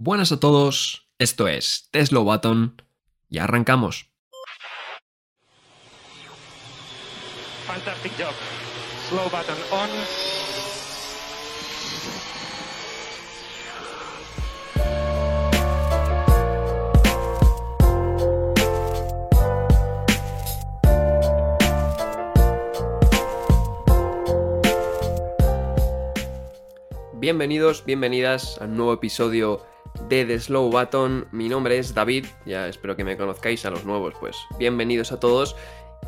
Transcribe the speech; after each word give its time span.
Buenas 0.00 0.30
a 0.30 0.38
todos, 0.38 1.08
esto 1.18 1.48
es 1.48 1.88
Tesla 1.90 2.20
Button 2.20 2.80
y 3.28 3.38
arrancamos. 3.38 4.08
Fantastic 7.66 8.12
job. 8.16 8.32
Slow 9.08 9.24
button 9.24 9.56
on. 9.72 9.88
Bienvenidos, 27.14 27.84
bienvenidas 27.84 28.60
a 28.60 28.66
un 28.66 28.76
nuevo 28.76 28.92
episodio 28.92 29.67
de 30.08 30.24
The 30.24 30.40
Slow 30.40 30.70
Button. 30.70 31.26
Mi 31.32 31.48
nombre 31.48 31.78
es 31.78 31.94
David, 31.94 32.26
ya 32.46 32.68
espero 32.68 32.96
que 32.96 33.04
me 33.04 33.16
conozcáis 33.16 33.64
a 33.66 33.70
los 33.70 33.84
nuevos, 33.84 34.14
pues 34.18 34.36
bienvenidos 34.58 35.12
a 35.12 35.20
todos. 35.20 35.56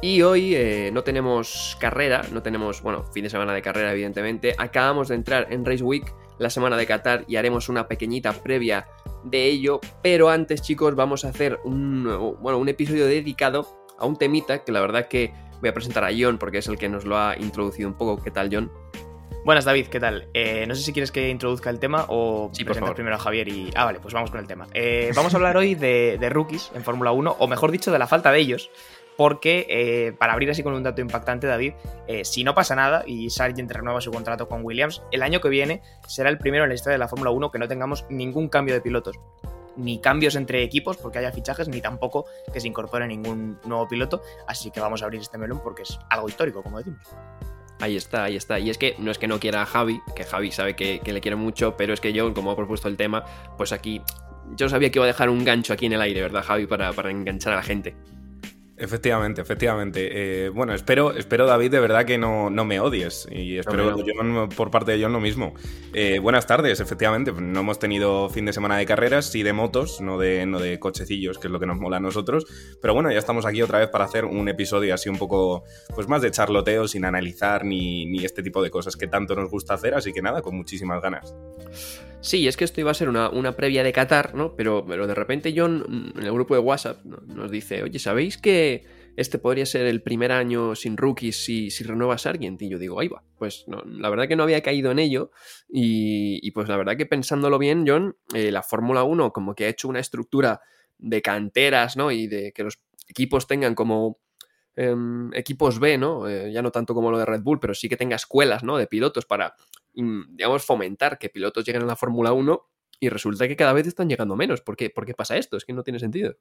Y 0.01 0.23
hoy 0.23 0.55
eh, 0.55 0.91
no 0.93 1.03
tenemos 1.03 1.77
carrera, 1.79 2.23
no 2.33 2.43
tenemos, 2.43 2.81
bueno, 2.81 3.05
fin 3.13 3.25
de 3.25 3.31
semana 3.31 3.53
de 3.53 3.61
carrera 3.61 3.93
evidentemente. 3.93 4.55
Acabamos 4.57 5.09
de 5.09 5.17
entrar 5.17 5.49
en 5.51 5.65
Race 5.67 5.83
Week, 5.83 6.15
la 6.39 6.49
semana 6.49 6.77
de 6.77 6.87
Qatar, 6.87 7.25
y 7.29 7.37
haremos 7.37 7.69
una 7.69 7.89
pequeñita 7.89 8.33
previa 8.33 8.87
de 9.25 9.47
ello. 9.47 9.81
Pero 10.03 10.31
antes 10.31 10.63
chicos 10.63 10.95
vamos 10.95 11.25
a 11.25 11.29
hacer 11.29 11.59
un, 11.65 12.37
bueno, 12.41 12.59
un 12.59 12.69
episodio 12.69 13.07
dedicado 13.07 13.67
a 13.99 14.07
un 14.07 14.17
temita 14.17 14.65
que 14.65 14.73
la 14.73 14.81
verdad 14.81 15.09
que 15.09 15.35
voy 15.61 15.69
a 15.69 15.75
presentar 15.75 16.05
a 16.05 16.11
John 16.19 16.39
porque 16.39 16.59
es 16.59 16.69
el 16.69 16.79
que 16.79 16.89
nos 16.89 17.05
lo 17.05 17.19
ha 17.19 17.37
introducido 17.39 17.89
un 17.89 17.95
poco. 17.95 18.23
¿Qué 18.23 18.31
tal 18.31 18.49
John? 18.51 18.73
Buenas, 19.45 19.65
David, 19.65 19.87
¿qué 19.87 19.99
tal? 20.01 20.29
Eh, 20.35 20.67
no 20.67 20.75
sé 20.75 20.83
si 20.83 20.93
quieres 20.93 21.11
que 21.11 21.29
introduzca 21.31 21.71
el 21.71 21.79
tema 21.79 22.05
o 22.09 22.51
Sí, 22.53 22.65
favor. 22.65 22.95
primero 22.95 23.17
a 23.17 23.19
Javier 23.19 23.49
y... 23.49 23.71
Ah, 23.75 23.85
vale, 23.87 23.99
pues 24.01 24.13
vamos 24.13 24.31
con 24.31 24.39
el 24.39 24.47
tema. 24.47 24.67
Eh, 24.75 25.13
vamos 25.17 25.33
a 25.33 25.39
hablar 25.39 25.57
hoy 25.57 25.75
de, 25.75 26.19
de 26.21 26.29
rookies 26.29 26.71
en 26.75 26.83
Fórmula 26.85 27.13
1, 27.13 27.37
o 27.39 27.47
mejor 27.49 27.71
dicho, 27.71 27.91
de 27.91 27.99
la 27.99 28.07
falta 28.07 28.31
de 28.33 28.39
ellos, 28.39 28.71
porque, 29.17 29.67
eh, 29.69 30.13
para 30.19 30.35
abrir 30.35 30.51
así 30.51 30.63
con 30.63 30.75
un 30.75 30.83
dato 30.83 31.01
impactante, 31.01 31.47
David, 31.47 31.73
si 32.23 32.45
no 32.45 32.55
pasa 32.55 32.75
nada 32.75 33.03
y 33.07 33.31
Sargent 33.31 33.71
renueva 33.71 34.01
su 34.01 34.11
contrato 34.11 34.47
con 34.49 34.65
Williams, 34.65 35.03
el 35.11 35.23
año 35.23 35.41
que 35.41 35.49
viene 35.49 35.83
será 36.07 36.29
el 36.29 36.39
primero 36.39 36.65
en 36.65 36.69
la 36.69 36.75
historia 36.75 36.95
de 36.95 36.99
la 36.99 37.09
Fórmula 37.09 37.31
1 37.31 37.51
que 37.51 37.59
no 37.59 37.67
tengamos 37.69 38.05
ningún 38.11 38.49
cambio 38.49 38.75
de 38.75 38.81
pilotos. 38.81 39.17
Ni 39.77 40.01
cambios 40.01 40.35
entre 40.35 40.63
equipos 40.63 40.97
porque 40.99 41.19
haya 41.19 41.33
fichajes, 41.33 41.69
ni 41.69 41.81
tampoco 41.81 42.27
que 42.53 42.61
se 42.61 42.69
incorpore 42.69 43.07
ningún 43.07 43.59
nuevo 43.65 43.87
piloto. 43.89 44.21
Así 44.47 44.71
que 44.71 44.81
vamos 44.81 45.01
a 45.03 45.07
abrir 45.07 45.21
este 45.21 45.39
melón 45.39 45.61
porque 45.63 45.83
es 45.83 45.99
algo 46.11 46.29
histórico, 46.29 46.63
como 46.63 46.79
decimos. 46.79 47.03
Ahí 47.81 47.97
está, 47.97 48.25
ahí 48.25 48.37
está. 48.37 48.59
Y 48.59 48.71
es 48.71 48.79
que 48.79 48.95
no 48.99 49.11
es 49.11 49.19
que 49.19 49.27
no 49.27 49.41
quiera 49.41 49.63
a 49.63 49.67
Javi, 49.67 50.01
que 50.15 50.25
Javi 50.25 50.53
sabe 50.53 50.77
que, 50.77 51.01
le 51.05 51.21
quiere 51.21 51.37
mucho, 51.37 51.77
pero 51.77 51.95
es 51.95 52.01
que 52.01 52.13
yo, 52.13 52.33
como 52.35 52.51
ha 52.51 52.57
propuesto 52.57 52.89
el 52.89 52.97
tema, 52.97 53.25
pues 53.57 53.73
aquí 53.73 54.03
yo 54.57 54.69
sabía 54.69 54.91
que 54.91 54.99
iba 54.99 55.05
a 55.05 55.09
dejar 55.09 55.31
un 55.31 55.45
gancho 55.45 55.73
aquí 55.73 55.87
en 55.87 55.95
el 55.95 56.01
aire, 56.01 56.21
¿verdad, 56.21 56.45
Javi? 56.45 56.67
Para 56.67 56.93
enganchar 57.11 57.53
a 57.53 57.57
la 57.57 57.63
gente. 57.63 57.95
Efectivamente, 58.81 59.43
efectivamente. 59.43 60.47
Eh, 60.47 60.49
bueno, 60.49 60.73
espero, 60.73 61.13
espero, 61.13 61.47
David, 61.47 61.71
de 61.71 61.81
verdad 61.81 62.07
que 62.07 62.17
no, 62.17 62.49
no 62.49 62.65
me 62.65 62.81
odies. 62.81 63.29
Y 63.31 63.59
espero, 63.59 63.91
No, 63.91 63.97
no. 63.99 64.05
John, 64.07 64.49
por 64.57 64.71
parte 64.71 64.93
de 64.93 65.03
John, 65.03 65.13
lo 65.13 65.21
mismo. 65.21 65.53
Eh, 65.93 66.19
buenas 66.19 66.47
tardes, 66.47 66.81
efectivamente. 66.81 67.31
No 67.31 67.61
hemos 67.61 67.79
tenido 67.79 68.31
fin 68.31 68.47
de 68.47 68.55
semana 68.55 68.79
de 68.79 68.87
carreras, 68.87 69.27
sí 69.27 69.43
de 69.43 69.53
motos, 69.53 70.01
no 70.01 70.17
de, 70.19 70.47
no 70.47 70.59
de 70.59 70.79
cochecillos, 70.79 71.39
que 71.39 71.49
es 71.49 71.51
lo 71.51 71.61
que 71.61 71.67
nos 71.67 71.79
mola 71.79 71.99
a 71.99 72.01
nosotros. 72.01 72.47
Pero 72.81 72.95
bueno, 72.95 73.13
ya 73.13 73.19
estamos 73.19 73.45
aquí 73.45 73.61
otra 73.61 73.81
vez 73.81 73.89
para 73.89 74.07
hacer 74.07 74.25
un 74.25 74.49
episodio 74.49 74.95
así 74.95 75.11
un 75.11 75.19
poco, 75.19 75.65
pues 75.95 76.09
más 76.09 76.23
de 76.23 76.31
charloteo, 76.31 76.89
sin 76.89 77.05
analizar 77.05 77.67
ni, 77.67 78.07
ni 78.07 78.25
este 78.25 78.43
tipo 78.43 78.63
de 78.63 78.71
cosas 78.71 78.97
que 78.97 79.09
tanto 79.09 79.37
nos 79.37 79.51
gusta 79.51 79.75
hacer. 79.75 79.93
Así 79.93 80.15
que 80.15 80.23
nada, 80.23 80.41
con 80.41 80.57
muchísimas 80.57 81.03
ganas. 81.03 81.35
Sí, 82.23 82.47
es 82.47 82.57
que 82.57 82.65
esto 82.65 82.81
iba 82.81 82.91
a 82.91 82.95
ser 82.95 83.09
una, 83.09 83.31
una 83.31 83.57
previa 83.57 83.83
de 83.83 83.93
Qatar, 83.93 84.35
¿no? 84.35 84.55
Pero, 84.55 84.85
pero 84.87 85.07
de 85.07 85.15
repente 85.15 85.55
John, 85.57 86.13
en 86.17 86.23
el 86.23 86.33
grupo 86.33 86.55
de 86.55 86.61
WhatsApp, 86.61 87.03
¿no? 87.05 87.19
nos 87.27 87.51
dice, 87.51 87.83
oye, 87.83 87.99
¿sabéis 87.99 88.37
que 88.37 88.85
este 89.17 89.39
podría 89.39 89.65
ser 89.65 89.87
el 89.87 90.03
primer 90.03 90.31
año 90.31 90.75
sin 90.75 90.99
rookies 90.99 91.43
si, 91.43 91.71
si 91.71 91.83
renueva 91.83 92.19
Sargent? 92.19 92.61
Y 92.61 92.69
yo 92.69 92.79
digo, 92.79 93.01
ahí 93.01 93.09
va. 93.09 93.23
Pues 93.39 93.65
la 93.67 94.11
verdad 94.11 94.29
que 94.29 94.37
no 94.37 94.43
había 94.43 94.61
caído 94.63 94.91
en 94.91 94.99
ello. 94.99 95.31
Y, 95.69 96.51
pues 96.51 96.69
la 96.69 96.77
verdad 96.77 96.97
que 96.99 97.07
pensándolo 97.07 97.59
bien, 97.59 97.85
John, 97.87 98.17
eh, 98.35 98.53
la 98.53 98.63
Fórmula 98.63 99.03
1 99.03 99.33
como 99.33 99.55
que 99.55 99.65
ha 99.65 99.69
hecho 99.69 99.89
una 99.89 100.01
estructura 100.01 100.61
de 100.99 101.23
canteras, 101.23 101.97
¿no? 101.97 102.11
Y 102.11 102.27
de 102.27 102.53
que 102.53 102.65
los 102.65 102.79
equipos 103.09 103.47
tengan 103.47 103.75
como 103.75 104.19
em, 104.77 105.33
equipos 105.33 105.81
B, 105.81 105.97
¿no? 105.97 106.29
Eh, 106.29 106.53
ya 106.53 106.61
no 106.61 106.71
tanto 106.71 106.95
como 106.95 107.11
lo 107.11 107.19
de 107.19 107.25
Red 107.25 107.41
Bull, 107.41 107.61
pero 107.61 107.73
sí 107.75 107.89
que 107.89 107.97
tenga 107.97 108.17
escuelas, 108.17 108.63
¿no? 108.63 108.77
De 108.77 108.87
pilotos 108.87 109.25
para, 109.25 109.57
digamos, 109.95 110.65
fomentar 110.65 111.19
que 111.19 111.29
pilotos 111.29 111.65
lleguen 111.65 111.83
a 111.83 111.87
la 111.87 111.97
Fórmula 111.97 112.33
1 112.33 112.71
y 113.01 113.09
resulta 113.09 113.49
que 113.49 113.57
cada 113.57 113.73
vez 113.73 113.87
están 113.87 114.09
llegando 114.09 114.37
menos. 114.37 114.61
¿Por 114.61 114.77
qué, 114.77 114.91
¿Por 114.91 115.07
qué 115.07 115.15
pasa 115.15 115.37
esto? 115.37 115.57
Es 115.57 115.65
que 115.65 115.73
no 115.73 115.83
tiene 115.83 115.99
sentido. 115.99 116.37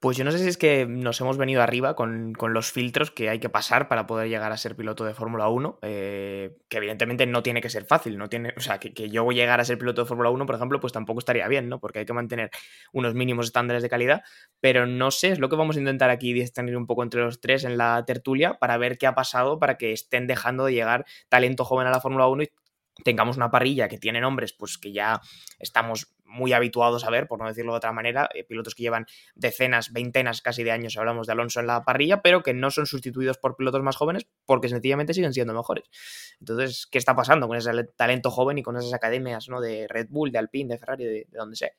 Pues 0.00 0.18
yo 0.18 0.24
no 0.24 0.32
sé 0.32 0.38
si 0.38 0.48
es 0.48 0.58
que 0.58 0.84
nos 0.86 1.18
hemos 1.20 1.38
venido 1.38 1.62
arriba 1.62 1.94
con, 1.94 2.34
con 2.34 2.52
los 2.52 2.70
filtros 2.70 3.10
que 3.10 3.30
hay 3.30 3.38
que 3.38 3.48
pasar 3.48 3.88
para 3.88 4.06
poder 4.06 4.28
llegar 4.28 4.52
a 4.52 4.56
ser 4.58 4.76
piloto 4.76 5.04
de 5.04 5.14
Fórmula 5.14 5.48
1, 5.48 5.78
eh, 5.80 6.58
que 6.68 6.76
evidentemente 6.76 7.24
no 7.26 7.42
tiene 7.42 7.62
que 7.62 7.70
ser 7.70 7.86
fácil, 7.86 8.18
no 8.18 8.28
tiene, 8.28 8.52
o 8.56 8.60
sea, 8.60 8.78
que, 8.78 8.92
que 8.92 9.08
yo 9.08 9.26
llegar 9.30 9.60
a 9.60 9.64
ser 9.64 9.78
piloto 9.78 10.02
de 10.02 10.08
Fórmula 10.08 10.28
1, 10.28 10.44
por 10.44 10.56
ejemplo, 10.56 10.78
pues 10.78 10.92
tampoco 10.92 11.20
estaría 11.20 11.48
bien, 11.48 11.70
¿no? 11.70 11.80
Porque 11.80 12.00
hay 12.00 12.04
que 12.04 12.12
mantener 12.12 12.50
unos 12.92 13.14
mínimos 13.14 13.46
estándares 13.46 13.82
de 13.82 13.88
calidad, 13.88 14.22
pero 14.60 14.84
no 14.84 15.10
sé, 15.10 15.30
es 15.30 15.38
lo 15.38 15.48
que 15.48 15.56
vamos 15.56 15.76
a 15.76 15.78
intentar 15.78 16.10
aquí 16.10 16.34
distinguir 16.34 16.76
un 16.76 16.86
poco 16.86 17.02
entre 17.02 17.22
los 17.22 17.40
tres 17.40 17.64
en 17.64 17.78
la 17.78 18.04
tertulia 18.04 18.58
para 18.58 18.76
ver 18.76 18.98
qué 18.98 19.06
ha 19.06 19.14
pasado 19.14 19.58
para 19.58 19.78
que 19.78 19.92
estén 19.92 20.26
dejando 20.26 20.66
de 20.66 20.74
llegar 20.74 21.06
talento 21.30 21.64
joven 21.64 21.86
a 21.86 21.90
la 21.90 22.00
Fórmula 22.00 22.28
1 22.28 22.42
y 22.42 22.50
tengamos 23.02 23.36
una 23.36 23.50
parrilla 23.50 23.88
que 23.88 23.98
tiene 23.98 24.20
nombres 24.20 24.52
pues 24.52 24.78
que 24.78 24.92
ya 24.92 25.20
estamos 25.58 26.14
muy 26.24 26.52
habituados 26.52 27.04
a 27.04 27.10
ver, 27.10 27.28
por 27.28 27.40
no 27.40 27.46
decirlo 27.46 27.72
de 27.72 27.78
otra 27.78 27.92
manera, 27.92 28.28
eh, 28.34 28.44
pilotos 28.44 28.74
que 28.74 28.82
llevan 28.82 29.06
decenas, 29.34 29.92
veintenas 29.92 30.42
casi 30.42 30.64
de 30.64 30.72
años, 30.72 30.96
hablamos 30.96 31.26
de 31.26 31.32
Alonso 31.32 31.60
en 31.60 31.66
la 31.66 31.84
parrilla, 31.84 32.22
pero 32.22 32.42
que 32.42 32.54
no 32.54 32.70
son 32.70 32.86
sustituidos 32.86 33.38
por 33.38 33.56
pilotos 33.56 33.82
más 33.82 33.96
jóvenes 33.96 34.26
porque 34.44 34.68
sencillamente 34.68 35.14
siguen 35.14 35.32
siendo 35.32 35.54
mejores. 35.54 35.84
Entonces, 36.40 36.86
¿qué 36.90 36.98
está 36.98 37.14
pasando 37.14 37.46
con 37.48 37.56
ese 37.56 37.70
talento 37.96 38.30
joven 38.30 38.58
y 38.58 38.62
con 38.62 38.76
esas 38.76 38.92
academias 38.94 39.48
¿no? 39.48 39.60
de 39.60 39.86
Red 39.88 40.08
Bull, 40.10 40.32
de 40.32 40.38
Alpine, 40.38 40.72
de 40.72 40.78
Ferrari, 40.78 41.04
de, 41.04 41.10
de 41.10 41.38
donde 41.38 41.56
sea? 41.56 41.70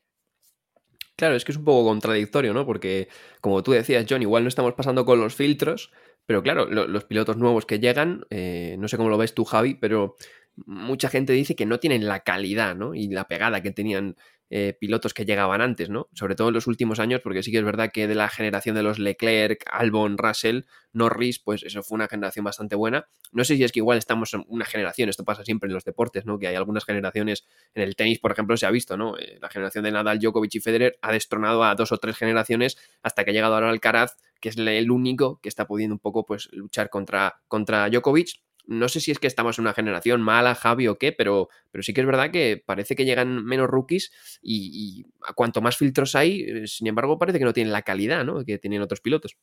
Claro, 1.18 1.36
es 1.36 1.46
que 1.46 1.54
es 1.54 1.58
un 1.58 1.64
poco 1.66 1.88
contradictorio, 1.88 2.54
¿no? 2.54 2.66
Porque, 2.66 3.08
como 3.40 3.64
tú 3.64 3.72
decías, 3.72 4.06
John, 4.10 4.22
igual 4.22 4.44
no 4.44 4.50
estamos 4.50 4.74
pasando 4.74 5.06
con 5.06 5.20
los 5.20 5.34
filtros, 5.34 5.92
pero 6.26 6.44
claro, 6.44 6.66
lo- 6.66 6.88
los 6.88 7.06
pilotos 7.06 7.38
nuevos 7.38 7.66
que 7.66 7.80
llegan, 7.80 8.26
eh, 8.30 8.76
no 8.80 8.90
sé 8.90 8.98
cómo 8.98 9.10
lo 9.10 9.18
ves 9.18 9.34
tú, 9.34 9.46
Javi, 9.46 9.76
pero 9.76 10.18
mucha 10.66 11.10
gente 11.10 11.34
dice 11.34 11.56
que 11.56 11.66
no 11.66 11.80
tienen 11.80 12.08
la 12.08 12.22
calidad, 12.22 12.76
¿no? 12.76 12.96
Y 12.96 13.08
la 13.10 13.28
pegada 13.28 13.62
que 13.62 13.72
tenían 13.72 14.16
eh, 14.52 14.78
pilotos 14.80 15.16
que 15.16 15.26
llegaban 15.26 15.60
antes, 15.60 15.90
¿no? 15.90 16.08
Sobre 16.14 16.36
todo 16.36 16.50
en 16.50 16.54
los 16.54 16.68
últimos 16.68 17.00
años, 17.00 17.22
porque 17.22 17.42
sí 17.42 17.52
que 17.52 17.58
es 17.58 17.64
verdad 17.64 17.92
que 17.92 18.08
de 18.08 18.14
la 18.14 18.30
generación 18.30 18.76
de 18.76 18.84
los 18.84 19.00
Leclerc, 19.00 19.64
Albon, 19.72 20.20
Russell, 20.20 20.62
Norris, 20.94 21.40
pues 21.40 21.64
eso 21.64 21.82
fue 21.82 21.96
una 21.96 22.08
generación 22.08 22.46
bastante 22.46 22.76
buena. 22.76 23.08
No 23.32 23.44
sé 23.44 23.56
si 23.58 23.64
es 23.64 23.72
que 23.72 23.80
igual 23.80 23.98
estamos 23.98 24.34
en 24.36 24.46
una 24.48 24.66
generación, 24.66 25.10
esto 25.10 25.26
pasa 25.26 25.44
siempre 25.44 25.68
en 25.68 25.74
los 25.74 25.84
deportes, 25.84 26.28
¿no? 26.28 26.38
Que 26.38 26.48
hay 26.48 26.56
algunas 26.56 26.86
generaciones, 26.86 27.46
en 27.74 27.82
el 27.82 27.96
tenis, 27.96 28.20
por 28.20 28.32
ejemplo, 28.32 28.56
se 28.56 28.68
ha 28.68 28.72
visto, 28.72 28.98
¿no? 28.98 29.18
Eh, 29.18 29.40
la 29.42 29.50
generación 29.50 29.84
de 29.84 29.92
Nadal, 29.92 30.20
Djokovic 30.20 30.54
y 30.56 30.60
Federer 30.60 31.00
ha 31.02 31.12
destronado 31.12 31.64
a 31.64 31.74
dos 31.74 31.92
o 31.92 31.98
tres 31.98 32.16
generaciones 32.16 32.78
hasta 33.02 33.26
que 33.26 33.32
ha 33.32 33.34
llegado 33.34 33.56
ahora 33.56 33.72
Alcaraz, 33.72 34.16
que 34.40 34.50
es 34.50 34.58
el 34.58 34.92
único 34.92 35.40
que 35.42 35.50
está 35.50 35.66
pudiendo 35.66 35.96
un 35.96 36.00
poco, 36.00 36.24
pues, 36.24 36.50
luchar 36.52 36.92
contra, 36.92 37.42
contra 37.48 37.90
Djokovic. 37.90 38.46
No 38.68 38.90
sé 38.90 39.00
si 39.00 39.12
es 39.12 39.20
que 39.20 39.28
estamos 39.28 39.58
en 39.60 39.64
una 39.64 39.74
generación 39.74 40.22
mala, 40.22 40.56
Javi, 40.56 40.88
o 40.88 40.98
qué, 40.98 41.12
pero, 41.12 41.50
pero 41.72 41.84
sí 41.84 41.94
que 41.94 42.02
es 42.02 42.08
verdad 42.08 42.32
que 42.32 42.62
parece 42.66 42.96
que 42.96 43.06
llegan 43.06 43.44
menos 43.46 43.68
rookies 43.70 44.12
y, 44.42 45.02
y 45.02 45.34
cuanto 45.36 45.62
más 45.62 45.78
filtros 45.78 46.16
hay, 46.16 46.42
eh, 46.42 46.68
sin 46.68 46.88
embargo, 46.88 47.18
parece 47.20 47.40
que 47.40 47.46
no 47.46 47.54
tienen 47.54 47.74
la 47.74 47.84
calidad, 47.84 48.26
¿no? 48.26 48.44
Que 48.46 48.58
tienen 48.58 48.82
otros 48.82 49.02
pilotos. 49.02 49.38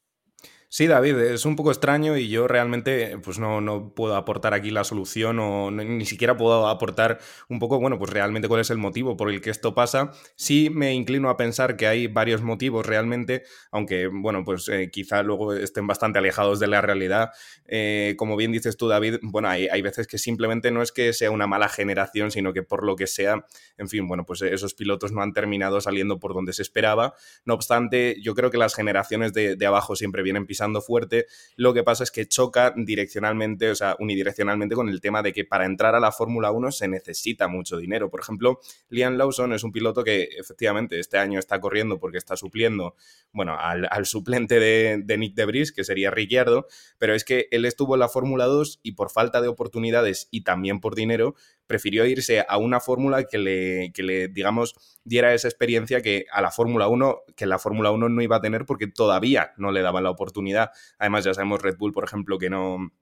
Sí, 0.75 0.87
David, 0.87 1.19
es 1.19 1.44
un 1.44 1.55
poco 1.55 1.71
extraño 1.71 2.16
y 2.16 2.31
yo 2.31 2.49
realmente 2.49 3.19
pues 3.22 3.38
no, 3.38 3.60
no 3.60 3.93
puedo 3.94 4.16
aportar 4.16 4.55
aquí 4.55 4.71
la 4.71 4.84
solución 4.84 5.38
o 5.38 5.71
no- 5.71 5.84
ni 5.84 6.06
siquiera 6.06 6.34
puedo 6.34 6.66
aportar 6.66 7.19
un 7.50 7.59
poco, 7.59 7.78
bueno, 7.78 7.99
pues 7.99 8.10
realmente 8.10 8.49
cuál 8.49 8.62
es 8.62 8.71
el 8.71 8.78
motivo 8.78 9.15
por 9.15 9.28
el 9.28 9.43
que 9.43 9.50
esto 9.50 9.75
pasa. 9.75 10.12
Sí 10.35 10.70
me 10.70 10.94
inclino 10.94 11.29
a 11.29 11.37
pensar 11.37 11.76
que 11.76 11.87
hay 11.87 12.06
varios 12.06 12.41
motivos 12.41 12.87
realmente, 12.87 13.43
aunque, 13.70 14.06
bueno, 14.06 14.44
pues 14.47 14.67
eh, 14.70 14.88
quizá 14.91 15.23
luego 15.23 15.52
estén 15.52 15.87
bastante 15.87 16.20
alejados 16.20 16.58
de 16.58 16.69
la 16.69 16.81
realidad. 16.81 17.32
Eh, 17.67 18.14
como 18.17 18.35
bien 18.37 18.50
dices 18.52 18.79
tú, 18.79 18.88
David, 18.88 19.17
bueno, 19.20 19.49
hay, 19.49 19.69
hay 19.69 19.82
veces 19.82 20.06
que 20.06 20.17
simplemente 20.17 20.70
no 20.70 20.81
es 20.81 20.91
que 20.91 21.12
sea 21.12 21.31
una 21.31 21.47
mala 21.47 21.69
generación, 21.69 22.31
sino 22.31 22.55
que 22.55 22.62
por 22.62 22.82
lo 22.87 22.97
que 22.97 23.06
sea, 23.06 23.44
en 23.76 23.88
fin, 23.91 24.06
bueno, 24.08 24.25
pues 24.25 24.41
esos 24.41 24.73
pilotos 24.73 25.12
no 25.12 25.20
han 25.20 25.35
terminado 25.35 25.82
saliendo 25.82 26.19
por 26.19 26.32
donde 26.32 26.55
se 26.55 26.62
esperaba. 26.62 27.12
No 27.44 27.52
obstante, 27.55 28.17
yo 28.23 28.35
creo 28.35 28.50
que 28.50 28.56
las 28.58 28.75
generaciones 28.75 29.35
de, 29.35 29.56
de 29.56 29.67
abajo 29.67 29.97
siempre 29.97 30.23
vienen 30.23 30.47
pisando 30.47 30.62
fuerte. 30.81 31.26
Lo 31.56 31.75
que 31.75 31.82
pasa 31.82 32.05
es 32.05 32.11
que 32.11 32.26
choca 32.26 32.73
direccionalmente, 32.76 33.70
o 33.70 33.75
sea, 33.75 33.97
unidireccionalmente 33.99 34.75
con 34.75 34.88
el 34.88 35.00
tema 35.00 35.23
de 35.23 35.32
que 35.32 35.44
para 35.44 35.67
entrar 35.67 35.94
a 35.94 36.00
la 36.00 36.12
Fórmula 36.12 36.50
1 36.50 36.73
se 36.73 36.88
necesita 36.88 37.49
mucho 37.49 37.76
dinero. 37.76 38.11
Por 38.11 38.20
ejemplo, 38.20 38.61
Liam 38.88 39.17
Lawson 39.17 39.53
es 39.53 39.64
un 39.64 39.73
piloto 39.73 40.05
que 40.05 40.29
efectivamente 40.38 40.99
este 40.99 41.19
año 41.19 41.38
está 41.38 41.61
corriendo 41.61 41.99
porque 41.99 42.19
está 42.19 42.37
supliendo, 42.37 42.94
bueno, 43.32 43.56
al, 43.59 44.06
suplente 44.06 44.59
de, 44.59 45.00
de 45.05 45.19
Nick 45.19 45.35
que 45.75 45.85
sería 45.85 46.11
Ricciardo, 46.11 46.67
pero 46.99 47.14
es 47.14 47.25
que 47.25 47.49
él 47.50 47.64
estuvo 47.64 47.94
en 47.94 48.00
la 48.00 48.09
Fórmula 48.09 48.47
2 48.47 48.81
y 48.82 48.93
por 48.93 49.11
falta 49.11 49.41
de 49.41 49.49
oportunidades 49.49 50.29
y 50.31 50.43
también 50.43 50.81
por 50.81 50.94
dinero, 50.94 51.35
prefirió 51.73 52.05
irse 52.05 52.45
a 52.47 52.59
una 52.59 52.81
fórmula 52.81 53.25
que 53.25 53.39
le, 53.39 53.93
que 53.95 54.03
le, 54.03 54.29
digamos, 54.29 54.75
diera 55.05 55.33
esa 55.33 55.49
experiencia 55.49 56.03
que 56.03 56.27
a 56.31 56.43
la 56.43 56.51
Fórmula 56.51 56.87
1, 56.87 57.23
que 57.35 57.47
la 57.47 57.59
Fórmula 57.59 57.91
1 57.91 58.11
no 58.11 58.21
iba 58.21 58.37
a 58.37 58.43
tener 58.43 58.67
porque 58.67 58.89
todavía 58.89 59.53
no 59.57 59.73
le 59.73 59.81
daban 59.81 60.05
la 60.05 60.11
oportunidad. 60.11 60.71
Además, 60.99 61.25
ya 61.25 61.33
sabemos 61.33 61.63
Red 61.63 61.79
Bull, 61.79 61.93
por 61.93 62.05
ejemplo, 62.05 62.37
que 62.37 62.51
no, 62.51 62.93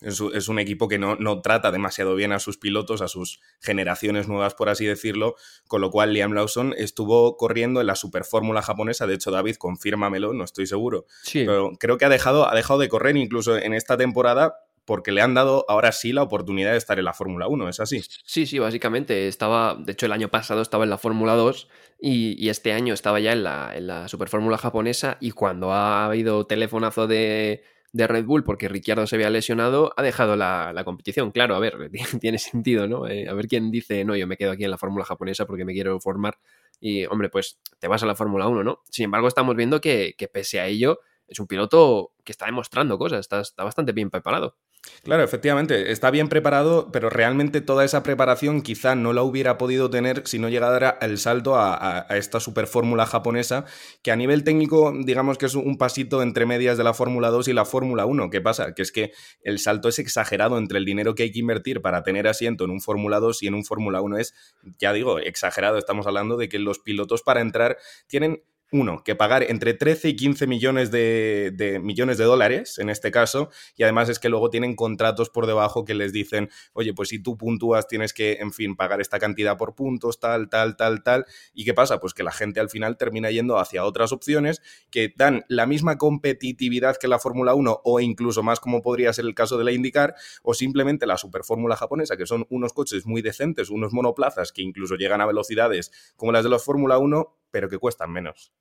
es, 0.00 0.48
un 0.48 0.58
equipo 0.58 0.88
que 0.88 0.98
no, 0.98 1.14
no, 1.16 1.40
trata 1.40 1.70
demasiado 1.70 2.16
bien 2.16 2.32
a 2.32 2.40
sus 2.40 2.58
pilotos, 2.58 3.00
a 3.00 3.06
sus 3.06 3.40
generaciones 3.60 4.26
nuevas, 4.26 4.54
por 4.54 4.68
así 4.70 4.86
decirlo, 4.86 5.36
con 5.68 5.80
lo 5.80 5.90
cual 5.92 6.12
Liam 6.12 6.32
Lawson 6.32 6.74
estuvo 6.76 7.36
corriendo 7.36 7.80
en 7.80 7.86
la 7.86 7.94
superfórmula 7.94 8.60
japonesa, 8.60 9.06
de 9.06 9.14
hecho 9.14 9.30
David, 9.30 9.56
confírmamelo, 9.56 10.32
no 10.32 10.42
estoy 10.42 10.66
seguro, 10.66 11.06
sí. 11.22 11.44
pero 11.44 11.72
creo 11.78 11.98
que 11.98 12.06
ha 12.06 12.08
dejado, 12.08 12.50
ha 12.50 12.54
dejado 12.56 12.80
de 12.80 12.88
correr 12.88 13.16
incluso 13.16 13.56
en 13.56 13.74
esta 13.74 13.96
temporada 13.96 14.56
porque 14.90 15.12
le 15.12 15.22
han 15.22 15.34
dado 15.34 15.64
ahora 15.68 15.92
sí 15.92 16.12
la 16.12 16.24
oportunidad 16.24 16.72
de 16.72 16.76
estar 16.76 16.98
en 16.98 17.04
la 17.04 17.12
Fórmula 17.12 17.46
1, 17.46 17.68
¿es 17.68 17.78
así? 17.78 18.02
Sí, 18.24 18.44
sí, 18.44 18.58
básicamente. 18.58 19.28
Estaba, 19.28 19.76
de 19.78 19.92
hecho, 19.92 20.06
el 20.06 20.10
año 20.10 20.30
pasado 20.30 20.62
estaba 20.62 20.82
en 20.82 20.90
la 20.90 20.98
Fórmula 20.98 21.34
2 21.34 21.68
y, 22.00 22.48
este 22.48 22.72
año 22.72 22.92
estaba 22.92 23.20
ya 23.20 23.30
en 23.30 23.44
la, 23.44 23.70
en 23.76 23.86
la 23.86 24.08
Superfórmula 24.08 24.58
japonesa 24.58 25.16
y 25.20 25.30
cuando 25.30 25.70
ha 25.70 26.06
habido 26.06 26.44
telefonazo 26.44 27.06
de, 27.06 27.62
de 27.92 28.06
Red 28.08 28.24
Bull 28.24 28.42
porque 28.42 28.68
Ricciardo 28.68 29.06
se 29.06 29.14
había 29.14 29.30
lesionado, 29.30 29.92
ha 29.96 30.02
dejado 30.02 30.34
la, 30.34 30.72
la 30.72 30.82
competición. 30.82 31.30
Claro, 31.30 31.54
a 31.54 31.60
ver, 31.60 31.92
tiene 32.20 32.38
sentido, 32.38 32.88
¿no? 32.88 33.06
Eh, 33.06 33.28
a 33.28 33.34
ver 33.34 33.46
quién 33.46 33.70
dice, 33.70 34.04
no, 34.04 34.16
yo 34.16 34.26
me 34.26 34.36
quedo 34.36 34.50
aquí 34.50 34.64
en 34.64 34.72
la 34.72 34.78
Fórmula 34.78 35.04
japonesa 35.04 35.46
porque 35.46 35.64
me 35.64 35.72
quiero 35.72 36.00
formar. 36.00 36.40
Y, 36.80 37.04
hombre, 37.06 37.28
pues 37.28 37.60
te 37.78 37.86
vas 37.86 38.02
a 38.02 38.06
la 38.06 38.16
Fórmula 38.16 38.48
1, 38.48 38.64
¿no? 38.64 38.82
Sin 38.90 39.04
embargo, 39.04 39.28
estamos 39.28 39.54
viendo 39.54 39.80
que, 39.80 40.16
que, 40.18 40.26
pese 40.26 40.58
a 40.58 40.66
ello, 40.66 40.98
es 41.28 41.38
un 41.38 41.46
piloto 41.46 42.12
que 42.24 42.32
está 42.32 42.46
demostrando 42.46 42.98
cosas, 42.98 43.20
está, 43.20 43.40
está 43.40 43.62
bastante 43.62 43.92
bien 43.92 44.10
preparado. 44.10 44.56
Claro, 45.02 45.22
efectivamente, 45.22 45.92
está 45.92 46.10
bien 46.10 46.28
preparado, 46.28 46.90
pero 46.92 47.08
realmente 47.08 47.62
toda 47.62 47.84
esa 47.84 48.02
preparación 48.02 48.60
quizá 48.60 48.94
no 48.94 49.14
la 49.14 49.22
hubiera 49.22 49.56
podido 49.56 49.88
tener 49.88 50.22
si 50.26 50.38
no 50.38 50.50
llegara 50.50 50.98
el 51.00 51.16
salto 51.18 51.56
a, 51.56 52.06
esta 52.10 52.38
super 52.38 52.66
fórmula 52.66 53.06
japonesa, 53.06 53.64
que 54.02 54.10
a 54.10 54.16
nivel 54.16 54.44
técnico, 54.44 54.92
digamos 55.04 55.38
que 55.38 55.46
es 55.46 55.54
un 55.54 55.78
pasito 55.78 56.22
entre 56.22 56.44
medias 56.44 56.76
de 56.76 56.84
la 56.84 56.92
Fórmula 56.92 57.30
2 57.30 57.48
y 57.48 57.52
la 57.54 57.64
Fórmula 57.64 58.04
1. 58.04 58.28
¿Qué 58.28 58.42
pasa? 58.42 58.74
Que 58.74 58.82
es 58.82 58.92
que 58.92 59.12
el 59.42 59.58
salto 59.58 59.88
es 59.88 59.98
exagerado 59.98 60.58
entre 60.58 60.78
el 60.78 60.84
dinero 60.84 61.14
que 61.14 61.22
hay 61.24 61.32
que 61.32 61.40
invertir 61.40 61.80
para 61.80 62.02
tener 62.02 62.28
asiento 62.28 62.64
en 62.64 62.70
un 62.70 62.80
Fórmula 62.80 63.20
2 63.20 63.42
y 63.42 63.46
en 63.46 63.54
un 63.54 63.64
Fórmula 63.64 64.02
1 64.02 64.18
es, 64.18 64.34
ya 64.78 64.92
digo, 64.92 65.18
exagerado. 65.18 65.78
Estamos 65.78 66.06
hablando 66.06 66.36
de 66.36 66.48
que 66.48 66.58
los 66.58 66.78
pilotos 66.78 67.22
para 67.22 67.40
entrar 67.40 67.78
tienen 68.06 68.42
uno, 68.72 69.02
que 69.04 69.14
pagar 69.14 69.44
entre 69.44 69.74
13 69.74 70.10
y 70.10 70.16
15 70.16 70.46
millones 70.46 70.90
de, 70.90 71.52
de, 71.54 71.78
millones 71.78 72.18
de 72.18 72.24
dólares, 72.24 72.78
en 72.78 72.90
este 72.90 73.10
caso, 73.10 73.50
y 73.76 73.82
además 73.82 74.08
es 74.08 74.18
que 74.18 74.28
luego 74.28 74.50
tienen 74.50 74.76
contratos 74.76 75.30
por 75.30 75.46
debajo 75.46 75.84
que 75.84 75.94
les 75.94 76.12
dicen, 76.12 76.50
oye, 76.72 76.94
pues 76.94 77.08
si 77.08 77.22
tú 77.22 77.36
puntúas 77.36 77.88
tienes 77.88 78.12
que, 78.12 78.34
en 78.40 78.52
fin, 78.52 78.76
pagar 78.76 79.00
esta 79.00 79.18
cantidad 79.18 79.56
por 79.56 79.74
puntos, 79.74 80.20
tal, 80.20 80.48
tal, 80.48 80.76
tal, 80.76 81.02
tal. 81.02 81.26
¿Y 81.52 81.64
qué 81.64 81.74
pasa? 81.74 82.00
Pues 82.00 82.14
que 82.14 82.22
la 82.22 82.32
gente 82.32 82.60
al 82.60 82.70
final 82.70 82.96
termina 82.96 83.30
yendo 83.30 83.58
hacia 83.58 83.84
otras 83.84 84.12
opciones 84.12 84.62
que 84.90 85.12
dan 85.16 85.44
la 85.48 85.66
misma 85.66 85.98
competitividad 85.98 86.96
que 86.96 87.08
la 87.08 87.18
Fórmula 87.18 87.54
1 87.54 87.80
o 87.84 88.00
incluso 88.00 88.42
más 88.42 88.60
como 88.60 88.82
podría 88.82 89.12
ser 89.12 89.24
el 89.24 89.34
caso 89.34 89.58
de 89.58 89.64
la 89.64 89.72
IndyCar 89.72 90.14
o 90.42 90.54
simplemente 90.54 91.06
la 91.06 91.16
Superfórmula 91.16 91.76
japonesa, 91.76 92.16
que 92.16 92.26
son 92.26 92.46
unos 92.50 92.72
coches 92.72 93.06
muy 93.06 93.22
decentes, 93.22 93.70
unos 93.70 93.92
monoplazas 93.92 94.52
que 94.52 94.62
incluso 94.62 94.96
llegan 94.96 95.20
a 95.20 95.26
velocidades 95.26 95.90
como 96.16 96.32
las 96.32 96.44
de 96.44 96.50
la 96.50 96.58
Fórmula 96.58 96.98
1, 96.98 97.36
pero 97.50 97.68
que 97.68 97.78
cuestan 97.78 98.12
menos. 98.12 98.52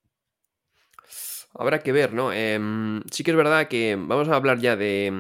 Habrá 1.56 1.80
que 1.80 1.92
ver, 1.92 2.14
¿no? 2.14 2.32
Eh, 2.32 2.60
sí 3.12 3.24
que 3.24 3.32
es 3.32 3.38
verdad 3.38 3.68
que 3.68 3.96
vamos 4.00 4.30
a 4.30 4.36
hablar 4.36 4.60
ya 4.60 4.76
de, 4.76 5.12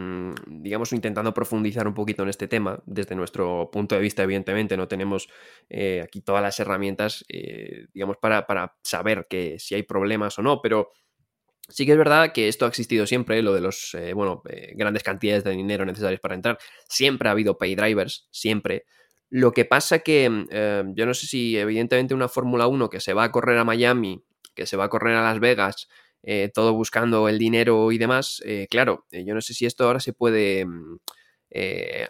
digamos, 0.46 0.94
intentando 0.94 1.34
profundizar 1.34 1.88
un 1.88 1.96
poquito 1.96 2.22
en 2.22 2.30
este 2.30 2.48
tema, 2.48 2.80
desde 2.86 3.16
nuestro 3.16 3.72
punto 3.72 3.96
de 3.96 4.02
vista, 4.02 4.22
evidentemente, 4.22 4.78
no 4.78 4.88
tenemos 4.88 5.28
eh, 5.70 6.02
aquí 6.04 6.22
todas 6.22 6.44
las 6.44 6.60
herramientas, 6.60 7.26
eh, 7.30 7.88
digamos, 7.94 8.18
para, 8.18 8.46
para 8.46 8.76
saber 8.84 9.26
que 9.28 9.58
si 9.58 9.74
hay 9.74 9.82
problemas 9.82 10.38
o 10.38 10.44
no, 10.44 10.62
pero 10.62 10.92
sí 11.68 11.88
que 11.88 11.94
es 11.94 11.98
verdad 11.98 12.32
que 12.32 12.48
esto 12.48 12.66
ha 12.66 12.68
existido 12.68 13.08
siempre, 13.08 13.42
lo 13.42 13.54
de 13.54 13.62
los, 13.62 13.96
eh, 13.96 14.14
bueno, 14.14 14.44
grandes 14.76 15.02
cantidades 15.02 15.44
de 15.44 15.52
dinero 15.52 15.84
necesarias 15.84 16.22
para 16.22 16.36
entrar, 16.36 16.60
siempre 16.88 17.30
ha 17.30 17.32
habido 17.32 17.58
pay 17.58 17.74
drivers, 17.74 18.28
siempre. 18.30 18.86
Lo 19.30 19.52
que 19.52 19.66
pasa 19.66 20.00
que 20.00 20.46
eh, 20.50 20.84
yo 20.96 21.06
no 21.06 21.14
sé 21.14 21.28
si 21.28 21.58
evidentemente 21.58 22.16
una 22.16 22.28
Fórmula 22.28 22.68
1 22.68 22.90
que 22.90 23.00
se 23.00 23.14
va 23.14 23.26
a 23.26 23.32
correr 23.32 23.58
a 23.60 23.64
Miami, 23.64 24.24
que 24.56 24.66
se 24.66 24.76
va 24.76 24.86
a 24.86 24.90
correr 24.90 25.16
a 25.16 25.24
Las 25.24 25.40
Vegas, 25.40 25.88
eh, 26.24 26.50
todo 26.54 26.74
buscando 26.74 27.30
el 27.30 27.38
dinero 27.38 27.92
y 27.92 28.00
demás, 28.00 28.42
eh, 28.44 28.68
claro, 28.70 29.06
yo 29.12 29.36
no 29.36 29.42
sé 29.42 29.54
si 29.54 29.66
esto 29.66 29.86
ahora 29.86 30.00
se 30.00 30.14
puede 30.14 30.66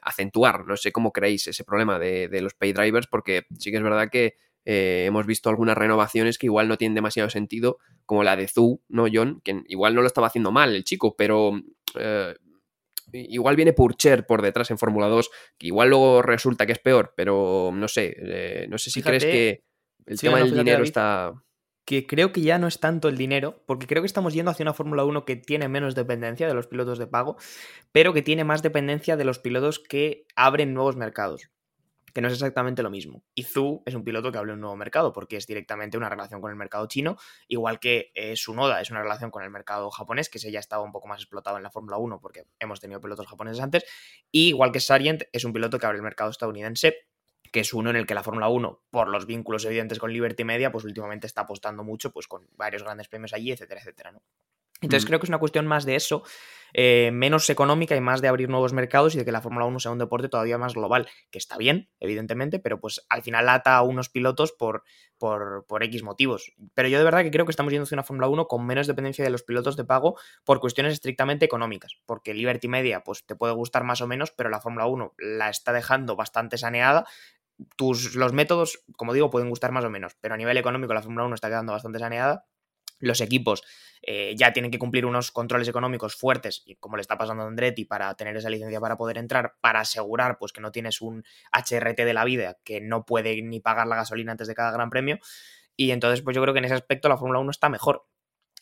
acentuar, 0.01 0.65
no 0.65 0.75
sé 0.75 0.91
cómo 0.91 1.13
creéis 1.13 1.47
ese 1.47 1.63
problema 1.63 1.97
de, 1.99 2.41
los 2.41 2.53
pay 2.53 2.73
drivers, 2.73 3.07
porque 3.07 3.43
sí 3.57 3.71
que 3.71 3.77
es 3.77 3.83
verdad 3.83 4.09
que 4.09 4.35
hemos 4.65 5.25
visto 5.25 5.49
algunas 5.49 5.77
renovaciones 5.77 6.37
que 6.37 6.47
igual 6.47 6.67
no 6.67 6.77
tienen 6.77 6.95
demasiado 6.95 7.29
sentido, 7.29 7.79
como 8.05 8.23
la 8.23 8.35
de 8.35 8.47
Zu, 8.47 8.81
¿no, 8.89 9.07
John? 9.11 9.41
Que 9.43 9.61
igual 9.67 9.95
no 9.95 10.01
lo 10.01 10.07
estaba 10.07 10.27
haciendo 10.27 10.51
mal 10.51 10.75
el 10.75 10.83
chico, 10.83 11.15
pero 11.15 11.53
igual 13.13 13.55
viene 13.55 13.73
Purcher 13.73 14.25
por 14.25 14.41
detrás 14.41 14.71
en 14.71 14.77
Fórmula 14.77 15.07
2, 15.07 15.29
que 15.57 15.67
igual 15.67 15.89
luego 15.89 16.21
resulta 16.21 16.65
que 16.65 16.73
es 16.73 16.79
peor, 16.79 17.13
pero 17.15 17.71
no 17.73 17.87
sé, 17.87 18.15
eh, 18.17 18.67
no 18.69 18.77
sé 18.77 18.89
si 18.89 19.01
fíjate, 19.01 19.17
crees 19.17 19.33
que 19.33 19.63
el 20.05 20.17
sí, 20.17 20.27
tema 20.27 20.39
no, 20.39 20.45
del 20.45 20.53
dinero 20.53 20.77
David, 20.77 20.87
está... 20.87 21.33
Que 21.85 22.05
creo 22.05 22.31
que 22.31 22.41
ya 22.41 22.59
no 22.59 22.67
es 22.67 22.79
tanto 22.79 23.09
el 23.09 23.17
dinero, 23.17 23.63
porque 23.65 23.87
creo 23.87 24.03
que 24.03 24.07
estamos 24.07 24.33
yendo 24.33 24.51
hacia 24.51 24.63
una 24.63 24.73
Fórmula 24.73 25.05
1 25.05 25.25
que 25.25 25.35
tiene 25.35 25.67
menos 25.69 25.95
dependencia 25.95 26.47
de 26.47 26.53
los 26.53 26.67
pilotos 26.67 26.99
de 26.99 27.07
pago, 27.07 27.37
pero 27.91 28.13
que 28.13 28.21
tiene 28.21 28.43
más 28.43 28.61
dependencia 28.61 29.17
de 29.17 29.23
los 29.23 29.39
pilotos 29.39 29.79
que 29.79 30.25
abren 30.35 30.73
nuevos 30.73 30.95
mercados 30.95 31.49
no 32.21 32.27
es 32.27 32.33
exactamente 32.33 32.83
lo 32.83 32.89
mismo. 32.89 33.23
Y 33.35 33.43
Zu 33.43 33.83
es 33.85 33.95
un 33.95 34.03
piloto 34.03 34.31
que 34.31 34.37
abre 34.37 34.53
un 34.53 34.61
nuevo 34.61 34.75
mercado 34.75 35.13
porque 35.13 35.37
es 35.37 35.47
directamente 35.47 35.97
una 35.97 36.09
relación 36.09 36.41
con 36.41 36.51
el 36.51 36.57
mercado 36.57 36.87
chino, 36.87 37.17
igual 37.47 37.79
que 37.79 38.11
eh, 38.15 38.35
Sunoda 38.35 38.81
es 38.81 38.91
una 38.91 39.01
relación 39.01 39.31
con 39.31 39.43
el 39.43 39.49
mercado 39.49 39.89
japonés, 39.91 40.29
que 40.29 40.37
ese 40.37 40.51
ya 40.51 40.59
estaba 40.59 40.83
un 40.83 40.91
poco 40.91 41.07
más 41.07 41.21
explotado 41.21 41.57
en 41.57 41.63
la 41.63 41.71
Fórmula 41.71 41.97
1 41.97 42.19
porque 42.21 42.45
hemos 42.59 42.79
tenido 42.79 43.01
pilotos 43.01 43.27
japoneses 43.27 43.61
antes, 43.61 43.85
y 44.31 44.49
igual 44.49 44.71
que 44.71 44.79
Sargent 44.79 45.23
es 45.31 45.43
un 45.45 45.53
piloto 45.53 45.79
que 45.79 45.85
abre 45.85 45.97
el 45.97 46.03
mercado 46.03 46.29
estadounidense 46.29 47.09
que 47.51 47.61
es 47.61 47.73
uno 47.73 47.89
en 47.89 47.95
el 47.95 48.05
que 48.05 48.13
la 48.13 48.23
Fórmula 48.23 48.47
1, 48.47 48.83
por 48.91 49.07
los 49.09 49.25
vínculos 49.25 49.65
evidentes 49.65 49.99
con 49.99 50.13
Liberty 50.13 50.43
Media, 50.43 50.71
pues 50.71 50.85
últimamente 50.85 51.27
está 51.27 51.41
apostando 51.41 51.83
mucho, 51.83 52.11
pues 52.11 52.27
con 52.27 52.47
varios 52.55 52.83
grandes 52.83 53.07
premios 53.07 53.33
allí, 53.33 53.51
etcétera, 53.51 53.81
etcétera, 53.81 54.11
¿no? 54.11 54.21
Entonces 54.81 55.05
mm. 55.05 55.07
creo 55.07 55.19
que 55.19 55.25
es 55.25 55.29
una 55.29 55.39
cuestión 55.39 55.67
más 55.67 55.85
de 55.85 55.95
eso, 55.95 56.23
eh, 56.73 57.09
menos 57.11 57.49
económica 57.49 57.95
y 57.95 58.01
más 58.01 58.21
de 58.21 58.27
abrir 58.27 58.49
nuevos 58.49 58.73
mercados 58.73 59.15
y 59.15 59.17
de 59.17 59.25
que 59.25 59.31
la 59.31 59.41
Fórmula 59.41 59.65
1 59.65 59.79
sea 59.79 59.91
un 59.91 59.97
deporte 59.97 60.29
todavía 60.29 60.57
más 60.57 60.75
global, 60.75 61.07
que 61.31 61.37
está 61.37 61.57
bien, 61.57 61.89
evidentemente, 61.99 62.59
pero 62.59 62.79
pues 62.79 63.05
al 63.09 63.23
final 63.23 63.49
ata 63.49 63.75
a 63.75 63.81
unos 63.81 64.09
pilotos 64.09 64.51
por, 64.51 64.83
por, 65.17 65.65
por 65.67 65.83
X 65.83 66.03
motivos. 66.03 66.53
Pero 66.73 66.87
yo 66.87 66.97
de 66.97 67.03
verdad 67.03 67.23
que 67.23 67.31
creo 67.31 67.45
que 67.45 67.51
estamos 67.51 67.71
yendo 67.71 67.83
hacia 67.83 67.95
una 67.95 68.03
Fórmula 68.03 68.27
1 68.27 68.47
con 68.47 68.65
menos 68.65 68.87
dependencia 68.87 69.23
de 69.23 69.31
los 69.31 69.43
pilotos 69.43 69.75
de 69.77 69.85
pago 69.85 70.17
por 70.43 70.59
cuestiones 70.59 70.93
estrictamente 70.93 71.45
económicas, 71.45 71.97
porque 72.05 72.33
Liberty 72.33 72.67
Media 72.67 73.03
pues 73.03 73.25
te 73.25 73.35
puede 73.35 73.53
gustar 73.53 73.83
más 73.83 74.01
o 74.01 74.07
menos, 74.07 74.31
pero 74.31 74.49
la 74.49 74.61
Fórmula 74.61 74.85
1 74.85 75.15
la 75.17 75.49
está 75.49 75.73
dejando 75.73 76.15
bastante 76.15 76.57
saneada, 76.57 77.05
tus, 77.75 78.15
los 78.15 78.33
métodos, 78.33 78.83
como 78.95 79.13
digo, 79.13 79.29
pueden 79.29 79.49
gustar 79.49 79.71
más 79.71 79.83
o 79.83 79.89
menos, 79.89 80.15
pero 80.21 80.35
a 80.35 80.37
nivel 80.37 80.57
económico 80.57 80.93
la 80.93 81.01
Fórmula 81.01 81.25
1 81.25 81.35
está 81.35 81.49
quedando 81.49 81.73
bastante 81.73 81.99
saneada. 81.99 82.45
Los 82.99 83.21
equipos 83.21 83.63
eh, 84.01 84.33
ya 84.37 84.53
tienen 84.53 84.71
que 84.71 84.79
cumplir 84.79 85.05
unos 85.05 85.31
controles 85.31 85.67
económicos 85.67 86.15
fuertes, 86.15 86.63
como 86.79 86.97
le 86.97 87.01
está 87.01 87.17
pasando 87.17 87.43
a 87.43 87.47
Andretti, 87.47 87.85
para 87.85 88.13
tener 88.15 88.35
esa 88.37 88.49
licencia 88.49 88.79
para 88.79 88.97
poder 88.97 89.17
entrar, 89.17 89.55
para 89.61 89.81
asegurar 89.81 90.37
pues, 90.37 90.51
que 90.51 90.61
no 90.61 90.71
tienes 90.71 91.01
un 91.01 91.23
HRT 91.51 91.97
de 91.97 92.13
la 92.13 92.23
vida 92.23 92.57
que 92.63 92.81
no 92.81 93.05
puede 93.05 93.41
ni 93.41 93.59
pagar 93.59 93.87
la 93.87 93.95
gasolina 93.95 94.31
antes 94.31 94.47
de 94.47 94.55
cada 94.55 94.71
gran 94.71 94.89
premio. 94.89 95.19
Y 95.75 95.91
entonces, 95.91 96.21
pues 96.21 96.35
yo 96.35 96.41
creo 96.41 96.53
que 96.53 96.59
en 96.59 96.65
ese 96.65 96.75
aspecto 96.75 97.07
la 97.09 97.17
Fórmula 97.17 97.39
1 97.39 97.51
está 97.51 97.69
mejor 97.69 98.05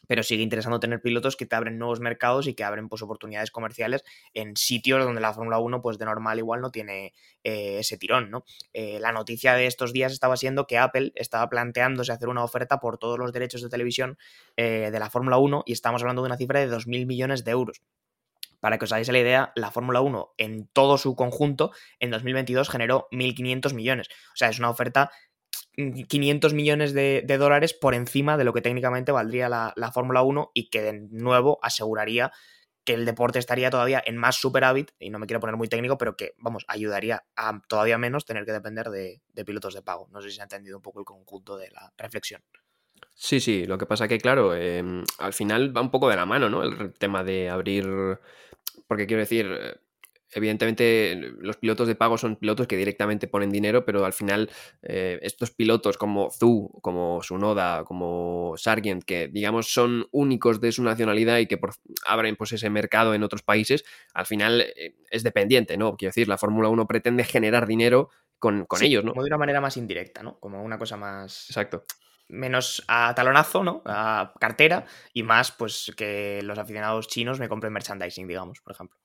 pero 0.07 0.23
sigue 0.23 0.41
interesando 0.41 0.79
tener 0.79 1.01
pilotos 1.01 1.35
que 1.35 1.45
te 1.45 1.55
abren 1.55 1.77
nuevos 1.77 1.99
mercados 1.99 2.47
y 2.47 2.55
que 2.55 2.63
abren 2.63 2.89
pues, 2.89 3.01
oportunidades 3.01 3.51
comerciales 3.51 4.03
en 4.33 4.55
sitios 4.55 5.03
donde 5.03 5.21
la 5.21 5.33
Fórmula 5.33 5.59
1 5.59 5.81
pues, 5.81 5.97
de 5.97 6.05
normal 6.05 6.39
igual 6.39 6.61
no 6.61 6.71
tiene 6.71 7.13
eh, 7.43 7.79
ese 7.79 7.97
tirón. 7.97 8.31
¿no? 8.31 8.43
Eh, 8.73 8.99
la 8.99 9.11
noticia 9.11 9.53
de 9.53 9.67
estos 9.67 9.93
días 9.93 10.11
estaba 10.11 10.37
siendo 10.37 10.65
que 10.65 10.77
Apple 10.77 11.11
estaba 11.15 11.49
planteándose 11.49 12.11
hacer 12.11 12.29
una 12.29 12.43
oferta 12.43 12.79
por 12.79 12.97
todos 12.97 13.19
los 13.19 13.31
derechos 13.33 13.61
de 13.61 13.69
televisión 13.69 14.17
eh, 14.55 14.89
de 14.91 14.99
la 14.99 15.09
Fórmula 15.09 15.37
1 15.37 15.63
y 15.65 15.73
estamos 15.73 16.01
hablando 16.01 16.23
de 16.23 16.27
una 16.27 16.37
cifra 16.37 16.59
de 16.59 16.69
2.000 16.69 17.05
millones 17.05 17.43
de 17.43 17.51
euros. 17.51 17.81
Para 18.59 18.79
que 18.79 18.85
os 18.85 18.91
hagáis 18.91 19.07
la 19.09 19.19
idea, 19.19 19.51
la 19.55 19.69
Fórmula 19.69 20.01
1 20.01 20.33
en 20.37 20.67
todo 20.73 20.97
su 20.97 21.15
conjunto 21.15 21.71
en 21.99 22.09
2022 22.09 22.69
generó 22.69 23.07
1.500 23.11 23.73
millones. 23.75 24.07
O 24.09 24.35
sea, 24.35 24.49
es 24.49 24.57
una 24.57 24.71
oferta 24.71 25.11
500 25.77 26.53
millones 26.53 26.93
de, 26.93 27.23
dólares 27.37 27.73
por 27.73 27.93
encima 27.93 28.35
de 28.37 28.43
lo 28.43 28.53
que 28.53 28.61
técnicamente 28.61 29.11
valdría 29.11 29.47
la, 29.47 29.73
la 29.75 29.91
Fórmula 29.91 30.23
1 30.23 30.51
y 30.53 30.69
que 30.69 30.81
de 30.81 30.93
nuevo 31.11 31.59
aseguraría 31.61 32.31
que 32.87 32.93
el 32.93 33.05
deporte 33.05 33.37
estaría 33.37 33.69
todavía 33.69 34.01
en 34.05 34.15
más 34.15 34.37
superávit, 34.37 34.91
y 34.97 35.09
no 35.09 35.19
me 35.19 35.27
quiero 35.27 35.41
poner 35.41 35.57
muy 35.57 35.67
técnico, 35.67 35.97
pero 35.97 36.15
que, 36.15 36.35
vamos, 36.37 36.63
ayudaría 36.69 37.25
a 37.35 37.61
todavía 37.67 37.97
menos 37.97 38.23
tener 38.23 38.45
que 38.45 38.53
depender 38.53 38.89
de, 38.89 39.21
pilotos 39.45 39.73
de 39.73 39.81
pago. 39.81 40.07
No 40.09 40.21
sé 40.21 40.29
si 40.29 40.37
se 40.37 40.41
ha 40.41 40.45
entendido 40.45 40.77
un 40.77 40.81
poco 40.81 40.99
el 40.99 41.05
conjunto 41.05 41.57
de 41.57 41.69
la 41.69 41.91
reflexión. 41.97 42.41
Sí, 43.13 43.41
sí, 43.41 43.65
lo 43.65 43.77
que 43.77 43.85
pasa 43.85 44.07
que, 44.07 44.19
claro, 44.19 44.55
eh, 44.55 45.03
al 45.17 45.33
final 45.33 45.75
va 45.75 45.81
un 45.81 45.91
poco 45.91 46.07
de 46.07 46.15
la 46.15 46.25
mano, 46.25 46.49
¿no? 46.49 46.63
El 46.63 46.93
tema 46.93 47.25
de 47.25 47.49
abrir, 47.49 47.85
porque 48.87 49.05
quiero 49.05 49.19
decir, 49.19 49.81
evidentemente 50.37 51.15
los 51.39 51.57
pilotos 51.57 51.87
de 51.87 51.95
pago 51.95 52.17
son 52.17 52.35
pilotos 52.35 52.67
que 52.67 52.77
directamente 52.77 53.27
ponen 53.27 53.49
dinero, 53.49 53.85
pero 53.85 54.05
al 54.05 54.13
final 54.13 54.49
eh, 54.83 55.19
estos 55.21 55.51
pilotos 55.51 55.97
como 55.97 56.29
Zhu, 56.29 56.79
como 56.81 57.21
Sunoda, 57.23 57.83
como 57.83 58.53
Sargent, 58.57 59.03
que 59.03 59.27
digamos 59.27 59.73
son 59.73 60.07
únicos 60.11 60.61
de 60.61 60.71
su 60.71 60.83
nacionalidad 60.83 61.39
y 61.39 61.47
que 61.47 61.59
abren 62.05 62.35
pues 62.35 62.51
ese 62.53 62.69
mercado 62.69 63.13
en 63.13 63.23
otros 63.23 63.41
países, 63.41 63.83
al 64.13 64.25
final 64.25 64.61
eh, 64.61 64.95
es 65.09 65.23
dependiente, 65.23 65.77
¿no? 65.77 65.97
Quiero 65.97 66.09
decir, 66.09 66.27
la 66.27 66.37
Fórmula 66.37 66.69
1 66.69 66.87
pretende 66.87 67.23
generar 67.23 67.67
dinero 67.67 68.09
con, 68.39 68.67
ellos, 68.81 69.03
¿no? 69.03 69.11
Como 69.11 69.23
de 69.23 69.29
una 69.29 69.37
manera 69.37 69.59
más 69.59 69.77
indirecta, 69.77 70.21
¿no? 70.21 70.39
Como 70.39 70.63
una 70.63 70.77
cosa 70.77 70.97
más... 70.97 71.49
Exacto 71.49 71.85
menos 72.29 72.83
a 72.89 73.15
talonazo, 73.15 73.63
¿no? 73.63 73.81
A 73.85 74.33
cartera 74.37 74.85
y 75.13 75.23
más 75.23 75.51
pues 75.53 75.93
que 75.95 76.41
los 76.43 76.59
aficionados 76.59 77.07
chinos 77.07 77.39
me 77.39 77.47
compren 77.47 77.71
merchandising, 77.71 78.27
digamos, 78.27 78.59
por 78.59 78.73
ejemplo. 78.73 78.97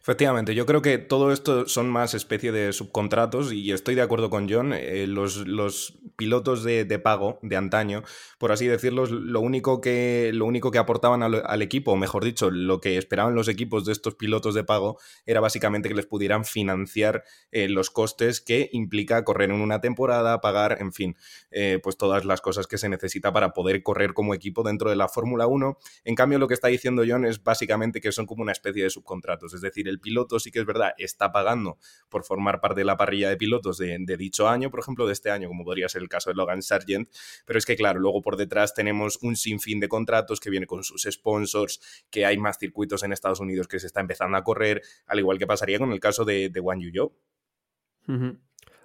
Efectivamente, 0.00 0.54
yo 0.54 0.66
creo 0.66 0.82
que 0.82 0.98
todo 0.98 1.32
esto 1.32 1.66
son 1.66 1.88
más 1.88 2.14
especie 2.14 2.52
de 2.52 2.72
subcontratos 2.72 3.52
y 3.52 3.72
estoy 3.72 3.94
de 3.94 4.02
acuerdo 4.02 4.30
con 4.30 4.48
John. 4.50 4.72
Eh, 4.74 5.06
los, 5.06 5.46
los, 5.46 5.98
pilotos 6.16 6.62
de, 6.62 6.86
pago 6.98 7.38
de 7.42 7.56
antaño, 7.56 8.02
por 8.38 8.52
así 8.52 8.66
decirlo, 8.66 9.06
lo 9.06 9.40
único 9.40 9.80
que, 9.80 10.30
lo 10.32 10.46
único 10.46 10.70
que 10.70 10.78
aportaban 10.78 11.22
al, 11.22 11.62
equipo, 11.62 11.92
o 11.92 11.96
mejor 11.96 12.24
dicho, 12.24 12.50
lo 12.50 12.80
que 12.80 12.98
esperaban 12.98 13.34
los 13.34 13.48
equipos 13.48 13.84
de 13.84 13.92
estos 13.92 14.14
pilotos 14.14 14.54
de 14.54 14.64
pago 14.64 14.98
era 15.26 15.40
básicamente 15.40 15.88
que 15.88 15.94
les 15.94 16.06
pudieran 16.06 16.44
financiar 16.44 17.24
eh, 17.50 17.68
los 17.68 17.90
costes 17.90 18.40
que 18.40 18.68
implica 18.72 19.24
correr 19.24 19.50
en 19.50 19.60
una 19.60 19.80
temporada, 19.80 20.40
pagar, 20.40 20.78
en 20.80 20.92
fin, 20.92 21.16
eh, 21.50 21.80
pues 21.82 21.96
todas 21.96 22.24
las 22.24 22.40
cosas 22.40 22.66
que 22.66 22.78
se 22.78 22.88
necesita 22.88 23.32
para 23.32 23.52
poder 23.52 23.82
correr 23.82 24.14
como 24.14 24.34
equipo 24.34 24.62
dentro 24.62 24.90
de 24.90 24.96
la 24.96 25.08
Fórmula 25.08 25.46
1. 25.46 25.78
En 26.04 26.14
cambio, 26.14 26.38
lo 26.38 26.48
que 26.48 26.54
está 26.54 26.68
diciendo 26.68 27.02
John 27.06 27.24
es 27.24 27.42
básicamente 27.42 28.00
que 28.00 28.12
son 28.12 28.26
como 28.26 28.42
una 28.42 28.52
especie 28.52 28.84
de 28.84 28.90
subcontratos, 28.90 29.52
es 29.54 29.60
decir, 29.60 29.73
decir, 29.74 29.88
el 29.88 30.00
piloto 30.00 30.38
sí 30.38 30.50
que 30.50 30.60
es 30.60 30.66
verdad, 30.66 30.92
está 30.98 31.32
pagando 31.32 31.78
por 32.08 32.24
formar 32.24 32.60
parte 32.60 32.80
de 32.80 32.84
la 32.84 32.96
parrilla 32.96 33.28
de 33.28 33.36
pilotos 33.36 33.78
de, 33.78 33.98
dicho 34.16 34.48
año, 34.48 34.70
por 34.70 34.80
ejemplo, 34.80 35.06
de 35.06 35.12
este 35.12 35.30
año, 35.30 35.48
como 35.48 35.64
podría 35.64 35.88
ser 35.88 36.02
el 36.02 36.08
caso 36.08 36.30
de 36.30 36.36
Logan 36.36 36.62
Sargent, 36.62 37.08
pero 37.44 37.58
es 37.58 37.66
que, 37.66 37.76
claro, 37.76 38.00
luego 38.00 38.22
por 38.22 38.36
detrás 38.36 38.74
tenemos 38.74 39.18
un 39.22 39.36
sinfín 39.36 39.80
de 39.80 39.88
contratos 39.88 40.40
que 40.40 40.50
viene 40.50 40.66
con 40.66 40.84
sus 40.84 41.06
sponsors, 41.10 41.80
que 42.10 42.24
hay 42.24 42.38
más 42.38 42.58
circuitos 42.58 43.02
en 43.02 43.12
Estados 43.12 43.40
Unidos 43.40 43.68
que 43.68 43.80
se 43.80 43.86
está 43.86 44.00
empezando 44.00 44.36
a 44.36 44.44
correr, 44.44 44.82
al 45.06 45.18
igual 45.18 45.38
que 45.38 45.46
pasaría 45.46 45.78
con 45.78 45.92
el 45.92 46.00
caso 46.00 46.24
de, 46.24 46.48
de 46.48 46.60
Wang 46.60 46.80
Yu 46.80 47.12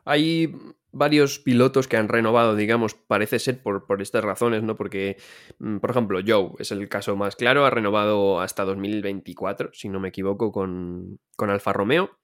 Hay 0.10 0.54
varios 0.92 1.40
pilotos 1.40 1.88
que 1.88 1.98
han 1.98 2.08
renovado, 2.08 2.56
digamos, 2.56 2.96
parece 2.96 3.40
ser 3.40 3.62
por, 3.62 3.86
estas 4.02 4.24
razones, 4.24 4.64
¿no? 4.64 4.76
Porque, 4.76 5.18
mm, 5.60 5.78
por 5.78 5.92
ejemplo, 5.92 6.20
Joe 6.26 6.52
es 6.60 6.72
el 6.72 6.90
caso 6.90 7.16
más 7.16 7.36
claro, 7.36 7.66
ha 7.66 7.70
renovado 7.70 8.42
hasta 8.42 8.66
2024, 8.66 9.70
si 9.74 9.90
no 9.90 10.00
me 10.00 10.10
equivoco, 10.10 10.52
con, 10.52 11.20
con 11.36 11.50
Alfa 11.50 11.74
Romeo. 11.74 12.18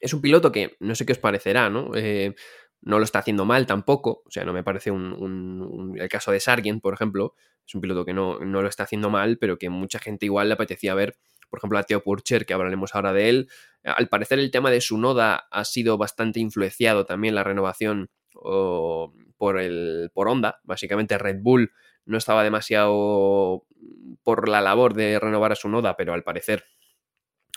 Es 0.00 0.12
un 0.12 0.20
piloto 0.20 0.50
que 0.50 0.76
no 0.80 0.94
sé 0.94 1.06
qué 1.06 1.12
os 1.12 1.18
parecerá, 1.18 1.70
¿no? 1.70 1.92
Eh, 1.94 2.34
no 2.82 2.98
lo 2.98 3.04
está 3.04 3.20
haciendo 3.20 3.44
mal 3.44 3.66
tampoco, 3.66 4.22
o 4.26 4.30
sea, 4.30 4.44
no 4.44 4.52
me 4.52 4.62
parece 4.62 4.90
un, 4.90 5.96
el 5.98 6.08
caso 6.08 6.32
de 6.32 6.40
Sargent, 6.40 6.82
por 6.82 6.94
ejemplo, 6.94 7.34
es 7.66 7.74
un 7.74 7.80
piloto 7.80 8.04
que 8.04 8.12
no, 8.12 8.40
no 8.40 8.60
lo 8.60 8.68
está 8.68 8.82
haciendo 8.82 9.08
mal, 9.08 9.38
pero 9.38 9.56
que 9.56 9.70
mucha 9.70 9.98
gente 9.98 10.26
igual 10.26 10.48
le 10.48 10.54
apetecía 10.54 10.94
ver 10.94 11.16
por 11.54 11.60
ejemplo, 11.60 11.78
a 11.78 11.84
Theo 11.84 12.02
Purcher, 12.02 12.46
que 12.46 12.52
hablaremos 12.52 12.96
ahora 12.96 13.12
de 13.12 13.28
él. 13.28 13.48
Al 13.84 14.08
parecer 14.08 14.40
el 14.40 14.50
tema 14.50 14.72
de 14.72 14.80
su 14.80 14.98
noda 14.98 15.46
ha 15.52 15.64
sido 15.64 15.96
bastante 15.96 16.40
influenciado 16.40 17.06
también 17.06 17.36
la 17.36 17.44
renovación 17.44 18.10
por, 18.32 19.60
el, 19.60 20.10
por 20.12 20.26
Honda. 20.26 20.60
Básicamente 20.64 21.16
Red 21.16 21.38
Bull 21.42 21.70
no 22.06 22.18
estaba 22.18 22.42
demasiado 22.42 23.66
por 24.24 24.48
la 24.48 24.60
labor 24.60 24.94
de 24.94 25.20
renovar 25.20 25.52
a 25.52 25.54
su 25.54 25.68
noda, 25.68 25.96
pero 25.96 26.12
al 26.12 26.24
parecer 26.24 26.64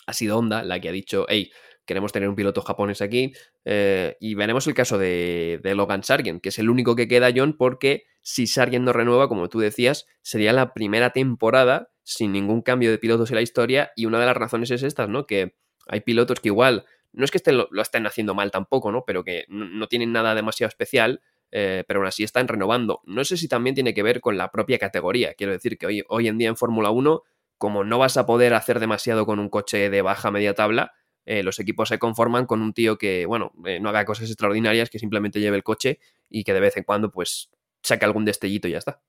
ha 0.06 0.14
sido 0.14 0.38
Honda 0.38 0.64
la 0.64 0.80
que 0.80 0.90
ha 0.90 0.92
dicho, 0.92 1.26
hey, 1.28 1.52
queremos 1.88 2.12
tener 2.12 2.30
un 2.30 2.36
piloto 2.36 2.62
japonés 2.62 3.02
aquí. 3.02 3.34
Eh, 3.66 4.16
y 4.20 4.36
veremos 4.36 4.68
el 4.68 4.76
caso 4.76 5.00
de, 5.00 5.60
de, 5.64 5.74
Logan 5.74 6.04
Sargent, 6.04 6.40
que 6.44 6.50
es 6.50 6.60
el 6.60 6.70
único 6.70 6.96
que 6.96 7.08
queda, 7.08 7.32
John, 7.36 7.58
porque 7.58 8.04
si 8.22 8.46
Sargent 8.46 8.86
no 8.86 8.94
renueva, 8.94 9.28
como 9.28 9.50
tú 9.50 9.60
decías, 9.60 10.06
sería 10.22 10.54
la 10.54 10.76
primera 10.76 11.10
temporada 11.10 11.90
sin 12.08 12.32
ningún 12.32 12.62
cambio 12.62 12.90
de 12.90 12.98
pilotos 12.98 13.32
en 13.32 13.36
la 13.36 13.42
historia 13.42 13.92
y 13.98 14.06
una 14.06 14.18
de 14.18 14.26
las 14.26 14.38
razones 14.38 14.72
es 14.72 14.82
esta, 14.82 15.08
¿no? 15.08 15.28
Que 15.28 15.58
hay 15.88 16.00
pilotos 16.00 16.40
que 16.40 16.48
igual, 16.48 16.86
no 17.12 17.26
es 17.26 17.32
que 17.32 17.38
estén, 17.38 17.58
lo, 17.58 17.68
estén 17.82 18.08
haciendo 18.08 18.34
mal 18.34 18.50
tampoco, 18.50 18.94
¿no? 18.94 19.04
Pero 19.06 19.26
que 19.26 19.44
no, 19.50 19.88
tienen 19.88 20.14
nada 20.14 20.34
demasiado 20.34 20.70
especial, 20.70 21.22
eh, 21.52 21.84
pero 21.86 22.00
aún 22.00 22.08
así 22.08 22.24
están 22.24 22.48
renovando. 22.48 23.02
No 23.06 23.26
sé 23.26 23.36
si 23.36 23.50
también 23.50 23.76
tiene 23.76 23.94
que 23.94 24.04
ver 24.04 24.22
con 24.22 24.38
la 24.38 24.52
propia 24.52 24.80
categoría. 24.80 25.34
Quiero 25.34 25.52
decir 25.52 25.78
que 25.78 25.86
hoy, 25.86 26.04
hoy 26.08 26.30
en 26.30 26.38
día 26.38 26.48
en 26.48 26.56
Fórmula 26.56 26.92
1, 26.92 27.24
como 27.58 27.84
no 27.84 27.98
vas 27.98 28.16
a 28.16 28.26
poder 28.26 28.54
hacer 28.54 28.80
demasiado 28.80 29.26
con 29.26 29.40
un 29.40 29.50
coche 29.50 29.90
de 29.90 30.02
baja 30.02 30.32
media 30.32 30.54
tabla, 30.54 30.94
eh, 31.26 31.44
los 31.44 31.60
equipos 31.60 31.90
se 31.90 32.00
conforman 32.00 32.46
con 32.46 32.62
un 32.62 32.72
tío 32.72 32.98
que, 32.98 33.26
bueno, 33.26 33.52
eh, 33.66 33.82
no 33.82 33.90
haga 33.90 34.06
cosas 34.06 34.30
extraordinarias, 34.30 34.90
que 34.90 34.98
simplemente 34.98 35.42
lleve 35.42 35.58
el 35.58 35.64
coche 35.64 36.00
y 36.30 36.46
que 36.46 36.54
de 36.54 36.62
vez 36.62 36.78
en 36.78 36.86
cuando, 36.86 37.12
pues, 37.12 37.50
saque 37.84 38.06
algún 38.06 38.24
destellito 38.24 38.70
y 38.70 38.72
ya 38.72 38.78
está. 38.78 39.02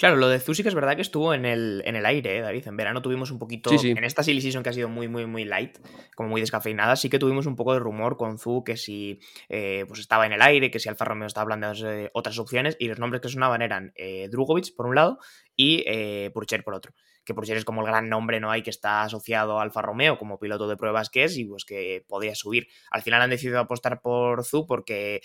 Claro, 0.00 0.16
lo 0.16 0.30
de 0.30 0.40
Zusi 0.40 0.62
que 0.62 0.70
es 0.70 0.74
verdad 0.74 0.96
que 0.96 1.02
estuvo 1.02 1.34
en 1.34 1.44
el, 1.44 1.82
en 1.84 1.94
el 1.94 2.06
aire, 2.06 2.38
¿eh, 2.38 2.40
David. 2.40 2.66
En 2.68 2.76
verano 2.78 3.02
tuvimos 3.02 3.30
un 3.30 3.38
poquito. 3.38 3.70
En 3.70 4.02
esta 4.02 4.22
silly 4.22 4.40
season 4.40 4.62
que 4.62 4.70
ha 4.70 4.72
sido 4.72 4.88
muy, 4.88 5.08
muy, 5.08 5.26
muy 5.26 5.44
light, 5.44 5.76
como 6.16 6.30
muy 6.30 6.40
descafeinada, 6.40 6.96
sí 6.96 7.10
que 7.10 7.18
tuvimos 7.18 7.44
un 7.44 7.54
poco 7.54 7.74
de 7.74 7.80
rumor 7.80 8.16
con 8.16 8.38
Zu 8.38 8.64
que 8.64 8.78
si 8.78 9.20
eh, 9.50 9.84
pues 9.86 10.00
estaba 10.00 10.24
en 10.24 10.32
el 10.32 10.40
aire, 10.40 10.70
que 10.70 10.78
si 10.78 10.88
Alfa 10.88 11.04
Romeo 11.04 11.26
estaba 11.26 11.42
hablando 11.42 11.74
de 11.74 12.10
otras 12.14 12.38
opciones, 12.38 12.78
y 12.80 12.88
los 12.88 12.98
nombres 12.98 13.20
que 13.20 13.28
sonaban 13.28 13.60
eran 13.60 13.92
eh, 13.94 14.28
Drugovic 14.30 14.74
por 14.74 14.86
un 14.86 14.94
lado 14.94 15.18
y 15.54 15.84
Purcher 16.30 16.64
por 16.64 16.72
otro. 16.72 16.94
Que 17.22 17.34
Purcher 17.34 17.58
es 17.58 17.66
como 17.66 17.82
el 17.82 17.86
gran 17.86 18.08
nombre, 18.08 18.40
¿no? 18.40 18.50
Hay 18.50 18.62
que 18.62 18.70
está 18.70 19.02
asociado 19.02 19.58
a 19.58 19.62
Alfa 19.62 19.82
Romeo 19.82 20.16
como 20.16 20.38
piloto 20.38 20.66
de 20.66 20.78
pruebas 20.78 21.10
que 21.10 21.24
es, 21.24 21.36
y 21.36 21.44
pues 21.44 21.66
que 21.66 22.06
podía 22.08 22.34
subir. 22.34 22.68
Al 22.90 23.02
final 23.02 23.20
han 23.20 23.28
decidido 23.28 23.58
apostar 23.58 24.00
por 24.00 24.46
Zu 24.46 24.64
porque 24.66 25.20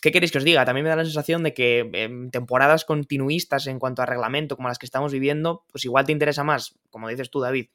¿Qué 0.00 0.12
queréis 0.12 0.32
que 0.32 0.38
os 0.38 0.44
diga? 0.44 0.64
También 0.64 0.84
me 0.84 0.90
da 0.90 0.96
la 0.96 1.04
sensación 1.04 1.42
de 1.42 1.52
que 1.52 1.90
en 1.92 2.30
temporadas 2.30 2.84
continuistas 2.84 3.66
en 3.66 3.78
cuanto 3.78 4.00
a 4.02 4.06
reglamento 4.06 4.56
como 4.56 4.68
las 4.68 4.78
que 4.78 4.86
estamos 4.86 5.12
viviendo, 5.12 5.64
pues 5.70 5.84
igual 5.84 6.06
te 6.06 6.12
interesa 6.12 6.42
más, 6.42 6.74
como 6.90 7.08
dices 7.08 7.30
tú, 7.30 7.40
David, 7.40 7.68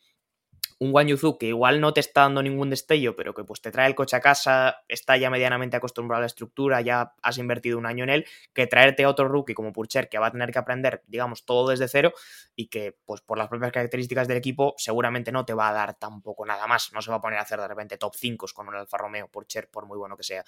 un 0.79 0.91
Guan 0.91 1.07
Yuzu 1.07 1.37
que 1.37 1.47
igual 1.47 1.79
no 1.79 1.93
te 1.93 1.99
está 1.99 2.21
dando 2.21 2.43
ningún 2.43 2.69
destello, 2.69 3.15
pero 3.15 3.33
que 3.33 3.43
pues 3.43 3.61
te 3.61 3.71
trae 3.71 3.87
el 3.87 3.95
coche 3.95 4.15
a 4.15 4.21
casa, 4.21 4.83
está 4.87 5.15
ya 5.17 5.29
medianamente 5.29 5.77
acostumbrado 5.77 6.19
a 6.19 6.21
la 6.21 6.27
estructura, 6.27 6.81
ya 6.81 7.13
has 7.21 7.37
invertido 7.37 7.77
un 7.77 7.85
año 7.85 8.03
en 8.03 8.09
él, 8.09 8.25
que 8.53 8.67
traerte 8.67 9.03
a 9.03 9.09
otro 9.09 9.27
rookie 9.27 9.53
como 9.53 9.71
Purcher 9.71 10.09
que 10.09 10.19
va 10.19 10.27
a 10.27 10.31
tener 10.31 10.51
que 10.51 10.59
aprender, 10.59 11.03
digamos, 11.07 11.45
todo 11.45 11.69
desde 11.69 11.87
cero 11.87 12.13
y 12.55 12.67
que 12.67 12.97
pues 13.05 13.21
por 13.21 13.37
las 13.37 13.47
propias 13.47 13.71
características 13.71 14.27
del 14.27 14.37
equipo 14.37 14.75
seguramente 14.77 15.31
no 15.31 15.45
te 15.45 15.53
va 15.53 15.69
a 15.69 15.73
dar 15.73 15.95
tampoco 15.95 16.45
nada 16.45 16.67
más, 16.67 16.91
no 16.93 17.01
se 17.01 17.09
va 17.09 17.17
a 17.17 17.21
poner 17.21 17.39
a 17.39 17.43
hacer 17.43 17.59
de 17.59 17.67
repente 17.67 17.97
top 17.97 18.13
5 18.15 18.47
con 18.53 18.67
un 18.67 18.75
Alfa 18.75 18.97
Romeo, 18.97 19.27
Purcher, 19.27 19.69
por 19.69 19.85
muy 19.85 19.97
bueno 19.97 20.17
que 20.17 20.23
sea. 20.23 20.43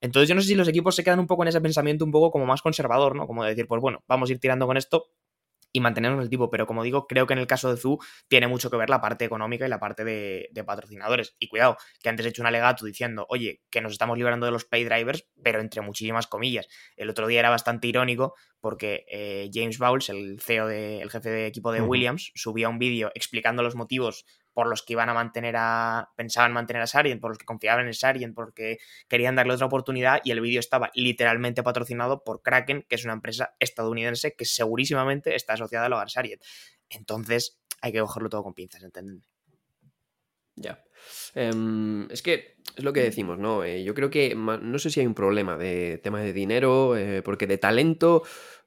Entonces 0.00 0.28
yo 0.28 0.34
no 0.34 0.40
sé 0.40 0.48
si 0.48 0.54
los 0.54 0.68
equipos 0.68 0.94
se 0.94 1.02
quedan 1.02 1.18
un 1.18 1.26
poco 1.26 1.42
en 1.42 1.48
ese 1.48 1.60
pensamiento 1.60 2.04
un 2.04 2.12
poco 2.12 2.30
como 2.30 2.46
más 2.46 2.62
conservador, 2.62 3.16
¿no? 3.16 3.26
Como 3.26 3.42
de 3.42 3.50
decir, 3.50 3.66
pues 3.66 3.80
bueno, 3.80 4.02
vamos 4.06 4.28
a 4.28 4.32
ir 4.32 4.40
tirando 4.40 4.66
con 4.66 4.76
esto, 4.76 5.08
y 5.74 5.80
mantenernos 5.80 6.22
el 6.22 6.30
tipo. 6.30 6.48
Pero 6.48 6.66
como 6.66 6.82
digo, 6.84 7.06
creo 7.06 7.26
que 7.26 7.34
en 7.34 7.40
el 7.40 7.46
caso 7.46 7.68
de 7.68 7.76
Zu 7.76 7.98
tiene 8.28 8.46
mucho 8.46 8.70
que 8.70 8.76
ver 8.78 8.88
la 8.88 9.00
parte 9.00 9.24
económica 9.26 9.66
y 9.66 9.68
la 9.68 9.80
parte 9.80 10.04
de, 10.04 10.64
patrocinadores. 10.64 11.34
Y 11.38 11.48
cuidado, 11.48 11.76
que 12.00 12.08
antes 12.08 12.24
he 12.24 12.28
hecho 12.30 12.40
un 12.40 12.46
alegato 12.46 12.86
diciendo, 12.86 13.26
oye, 13.28 13.60
que 13.70 13.82
nos 13.82 13.92
estamos 13.92 14.16
librando 14.16 14.46
de 14.46 14.52
los 14.52 14.64
pay 14.64 14.84
drivers, 14.84 15.26
pero 15.42 15.60
entre 15.60 15.82
muchísimas 15.82 16.26
comillas. 16.28 16.68
El 16.96 17.10
otro 17.10 17.26
día 17.26 17.40
era 17.40 17.50
bastante 17.50 17.88
irónico 17.88 18.34
porque 18.64 19.04
eh, 19.10 19.50
James 19.52 19.76
Bowles, 19.76 20.08
el 20.08 20.40
CEO, 20.40 20.66
de, 20.66 21.02
el 21.02 21.10
jefe 21.10 21.28
de 21.28 21.46
equipo 21.46 21.70
de 21.70 21.82
Williams, 21.82 22.32
subía 22.34 22.70
un 22.70 22.78
vídeo 22.78 23.12
explicando 23.14 23.62
los 23.62 23.74
motivos 23.74 24.24
por 24.54 24.68
los 24.68 24.82
que 24.82 24.94
iban 24.94 25.10
a 25.10 25.12
mantener 25.12 25.54
a. 25.58 26.14
pensaban 26.16 26.54
mantener 26.54 26.80
a 26.80 26.86
Sarient, 26.86 27.20
por 27.20 27.32
los 27.32 27.36
que 27.36 27.44
confiaban 27.44 27.86
en 27.86 27.92
Sarient, 27.92 28.34
porque 28.34 28.78
querían 29.06 29.36
darle 29.36 29.52
otra 29.52 29.66
oportunidad, 29.66 30.22
y 30.24 30.30
el 30.30 30.40
vídeo 30.40 30.60
estaba 30.60 30.90
literalmente 30.94 31.62
patrocinado 31.62 32.24
por 32.24 32.40
Kraken, 32.40 32.86
que 32.88 32.94
es 32.94 33.04
una 33.04 33.12
empresa 33.12 33.54
estadounidense 33.58 34.34
que 34.34 34.46
segurísimamente 34.46 35.34
está 35.34 35.52
asociada 35.52 35.84
a 35.84 35.88
Logan 35.90 36.08
Sarient. 36.08 36.40
Entonces, 36.88 37.60
hay 37.82 37.92
que 37.92 38.00
cogerlo 38.00 38.30
todo 38.30 38.44
con 38.44 38.54
pinzas, 38.54 38.82
¿entendedme? 38.82 39.24
Ya. 40.56 40.82
Em, 41.34 42.10
es 42.10 42.22
que 42.22 42.53
es 42.76 42.84
lo 42.84 42.92
que 42.92 43.02
decimos, 43.02 43.38
¿no? 43.38 43.64
Eh, 43.64 43.84
yo 43.84 43.94
creo 43.94 44.10
que 44.10 44.34
no 44.34 44.78
sé 44.78 44.90
si 44.90 45.00
hay 45.00 45.06
un 45.06 45.14
problema 45.14 45.56
de 45.56 45.98
tema 46.02 46.20
de 46.20 46.32
dinero, 46.32 46.96
eh, 46.96 47.22
porque 47.22 47.46
de 47.46 47.58
talento 47.58 48.22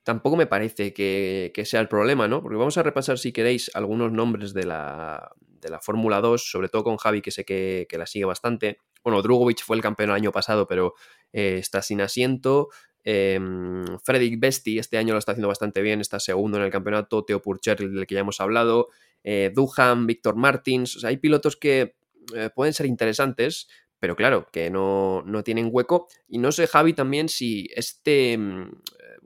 tampoco 0.08 0.38
me 0.38 0.48
parece 0.48 0.94
que, 0.94 1.52
sea 1.66 1.82
el 1.82 1.90
problema, 1.90 2.30
¿no? 2.30 2.42
Porque 2.42 2.56
vamos 2.56 2.78
a 2.78 2.84
repasar, 2.84 3.18
si 3.18 3.34
queréis, 3.34 3.70
algunos 3.74 4.10
nombres 4.14 4.54
de 4.54 4.66
la, 4.66 5.34
de 5.60 5.70
la 5.70 5.82
Fórmula 5.82 6.22
2, 6.22 6.50
sobre 6.50 6.70
todo 6.70 6.86
con 6.86 6.96
Javi, 6.96 7.22
que 7.22 7.32
sé 7.32 7.44
que, 7.44 7.86
la 7.92 8.06
sigue 8.06 8.24
bastante. 8.24 8.78
Bueno, 9.04 9.22
Drugovic 9.22 9.64
fue 9.64 9.76
el 9.76 9.82
campeón 9.82 10.12
el 10.12 10.16
año 10.16 10.32
pasado, 10.32 10.66
pero 10.66 10.94
eh, 11.34 11.58
está 11.60 11.82
sin 11.82 12.00
asiento. 12.00 12.70
Eh, 13.04 13.38
Fredrik 14.02 14.40
Besti 14.40 14.80
este 14.80 14.98
año 14.98 15.14
lo 15.14 15.20
está 15.20 15.34
haciendo 15.34 15.50
bastante 15.50 15.82
bien, 15.82 16.00
está 16.00 16.22
segundo 16.22 16.58
en 16.58 16.64
el 16.64 16.72
campeonato. 16.72 17.26
Teo 17.26 17.42
Purcher, 17.42 17.78
del 17.78 18.08
que 18.08 18.16
ya 18.16 18.22
hemos 18.22 18.40
hablado. 18.40 18.88
Eh, 19.26 19.52
Duhan, 19.54 20.08
Víctor 20.08 20.38
Martins. 20.38 20.96
O 20.96 21.00
sea, 21.02 21.10
hay 21.10 21.18
pilotos 21.18 21.58
que 21.58 21.96
pueden 22.56 22.74
ser 22.74 22.88
interesantes, 22.88 23.70
pero 24.00 24.16
claro, 24.16 24.48
que 24.52 24.70
no, 24.70 25.24
no, 25.26 25.44
tienen 25.44 25.70
hueco. 25.72 26.08
Y 26.28 26.38
no 26.38 26.52
sé, 26.52 26.68
Javi, 26.68 26.94
también 26.94 27.30
si 27.30 27.68
este 27.76 28.38
mm, 28.38 28.70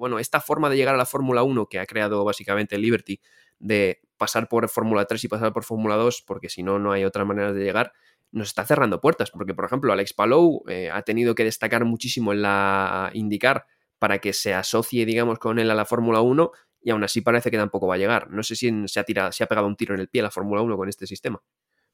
bueno, 0.01 0.17
esta 0.17 0.41
forma 0.41 0.67
de 0.67 0.77
llegar 0.77 0.95
a 0.95 0.97
la 0.97 1.05
Fórmula 1.05 1.43
1 1.43 1.67
que 1.67 1.77
ha 1.77 1.85
creado 1.85 2.23
básicamente 2.25 2.77
Liberty, 2.77 3.21
de 3.59 4.01
pasar 4.17 4.49
por 4.49 4.67
Fórmula 4.67 5.05
3 5.05 5.23
y 5.23 5.27
pasar 5.27 5.53
por 5.53 5.63
Fórmula 5.63 5.95
2, 5.95 6.23
porque 6.25 6.49
si 6.49 6.63
no, 6.63 6.79
no 6.79 6.91
hay 6.91 7.05
otra 7.05 7.23
manera 7.23 7.53
de 7.53 7.63
llegar, 7.63 7.93
nos 8.31 8.47
está 8.47 8.65
cerrando 8.65 8.99
puertas, 8.99 9.29
porque 9.29 9.53
por 9.53 9.65
ejemplo 9.65 9.93
Alex 9.93 10.13
Palou 10.13 10.63
eh, 10.67 10.89
ha 10.91 11.03
tenido 11.03 11.35
que 11.35 11.43
destacar 11.43 11.85
muchísimo 11.85 12.33
en 12.33 12.41
la 12.41 13.11
indicar 13.13 13.67
para 13.99 14.17
que 14.17 14.33
se 14.33 14.55
asocie, 14.55 15.05
digamos, 15.05 15.37
con 15.37 15.59
él 15.59 15.69
a 15.69 15.75
la 15.75 15.85
Fórmula 15.85 16.21
1 16.21 16.51
y 16.81 16.89
aún 16.89 17.03
así 17.03 17.21
parece 17.21 17.51
que 17.51 17.57
tampoco 17.57 17.85
va 17.85 17.93
a 17.95 17.99
llegar. 17.99 18.31
No 18.31 18.41
sé 18.41 18.55
si 18.55 18.71
se 18.87 18.99
ha, 18.99 19.03
tirado, 19.03 19.31
se 19.31 19.43
ha 19.43 19.47
pegado 19.47 19.67
un 19.67 19.75
tiro 19.75 19.93
en 19.93 20.01
el 20.01 20.07
pie 20.07 20.21
a 20.21 20.23
la 20.23 20.31
Fórmula 20.31 20.63
1 20.63 20.75
con 20.77 20.89
este 20.89 21.05
sistema. 21.05 21.39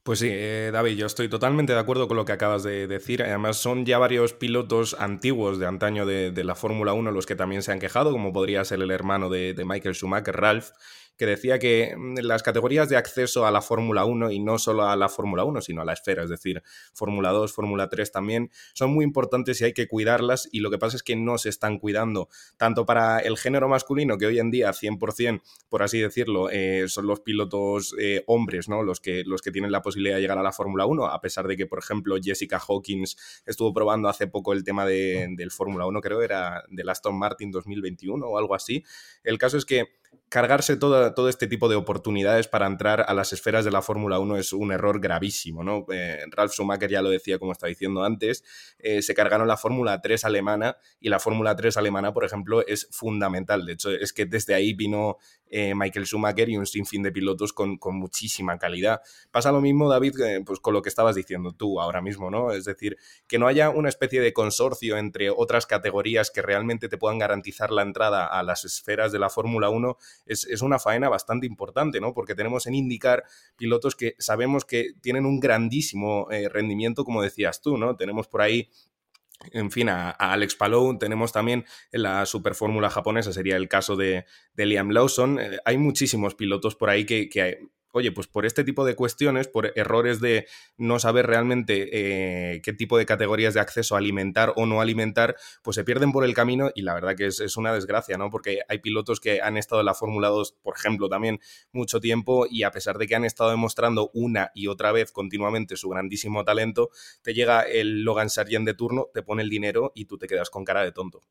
Pues 0.08 0.20
sí, 0.20 0.30
eh, 0.32 0.70
David, 0.72 0.96
yo 0.96 1.06
estoy 1.06 1.28
totalmente 1.28 1.74
de 1.74 1.80
acuerdo 1.80 2.08
con 2.08 2.16
lo 2.16 2.24
que 2.24 2.32
acabas 2.32 2.64
de 2.64 2.88
decir. 2.88 3.22
Además, 3.24 3.58
son 3.58 3.86
ya 3.86 3.98
varios 3.98 4.32
pilotos 4.32 4.96
antiguos 4.98 5.60
de 5.60 5.66
antaño 5.66 6.06
de, 6.06 6.32
la 6.46 6.56
Fórmula 6.56 6.94
1 6.94 7.12
los 7.12 7.26
que 7.26 7.36
también 7.36 7.62
se 7.62 7.74
han 7.74 7.80
quejado, 7.80 8.14
como 8.14 8.32
podría 8.32 8.64
ser 8.64 8.82
el 8.82 8.92
hermano 8.92 9.30
de, 9.30 9.54
de 9.54 9.66
Michael 9.66 9.96
Schumacher, 9.96 10.38
Ralph, 10.38 10.70
que 11.18 11.26
decía 11.26 11.60
que 11.60 11.96
mm, 11.98 12.20
las 12.22 12.44
categorías 12.44 12.90
de 12.90 12.98
acceso 12.98 13.46
a 13.46 13.52
la 13.52 13.62
Fórmula 13.62 14.06
1 14.06 14.32
y 14.32 14.40
no 14.40 14.58
solo 14.60 14.84
a 14.84 14.96
la 14.96 15.10
Fórmula 15.10 15.44
1, 15.44 15.62
sino 15.62 15.82
a 15.82 15.86
la 15.86 15.94
esfera, 15.94 16.24
es 16.24 16.30
decir, 16.30 16.64
Fórmula 16.94 17.32
2, 17.32 17.52
Fórmula 17.52 17.90
3 17.90 18.12
también, 18.12 18.52
son 18.74 18.94
muy 18.94 19.04
importantes 19.04 19.60
y 19.62 19.66
hay 19.66 19.74
que 19.74 19.88
cuidarlas 19.88 20.48
y 20.52 20.60
lo 20.60 20.70
que 20.70 20.78
pasa 20.78 20.96
es 20.96 21.04
que 21.04 21.16
no 21.16 21.38
se 21.38 21.50
están 21.50 21.80
cuidando 21.80 22.30
tanto 22.58 22.86
para 22.86 23.20
el 23.20 23.38
género 23.38 23.68
masculino, 23.68 24.18
que 24.18 24.28
hoy 24.28 24.40
en 24.40 24.52
día 24.52 24.72
100%, 24.72 25.42
por 25.70 25.84
así 25.84 26.00
decirlo, 26.00 26.50
eh, 26.52 26.86
son 26.88 27.08
los 27.08 27.22
pilotos 27.22 27.96
eh, 28.00 28.24
hombres, 28.28 28.70
¿no? 28.70 28.84
Los 28.84 29.00
que, 29.00 29.24
los 29.26 29.42
que 29.42 29.52
tienen 29.52 29.72
la 29.72 29.82
posibilidad 29.82 30.16
de 30.16 30.22
llegar 30.22 30.38
a 30.38 30.44
la 30.44 30.52
Fórmula 30.52 30.86
1, 30.86 31.06
a 31.06 31.22
pesar 31.22 31.48
de 31.48 31.58
que, 31.58 31.66
por 31.66 31.80
ejemplo, 31.80 32.16
Jessica 32.22 32.62
Hawkins 32.66 33.18
estuvo 33.46 33.74
probando 33.74 34.10
hace 34.10 34.28
poco 34.28 34.54
el 34.54 34.64
tema 34.64 34.86
de, 34.86 35.28
del 35.32 35.52
Fórmula 35.52 35.86
1, 35.86 36.02
creo 36.02 36.22
era 36.22 36.64
del 36.70 36.90
Aston 36.90 37.18
Martin 37.18 37.52
2021 37.52 38.26
o 38.26 38.38
algo 38.38 38.56
así. 38.56 38.84
El 39.24 39.38
caso 39.38 39.58
es 39.58 39.66
que 39.66 39.98
cargarse 40.30 40.76
todo, 40.78 41.14
todo, 41.14 41.30
este 41.30 41.48
tipo 41.48 41.70
de 41.70 41.76
oportunidades 41.76 42.48
para 42.48 42.68
entrar 42.68 43.06
a 43.08 43.14
las 43.14 43.34
esferas 43.34 43.64
de 43.64 43.72
la 43.72 43.82
Fórmula 43.82 44.20
1 44.20 44.38
es 44.38 44.54
un 44.54 44.72
error 44.72 45.00
gravísimo, 45.00 45.64
¿no? 45.64 45.86
Eh, 45.92 46.20
Ralf 46.32 46.52
Schumacher 46.54 46.90
ya 46.90 47.02
lo 47.02 47.10
decía, 47.10 47.40
como 47.40 47.52
estaba 47.52 47.70
diciendo 47.70 48.04
antes, 48.04 48.44
eh, 48.80 49.02
se 49.02 49.14
cargaron 49.14 49.48
la 49.48 49.58
Fórmula 49.58 50.02
3 50.02 50.26
alemana 50.26 50.78
y 51.00 51.10
la 51.10 51.20
Fórmula 51.20 51.56
3 51.56 51.78
alemana, 51.78 52.14
por 52.14 52.26
ejemplo, 52.26 52.66
es 52.66 52.88
fundamental. 52.92 53.66
De 53.66 53.74
hecho, 53.74 53.92
es 53.92 54.14
que 54.14 54.26
desde 54.26 54.54
ahí 54.54 54.74
vino 54.74 55.18
eh, 55.50 55.74
Michael 55.76 56.06
Schumacher 56.06 56.50
y 56.50 56.58
un 56.58 56.66
sinfín 56.66 57.04
de 57.04 57.12
pilotos 57.12 57.54
con, 57.54 57.78
con 57.78 57.96
muchísima 57.96 58.58
calidad. 58.58 59.02
Pasa 59.32 59.52
lo 59.52 59.62
mismo, 59.62 59.90
David, 59.90 60.16
pues 60.46 60.60
con 60.60 60.74
lo 60.74 60.82
que 60.82 60.90
estabas 60.90 61.16
diciendo 61.16 61.54
tú 61.54 61.80
ahora 61.80 62.02
mismo, 62.02 62.30
¿no? 62.30 62.52
Es 62.52 62.66
decir, 62.66 62.98
que 63.28 63.40
no 63.40 63.48
haya 63.48 63.70
una 63.70 63.90
especie 63.90 64.20
de 64.20 64.34
consorcio 64.34 64.98
entre 64.98 65.30
otras 65.30 65.66
categorías 65.66 66.32
que 66.32 66.42
realmente 66.42 66.90
te 66.90 66.98
puedan 66.98 67.18
garantizar 67.18 67.72
la 67.72 67.82
entrada 67.82 68.26
a 68.26 68.44
las 68.44 68.66
esferas 68.66 69.12
de 69.12 69.20
la 69.20 69.30
Fórmula 69.30 69.70
1 69.70 69.98
es, 70.26 70.62
una 70.62 70.80
faena 70.80 71.10
bastante 71.10 71.46
importante, 71.46 72.00
¿no? 72.00 72.14
Porque 72.14 72.36
tenemos 72.36 72.68
en 72.68 72.76
indicar 72.76 73.24
pilotos 73.56 73.96
que 73.96 74.16
sabemos 74.20 74.66
que 74.66 74.94
tienen 75.02 75.26
un 75.26 75.40
grandísimo 75.40 76.28
eh, 76.32 76.50
rendimiento, 76.50 77.04
como 77.04 77.22
decías 77.22 77.62
tú, 77.62 77.78
¿no? 77.78 77.96
Tenemos 77.96 78.28
por 78.28 78.42
ahí 78.42 78.70
en 79.52 79.72
fin, 79.72 79.90
a, 79.90 80.10
Alex 80.12 80.56
Palou, 80.56 80.98
tenemos 80.98 81.32
también 81.32 81.66
en 81.92 82.04
la 82.04 82.26
superfórmula 82.26 82.90
japonesa, 82.90 83.32
sería 83.32 83.56
el 83.56 83.68
caso 83.68 83.96
de, 83.96 84.26
Liam 84.56 84.90
Lawson. 84.90 85.40
Eh, 85.40 85.58
hay 85.64 85.78
muchísimos 85.78 86.36
pilotos 86.36 86.76
por 86.76 86.90
ahí 86.90 87.06
que, 87.06 87.30
que, 87.30 87.68
oye, 87.98 88.12
pues 88.12 88.28
por 88.28 88.46
este 88.46 88.64
tipo 88.64 88.86
de 88.86 88.96
cuestiones, 88.96 89.48
por 89.48 89.74
errores 89.76 90.20
de 90.20 90.48
no 90.78 91.00
saber 91.00 91.28
realmente 91.28 91.90
eh, 91.92 92.62
qué 92.62 92.74
tipo 92.74 92.98
de 92.98 93.06
categorías 93.06 93.54
de 93.54 93.60
acceso 93.60 93.96
alimentar 93.96 94.54
o 94.56 94.66
no 94.66 94.82
alimentar, 94.82 95.36
pues 95.64 95.76
se 95.76 95.84
pierden 95.84 96.12
por 96.12 96.24
el 96.24 96.34
camino 96.34 96.72
y 96.74 96.84
la 96.84 96.94
verdad 96.94 97.16
que 97.16 97.28
es, 97.28 97.58
una 97.58 97.74
desgracia, 97.74 98.18
¿no? 98.18 98.30
Porque 98.30 98.62
hay 98.70 98.80
pilotos 98.80 99.20
que 99.20 99.42
han 99.42 99.58
estado 99.58 99.82
en 99.82 99.86
la 99.86 99.94
Fórmula 99.94 100.30
2, 100.30 100.54
por 100.62 100.76
ejemplo, 100.78 101.10
también 101.10 101.40
mucho 101.72 102.00
tiempo 102.00 102.46
y 102.50 102.64
a 102.64 102.72
pesar 102.72 102.98
de 102.98 103.08
que 103.08 103.16
han 103.16 103.26
estado 103.26 103.50
demostrando 103.50 104.12
una 104.14 104.52
y 104.54 104.68
otra 104.68 104.92
vez 104.92 105.12
continuamente 105.12 105.76
su 105.76 105.90
grandísimo 105.90 106.44
talento, 106.44 106.90
te 107.22 107.34
llega 107.34 107.62
el 107.62 108.04
Logan 108.04 108.30
Sargent 108.30 108.66
de 108.66 108.74
turno, 108.74 109.10
te 109.14 109.24
pone 109.24 109.44
el 109.44 109.50
dinero 109.50 109.92
y 109.96 110.06
tú 110.06 110.18
te 110.18 110.28
quedas 110.28 110.50
con 110.50 110.64
cara 110.64 110.84
de 110.84 110.92
tonto. 110.92 111.22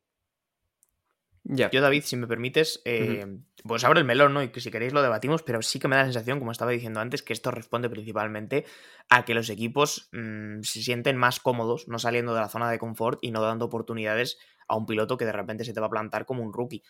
Yo, 1.49 1.81
David, 1.81 2.03
si 2.03 2.17
me 2.17 2.27
permites, 2.27 2.83
eh, 2.85 3.25
pues 3.67 3.85
abro 3.85 3.99
el 3.99 4.05
melón, 4.05 4.35
¿no? 4.35 4.43
Y 4.43 4.49
que 4.49 4.61
si 4.61 4.71
queréis 4.71 4.93
lo 4.93 5.02
debatimos, 5.02 5.43
pero 5.43 5.63
sí 5.63 5.79
que 5.79 5.89
me 5.89 5.97
da 5.97 6.02
la 6.02 6.07
sensación, 6.07 6.39
como 6.39 6.52
estaba 6.52 6.71
diciendo 6.71 7.00
antes, 7.00 7.23
que 7.23 7.33
esto 7.33 7.50
responde 7.50 7.89
principalmente 7.89 8.65
a 9.09 9.25
que 9.25 9.35
los 9.35 9.50
equipos 9.50 10.09
mm, 10.13 10.63
se 10.63 10.83
sienten 10.83 11.17
más 11.17 11.41
cómodos, 11.41 11.89
no 11.89 11.99
saliendo 11.99 12.35
de 12.35 12.41
la 12.41 12.49
zona 12.49 12.71
de 12.71 12.79
confort 12.79 13.19
y 13.23 13.31
no 13.31 13.43
dando 13.43 13.67
oportunidades 13.67 14.39
a 14.69 14.76
un 14.76 14.87
piloto 14.87 15.17
que 15.17 15.25
de 15.25 15.33
repente 15.33 15.65
se 15.65 15.73
te 15.73 15.81
va 15.81 15.87
a 15.87 15.91
plantar 15.91 16.26
como 16.26 16.43
un 16.43 16.52
rookie. 16.52 16.83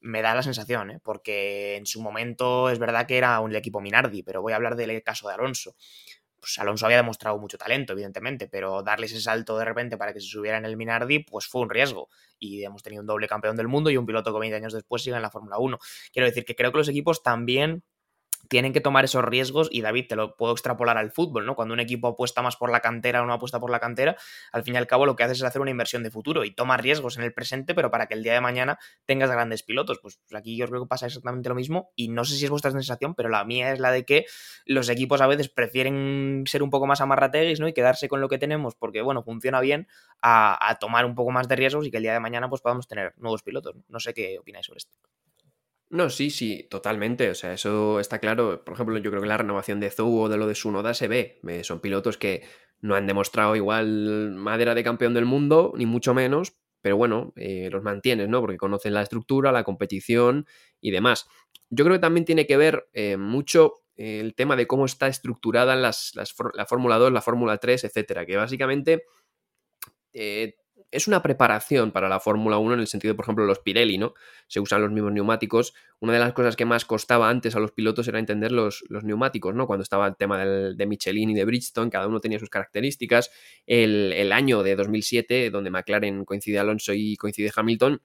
Me 0.00 0.20
da 0.20 0.34
la 0.34 0.42
sensación, 0.42 0.90
¿eh? 0.90 1.00
porque 1.02 1.76
en 1.76 1.86
su 1.86 2.02
momento 2.02 2.68
es 2.70 2.78
verdad 2.78 3.06
que 3.06 3.18
era 3.18 3.38
un 3.40 3.54
equipo 3.54 3.80
Minardi, 3.80 4.22
pero 4.22 4.42
voy 4.42 4.52
a 4.52 4.56
hablar 4.56 4.74
del 4.74 5.02
caso 5.02 5.28
de 5.28 5.34
Alonso 5.34 5.76
pues 6.42 6.58
Alonso 6.58 6.86
había 6.86 6.96
demostrado 6.96 7.38
mucho 7.38 7.56
talento, 7.56 7.92
evidentemente, 7.92 8.48
pero 8.48 8.82
darles 8.82 9.12
ese 9.12 9.20
salto 9.20 9.56
de 9.56 9.64
repente 9.64 9.96
para 9.96 10.12
que 10.12 10.20
se 10.20 10.26
subiera 10.26 10.58
en 10.58 10.64
el 10.64 10.76
Minardi, 10.76 11.20
pues 11.20 11.46
fue 11.46 11.60
un 11.60 11.70
riesgo. 11.70 12.08
Y 12.40 12.64
hemos 12.64 12.82
tenido 12.82 13.00
un 13.00 13.06
doble 13.06 13.28
campeón 13.28 13.56
del 13.56 13.68
mundo 13.68 13.90
y 13.90 13.96
un 13.96 14.06
piloto 14.06 14.32
que 14.34 14.40
20 14.40 14.56
años 14.56 14.72
después 14.72 15.02
sigue 15.04 15.14
en 15.14 15.22
la 15.22 15.30
Fórmula 15.30 15.58
1. 15.58 15.78
Quiero 16.12 16.26
decir 16.26 16.44
que 16.44 16.56
creo 16.56 16.72
que 16.72 16.78
los 16.78 16.88
equipos 16.88 17.22
también 17.22 17.84
tienen 18.52 18.74
que 18.74 18.82
tomar 18.82 19.06
esos 19.06 19.24
riesgos 19.24 19.70
y 19.72 19.80
David, 19.80 20.08
te 20.10 20.14
lo 20.14 20.36
puedo 20.36 20.52
extrapolar 20.52 20.98
al 20.98 21.10
fútbol, 21.10 21.46
¿no? 21.46 21.54
Cuando 21.56 21.72
un 21.72 21.80
equipo 21.80 22.08
apuesta 22.08 22.42
más 22.42 22.56
por 22.56 22.70
la 22.70 22.80
cantera 22.80 23.22
o 23.22 23.26
no 23.26 23.32
apuesta 23.32 23.58
por 23.58 23.70
la 23.70 23.80
cantera, 23.80 24.14
al 24.52 24.62
fin 24.62 24.74
y 24.74 24.76
al 24.76 24.86
cabo 24.86 25.06
lo 25.06 25.16
que 25.16 25.24
haces 25.24 25.38
es 25.38 25.44
hacer 25.44 25.62
una 25.62 25.70
inversión 25.70 26.02
de 26.02 26.10
futuro 26.10 26.44
y 26.44 26.54
toma 26.54 26.76
riesgos 26.76 27.16
en 27.16 27.24
el 27.24 27.32
presente, 27.32 27.74
pero 27.74 27.90
para 27.90 28.08
que 28.08 28.14
el 28.14 28.22
día 28.22 28.34
de 28.34 28.42
mañana 28.42 28.78
tengas 29.06 29.30
grandes 29.30 29.62
pilotos. 29.62 30.00
Pues, 30.02 30.20
pues 30.28 30.38
aquí 30.38 30.54
yo 30.54 30.68
creo 30.68 30.82
que 30.82 30.86
pasa 30.86 31.06
exactamente 31.06 31.48
lo 31.48 31.54
mismo 31.54 31.92
y 31.96 32.08
no 32.08 32.26
sé 32.26 32.36
si 32.36 32.44
es 32.44 32.50
vuestra 32.50 32.72
sensación, 32.72 33.14
pero 33.14 33.30
la 33.30 33.42
mía 33.46 33.72
es 33.72 33.80
la 33.80 33.90
de 33.90 34.04
que 34.04 34.26
los 34.66 34.90
equipos 34.90 35.22
a 35.22 35.26
veces 35.26 35.48
prefieren 35.48 36.44
ser 36.46 36.62
un 36.62 36.68
poco 36.68 36.86
más 36.86 37.00
amarrateguis, 37.00 37.58
¿no? 37.58 37.68
Y 37.68 37.72
quedarse 37.72 38.06
con 38.06 38.20
lo 38.20 38.28
que 38.28 38.36
tenemos 38.36 38.74
porque, 38.74 39.00
bueno, 39.00 39.22
funciona 39.22 39.60
bien 39.60 39.88
a, 40.20 40.68
a 40.68 40.78
tomar 40.78 41.06
un 41.06 41.14
poco 41.14 41.30
más 41.30 41.48
de 41.48 41.56
riesgos 41.56 41.86
y 41.86 41.90
que 41.90 41.96
el 41.96 42.02
día 42.02 42.12
de 42.12 42.20
mañana 42.20 42.50
pues 42.50 42.60
podamos 42.60 42.86
tener 42.86 43.14
nuevos 43.16 43.42
pilotos. 43.42 43.76
No 43.88 43.98
sé 43.98 44.12
qué 44.12 44.38
opináis 44.38 44.66
sobre 44.66 44.76
esto. 44.76 45.21
No, 45.92 46.08
sí, 46.08 46.30
sí, 46.30 46.66
totalmente. 46.70 47.28
O 47.30 47.34
sea, 47.34 47.52
eso 47.52 48.00
está 48.00 48.18
claro. 48.18 48.64
Por 48.64 48.72
ejemplo, 48.74 48.96
yo 48.96 49.10
creo 49.10 49.20
que 49.20 49.28
la 49.28 49.36
renovación 49.36 49.78
de 49.78 49.90
Zou 49.90 50.20
o 50.22 50.28
de 50.30 50.38
lo 50.38 50.46
de 50.46 50.54
Sunoda 50.54 50.94
se 50.94 51.06
ve. 51.06 51.38
Eh, 51.46 51.64
son 51.64 51.80
pilotos 51.80 52.16
que 52.16 52.44
no 52.80 52.94
han 52.94 53.06
demostrado 53.06 53.54
igual 53.56 54.32
madera 54.32 54.74
de 54.74 54.84
campeón 54.84 55.12
del 55.12 55.26
mundo, 55.26 55.72
ni 55.76 55.84
mucho 55.84 56.14
menos, 56.14 56.56
pero 56.80 56.96
bueno, 56.96 57.34
eh, 57.36 57.68
los 57.70 57.82
mantienes, 57.82 58.26
¿no? 58.30 58.40
Porque 58.40 58.56
conocen 58.56 58.94
la 58.94 59.02
estructura, 59.02 59.52
la 59.52 59.64
competición 59.64 60.46
y 60.80 60.92
demás. 60.92 61.26
Yo 61.68 61.84
creo 61.84 61.96
que 61.96 62.00
también 62.00 62.24
tiene 62.24 62.46
que 62.46 62.56
ver 62.56 62.88
eh, 62.94 63.18
mucho 63.18 63.74
el 63.96 64.34
tema 64.34 64.56
de 64.56 64.66
cómo 64.66 64.86
está 64.86 65.08
estructurada 65.08 65.76
las, 65.76 66.12
la 66.54 66.64
Fórmula 66.64 66.96
2, 66.96 67.12
la 67.12 67.20
Fórmula 67.20 67.58
3, 67.58 67.84
etcétera, 67.84 68.24
que 68.24 68.36
básicamente 68.36 69.04
es 70.92 71.08
una 71.08 71.22
preparación 71.22 71.90
para 71.90 72.08
la 72.08 72.20
Fórmula 72.20 72.58
1 72.58 72.74
en 72.74 72.80
el 72.80 72.86
sentido, 72.86 73.16
por 73.16 73.24
ejemplo, 73.24 73.46
los 73.46 73.58
Pirelli, 73.60 73.96
¿no? 73.96 74.12
Se 74.46 74.60
usan 74.60 74.82
los 74.82 74.92
mismos 74.92 75.12
neumáticos. 75.12 75.72
Una 76.00 76.12
de 76.12 76.18
las 76.18 76.34
cosas 76.34 76.54
que 76.54 76.66
más 76.66 76.84
costaba 76.84 77.30
antes 77.30 77.56
a 77.56 77.60
los 77.60 77.72
pilotos 77.72 78.06
era 78.08 78.18
entender 78.18 78.52
los, 78.52 78.84
los 78.88 79.02
neumáticos, 79.02 79.54
¿no? 79.54 79.66
Cuando 79.66 79.82
estaba 79.82 80.06
el 80.06 80.16
tema 80.16 80.38
del, 80.38 80.76
de 80.76 80.86
Michelin 80.86 81.30
y 81.30 81.34
de 81.34 81.46
Bridgestone, 81.46 81.90
cada 81.90 82.06
uno 82.06 82.20
tenía 82.20 82.38
sus 82.38 82.50
características. 82.50 83.30
El, 83.66 84.30
año 84.32 84.62
de 84.62 84.76
2007, 84.76 85.50
donde 85.50 85.70
McLaren 85.70 86.24
coincide 86.24 86.58
Alonso 86.58 86.92
y 86.94 87.16
coincide 87.16 87.50
Hamilton, 87.54 88.00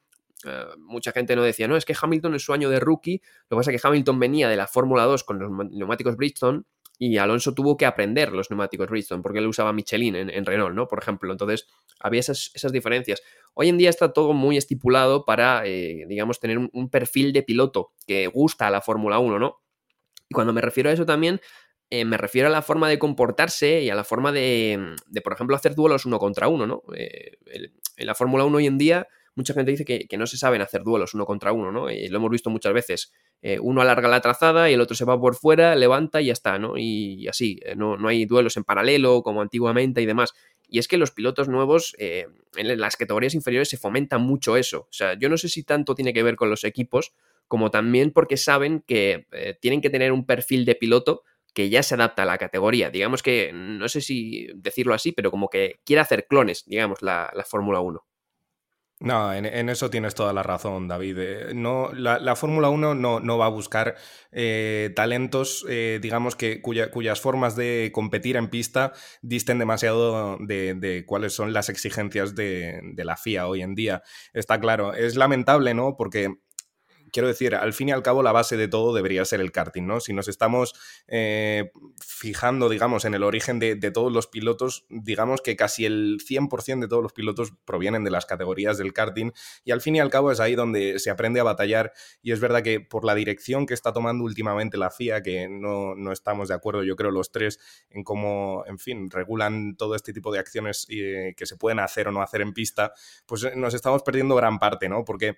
eh, 0.46 0.66
mucha 0.80 1.12
gente 1.12 1.36
no 1.36 1.44
decía, 1.44 1.68
no, 1.68 1.76
es 1.76 1.84
que 1.84 1.96
Hamilton 2.00 2.36
es 2.36 2.44
su 2.44 2.54
año 2.54 2.70
de 2.70 2.80
rookie. 2.80 3.22
Lo 3.50 3.58
que 3.58 3.60
pasa 3.60 3.72
es 3.72 3.82
que 3.82 3.88
Hamilton 3.88 4.20
venía 4.20 4.48
de 4.48 4.56
la 4.56 4.68
Fórmula 4.68 5.04
2 5.04 5.24
con 5.26 5.40
los 5.40 5.52
neumáticos 5.72 6.16
Bridgestone 6.16 6.64
y 7.00 7.18
Alonso 7.18 7.54
tuvo 7.54 7.78
que 7.78 7.86
aprender 7.86 8.32
los 8.32 8.50
neumáticos 8.50 8.90
Bridgestone 8.90 9.22
porque 9.22 9.40
él 9.40 9.48
usaba 9.48 9.74
Michelin 9.74 10.16
en, 10.16 10.46
Renault, 10.46 10.76
¿no? 10.76 10.88
Por 10.88 11.00
ejemplo, 11.00 11.32
entonces 11.32 11.68
había 12.00 12.20
esas, 12.20 12.72
diferencias. 12.72 13.22
Hoy 13.54 13.70
en 13.70 13.78
día 13.78 13.90
está 13.90 14.14
todo 14.14 14.34
muy 14.34 14.58
estipulado 14.58 15.24
para, 15.24 15.66
eh, 15.66 16.06
digamos, 16.08 16.40
tener 16.40 16.58
un, 16.58 16.90
perfil 16.90 17.34
de 17.34 17.44
piloto 17.44 17.92
que 18.08 18.28
gusta 18.28 18.68
a 18.68 18.72
la 18.72 18.82
Fórmula 18.82 19.20
1, 19.20 19.40
¿no? 19.40 19.62
Y 20.30 20.34
cuando 20.34 20.54
me 20.54 20.62
refiero 20.62 20.90
a 20.90 20.94
eso 20.94 21.06
también, 21.06 21.40
eh, 21.90 22.04
me 22.04 22.18
refiero 22.18 22.48
a 22.48 22.52
la 22.52 22.62
forma 22.62 22.90
de 22.90 23.00
comportarse 23.00 23.82
y 23.82 23.90
a 23.90 23.96
la 23.96 24.04
forma 24.04 24.32
de, 24.32 24.96
por 25.24 25.34
ejemplo, 25.34 25.56
hacer 25.56 25.76
duelos 25.76 26.06
uno 26.06 26.18
contra 26.20 26.48
uno, 26.48 26.66
¿no? 26.66 26.84
Eh, 26.96 27.38
en 27.46 28.08
la 28.08 28.16
Fórmula 28.16 28.44
1 28.44 28.58
hoy 28.58 28.66
en 28.66 28.78
día 28.78 29.08
mucha 29.38 29.54
gente 29.54 29.72
dice 29.72 29.86
que, 29.86 30.18
no 30.18 30.26
se 30.26 30.38
saben 30.38 30.62
hacer 30.62 30.84
duelos 30.84 31.14
uno 31.14 31.26
contra 31.26 31.52
uno, 31.52 31.72
¿no? 31.72 31.92
Y 31.92 32.08
lo 32.08 32.18
hemos 32.18 32.32
visto 32.32 32.50
muchas 32.50 32.74
veces. 32.74 33.14
Eh, 33.44 33.60
uno 33.60 33.82
alarga 33.82 34.08
la 34.08 34.20
trazada 34.20 34.70
y 34.70 34.74
el 34.74 34.82
otro 34.82 34.96
se 34.96 35.06
va 35.06 35.20
por 35.20 35.36
fuera, 35.36 35.76
levanta 35.76 36.22
y 36.22 36.26
ya 36.26 36.34
está, 36.34 36.58
¿no? 36.58 36.74
Y, 36.76 37.28
así, 37.28 37.60
eh, 37.64 37.76
no, 37.76 37.98
no, 37.98 38.08
hay 38.08 38.26
duelos 38.26 38.58
en 38.58 38.64
paralelo 38.64 39.22
como 39.22 39.42
antiguamente 39.42 40.02
y 40.02 40.08
demás. 40.08 40.34
Y 40.68 40.80
es 40.80 40.88
que 40.88 40.98
los 40.98 41.12
pilotos 41.12 41.48
nuevos, 41.48 41.96
eh, 42.00 42.26
en 42.56 42.80
las 42.80 42.98
categorías 42.98 43.36
inferiores, 43.36 43.70
se 43.70 43.78
fomenta 43.78 44.18
mucho 44.18 44.58
eso. 44.58 44.82
O 44.82 44.94
sea, 44.94 45.14
yo 45.14 45.30
no 45.30 45.38
sé 45.38 45.50
si 45.50 45.64
tanto 45.64 45.94
tiene 45.94 46.14
que 46.14 46.24
ver 46.24 46.36
con 46.36 46.50
los 46.50 46.64
equipos, 46.64 47.14
como 47.48 47.70
también 47.70 48.12
porque 48.12 48.38
saben 48.38 48.84
que 48.86 49.28
tienen 49.62 49.80
que 49.80 49.90
tener 49.90 50.12
un 50.12 50.26
perfil 50.26 50.66
de 50.66 50.76
piloto 50.76 51.24
que 51.54 51.70
ya 51.70 51.84
se 51.84 51.94
adapta 51.94 52.24
a 52.24 52.26
la 52.26 52.38
categoría. 52.38 52.90
Digamos 52.90 53.24
que, 53.24 53.52
no 53.54 53.88
sé 53.88 54.02
si 54.02 54.48
decirlo 54.56 54.94
así, 54.94 55.12
pero 55.12 55.32
como 55.32 55.50
que 55.50 55.80
quiere 55.86 56.02
hacer 56.02 56.28
clones, 56.28 56.66
digamos, 56.66 57.02
la, 57.02 57.32
la 57.34 57.46
Fórmula 57.46 57.80
1. 57.80 58.07
No, 59.00 59.32
en, 59.32 59.70
eso 59.70 59.92
tienes 59.92 60.16
toda 60.16 60.34
la 60.34 60.42
razón, 60.42 60.88
David. 60.88 61.18
Eh, 61.20 61.52
no, 61.54 61.92
la, 61.94 62.36
Fórmula 62.36 62.70
1 62.70 62.96
no, 62.96 63.20
no, 63.20 63.38
va 63.38 63.46
a 63.46 63.50
buscar 63.50 63.96
eh, 64.32 64.92
talentos, 64.96 65.64
eh, 65.70 66.00
digamos, 66.02 66.36
que 66.36 66.62
cuyas 66.62 67.22
formas 67.22 67.56
de 67.56 67.92
competir 67.94 68.38
en 68.38 68.50
pista 68.50 68.94
disten 69.22 69.60
demasiado 69.60 70.38
de, 70.40 71.04
cuáles 71.06 71.34
son 71.34 71.54
las 71.54 71.70
exigencias 71.70 72.34
de, 72.34 72.82
de, 72.96 73.06
la 73.06 73.18
FIA 73.18 73.48
hoy 73.48 73.62
en 73.62 73.76
día. 73.76 74.02
Está 74.34 74.60
claro. 74.60 74.96
Es 74.96 75.16
lamentable, 75.16 75.76
¿no? 75.76 75.96
Porque 75.96 76.38
quiero 77.12 77.28
decir, 77.28 77.56
al 77.56 77.74
fin 77.74 77.90
y 77.90 77.92
al 77.92 78.04
cabo 78.04 78.24
la 78.24 78.32
base 78.32 78.58
de 78.58 78.68
todo 78.68 78.94
debería 78.94 79.24
ser 79.26 79.42
el 79.42 79.52
karting, 79.52 79.84
¿no? 79.84 80.00
Si 80.00 80.14
nos 80.14 80.28
estamos 80.28 80.74
eh, 81.08 81.72
fijando, 82.00 82.70
digamos, 82.70 83.06
en 83.06 83.14
el 83.14 83.24
origen 83.24 83.60
de, 83.60 83.76
todos 83.92 84.12
los 84.12 84.28
pilotos, 84.28 84.86
digamos 84.90 85.42
que 85.42 85.56
casi 85.56 85.86
el 85.86 86.20
100% 86.20 86.82
de 86.82 86.88
todos 86.88 87.02
los 87.02 87.14
pilotos 87.14 87.54
provienen 87.66 88.04
de 88.04 88.12
las 88.12 88.26
categorías 88.26 88.78
del 88.78 88.94
karting 88.94 89.32
y 89.64 89.72
al 89.72 89.82
fin 89.82 89.96
y 89.96 90.00
al 90.00 90.10
cabo 90.10 90.32
es 90.32 90.40
ahí 90.40 90.56
donde 90.56 91.00
se 91.00 91.10
aprende 91.10 91.40
a 91.40 91.44
batallar 91.44 91.94
y 92.22 92.32
es 92.32 92.40
verdad 92.40 92.64
que 92.64 92.82
por 92.82 93.06
la 93.06 93.16
dirección 93.16 93.66
que 93.66 93.74
está 93.74 93.94
tomando 93.94 94.24
últimamente 94.26 94.78
la 94.78 94.92
FIA, 94.92 95.22
que 95.22 95.48
no, 95.50 95.96
estamos 96.12 96.50
de 96.50 96.56
acuerdo, 96.56 96.84
yo 96.84 96.96
creo, 96.96 97.12
los 97.12 97.32
tres 97.32 97.60
en 97.90 98.04
cómo, 98.04 98.64
en 98.68 98.78
fin, 98.78 99.10
regulan 99.10 99.76
todo 99.78 99.96
este 99.96 100.12
tipo 100.14 100.32
de 100.32 100.40
acciones 100.40 100.86
eh, 100.90 101.34
que 101.38 101.46
se 101.46 101.56
pueden 101.56 101.80
hacer 101.80 102.08
o 102.08 102.12
no 102.12 102.22
hacer 102.22 102.42
en 102.42 102.54
pista, 102.54 102.94
pues 103.26 103.44
eh, 103.44 103.54
nos 103.56 103.74
estamos 103.74 104.04
perdiendo 104.04 104.36
gran 104.36 104.60
parte, 104.60 104.90
¿no? 104.90 105.06
Porque 105.06 105.38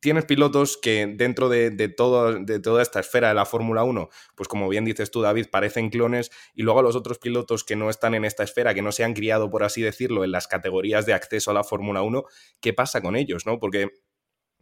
tienes 0.00 0.24
pilotos 0.24 0.76
que 0.76 1.06
dentro 1.06 1.48
de, 1.48 1.70
todo, 1.88 2.38
de 2.38 2.60
toda 2.60 2.82
esta 2.82 3.00
esfera 3.00 3.28
de 3.28 3.34
la 3.34 3.46
Fórmula 3.46 3.84
1, 3.84 4.08
pues 4.34 4.48
como 4.48 4.68
bien 4.68 4.84
dices 4.84 5.10
tú, 5.10 5.22
David, 5.22 5.46
parecen 5.50 5.90
clones, 5.90 6.30
y 6.54 6.62
luego 6.62 6.80
a 6.80 6.82
los 6.82 6.96
otros 6.96 7.18
pilotos 7.18 7.64
que 7.64 7.76
no 7.76 7.90
están 7.90 8.14
en 8.14 8.24
esta 8.24 8.42
esfera, 8.42 8.74
que 8.74 8.82
no 8.82 8.92
se 8.92 9.04
han 9.04 9.14
criado, 9.14 9.50
por 9.50 9.64
así 9.64 9.82
decirlo, 9.82 10.24
en 10.24 10.32
las 10.32 10.48
categorías 10.48 11.06
de 11.06 11.14
acceso 11.14 11.50
a 11.50 11.54
la 11.54 11.64
Fórmula 11.64 12.02
1, 12.02 12.24
¿qué 12.60 12.72
pasa 12.72 13.00
con 13.00 13.16
ellos? 13.16 13.46
¿no? 13.46 13.58
Porque 13.58 13.90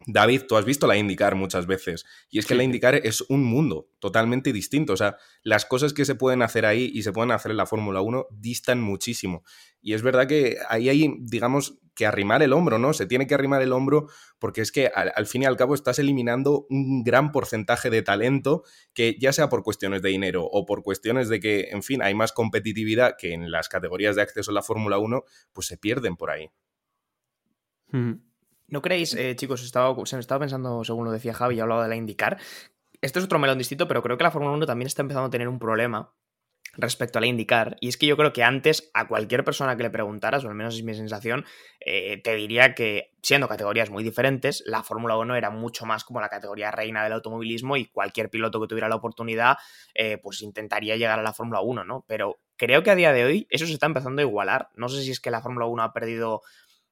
David, 0.07 0.43
tú 0.47 0.55
has 0.55 0.65
visto 0.65 0.85
la 0.85 0.97
IndyCar 0.97 1.35
muchas 1.35 1.65
veces 1.65 2.05
y 2.29 2.39
es 2.39 2.45
que 2.45 2.55
la 2.55 2.63
IndyCar 2.63 2.95
es 2.95 3.21
un 3.21 3.43
mundo 3.43 3.89
totalmente 3.99 4.53
distinto. 4.53 4.93
O 4.93 4.97
sea, 4.97 5.17
las 5.41 5.65
cosas 5.65 5.93
que 5.93 6.05
se 6.05 6.15
pueden 6.15 6.41
hacer 6.41 6.65
ahí 6.65 6.91
y 6.93 7.01
se 7.03 7.11
pueden 7.11 7.31
hacer 7.31 7.51
en 7.51 7.57
la 7.57 7.65
Fórmula 7.65 8.01
1 8.01 8.27
distan 8.31 8.81
muchísimo. 8.81 9.43
Y 9.81 9.93
es 9.93 10.01
verdad 10.01 10.27
que 10.27 10.57
ahí 10.69 10.89
hay, 10.89 11.15
digamos, 11.19 11.79
que 11.95 12.05
arrimar 12.05 12.43
el 12.43 12.53
hombro, 12.53 12.77
¿no? 12.77 12.93
Se 12.93 13.05
tiene 13.05 13.25
que 13.25 13.33
arrimar 13.33 13.61
el 13.61 13.71
hombro 13.71 14.07
porque 14.37 14.61
es 14.61 14.71
que 14.71 14.87
al, 14.87 15.25
fin 15.25 15.43
y 15.43 15.45
al 15.45 15.57
cabo 15.57 15.73
estás 15.73 15.97
eliminando 15.97 16.67
un 16.69 17.03
gran 17.03 17.31
porcentaje 17.31 17.89
de 17.89 18.01
talento 18.01 18.63
que 18.93 19.15
ya 19.19 19.31
sea 19.31 19.49
por 19.49 19.63
cuestiones 19.63 20.01
de 20.01 20.09
dinero 20.09 20.43
o 20.43 20.65
por 20.65 20.83
cuestiones 20.83 21.29
de 21.29 21.39
que, 21.39 21.69
en 21.71 21.83
fin, 21.83 22.01
hay 22.03 22.13
más 22.13 22.33
competitividad 22.33 23.15
que 23.17 23.33
en 23.33 23.49
las 23.49 23.69
categorías 23.69 24.15
de 24.15 24.23
acceso 24.23 24.51
a 24.51 24.53
la 24.53 24.61
Fórmula 24.61 24.97
1, 24.97 25.23
pues 25.53 25.67
se 25.67 25.77
pierden 25.77 26.15
por 26.17 26.31
ahí. 26.31 26.51
¿No 28.67 28.81
creéis, 28.81 29.13
eh, 29.13 29.35
chicos, 29.35 29.63
estaba, 29.63 29.95
se 30.05 30.15
me 30.15 30.19
estaba 30.19 30.39
pensando, 30.39 30.83
según 30.83 31.05
lo 31.05 31.11
decía 31.11 31.33
Javi, 31.33 31.55
y 31.55 31.59
hablaba 31.59 31.83
de 31.83 31.89
la 31.89 31.95
indicar. 31.95 32.37
Esto 33.01 33.19
es 33.19 33.25
otro 33.25 33.37
melón 33.37 33.59
distinto, 33.59 33.87
pero 33.87 34.01
creo 34.01 34.17
que 34.17 34.23
la 34.23 34.31
Fórmula 34.31 34.53
1 34.53 34.65
también 34.65 34.87
está 34.87 35.01
empezando 35.03 35.27
a 35.27 35.29
tener 35.29 35.47
un 35.47 35.59
problema 35.59 36.13
respecto 36.77 37.19
a 37.19 37.21
la 37.21 37.27
indicar. 37.27 37.77
Y 37.79 37.87
es 37.87 37.97
que 37.97 38.07
yo 38.07 38.17
creo 38.17 38.33
que 38.33 38.43
antes 38.43 38.89
a 38.93 39.07
cualquier 39.07 39.43
persona 39.43 39.77
que 39.77 39.83
le 39.83 39.89
preguntaras, 39.89 40.43
o 40.43 40.49
al 40.49 40.55
menos 40.55 40.75
es 40.75 40.83
mi 40.83 40.93
sensación, 40.93 41.45
eh, 41.79 42.21
te 42.23 42.35
diría 42.35 42.73
que 42.73 43.13
siendo 43.21 43.47
categorías 43.47 43.89
muy 43.89 44.03
diferentes, 44.03 44.63
la 44.65 44.83
Fórmula 44.83 45.17
1 45.17 45.35
era 45.35 45.51
mucho 45.51 45.85
más 45.85 46.03
como 46.03 46.19
la 46.19 46.29
categoría 46.29 46.71
reina 46.71 47.03
del 47.03 47.13
automovilismo 47.13 47.77
y 47.77 47.85
cualquier 47.85 48.29
piloto 48.29 48.59
que 48.59 48.67
tuviera 48.67 48.89
la 48.89 48.95
oportunidad, 48.95 49.57
eh, 49.93 50.17
pues 50.17 50.41
intentaría 50.41 50.95
llegar 50.95 51.19
a 51.19 51.23
la 51.23 51.33
Fórmula 51.33 51.61
1, 51.61 51.83
¿no? 51.85 52.03
Pero 52.07 52.39
creo 52.57 52.83
que 52.83 52.91
a 52.91 52.95
día 52.95 53.13
de 53.13 53.25
hoy 53.25 53.47
eso 53.49 53.65
se 53.67 53.73
está 53.73 53.85
empezando 53.85 54.21
a 54.21 54.25
igualar. 54.25 54.69
No 54.75 54.89
sé 54.89 55.01
si 55.01 55.11
es 55.11 55.19
que 55.19 55.31
la 55.31 55.41
Fórmula 55.41 55.65
1 55.65 55.83
ha 55.83 55.93
perdido 55.93 56.41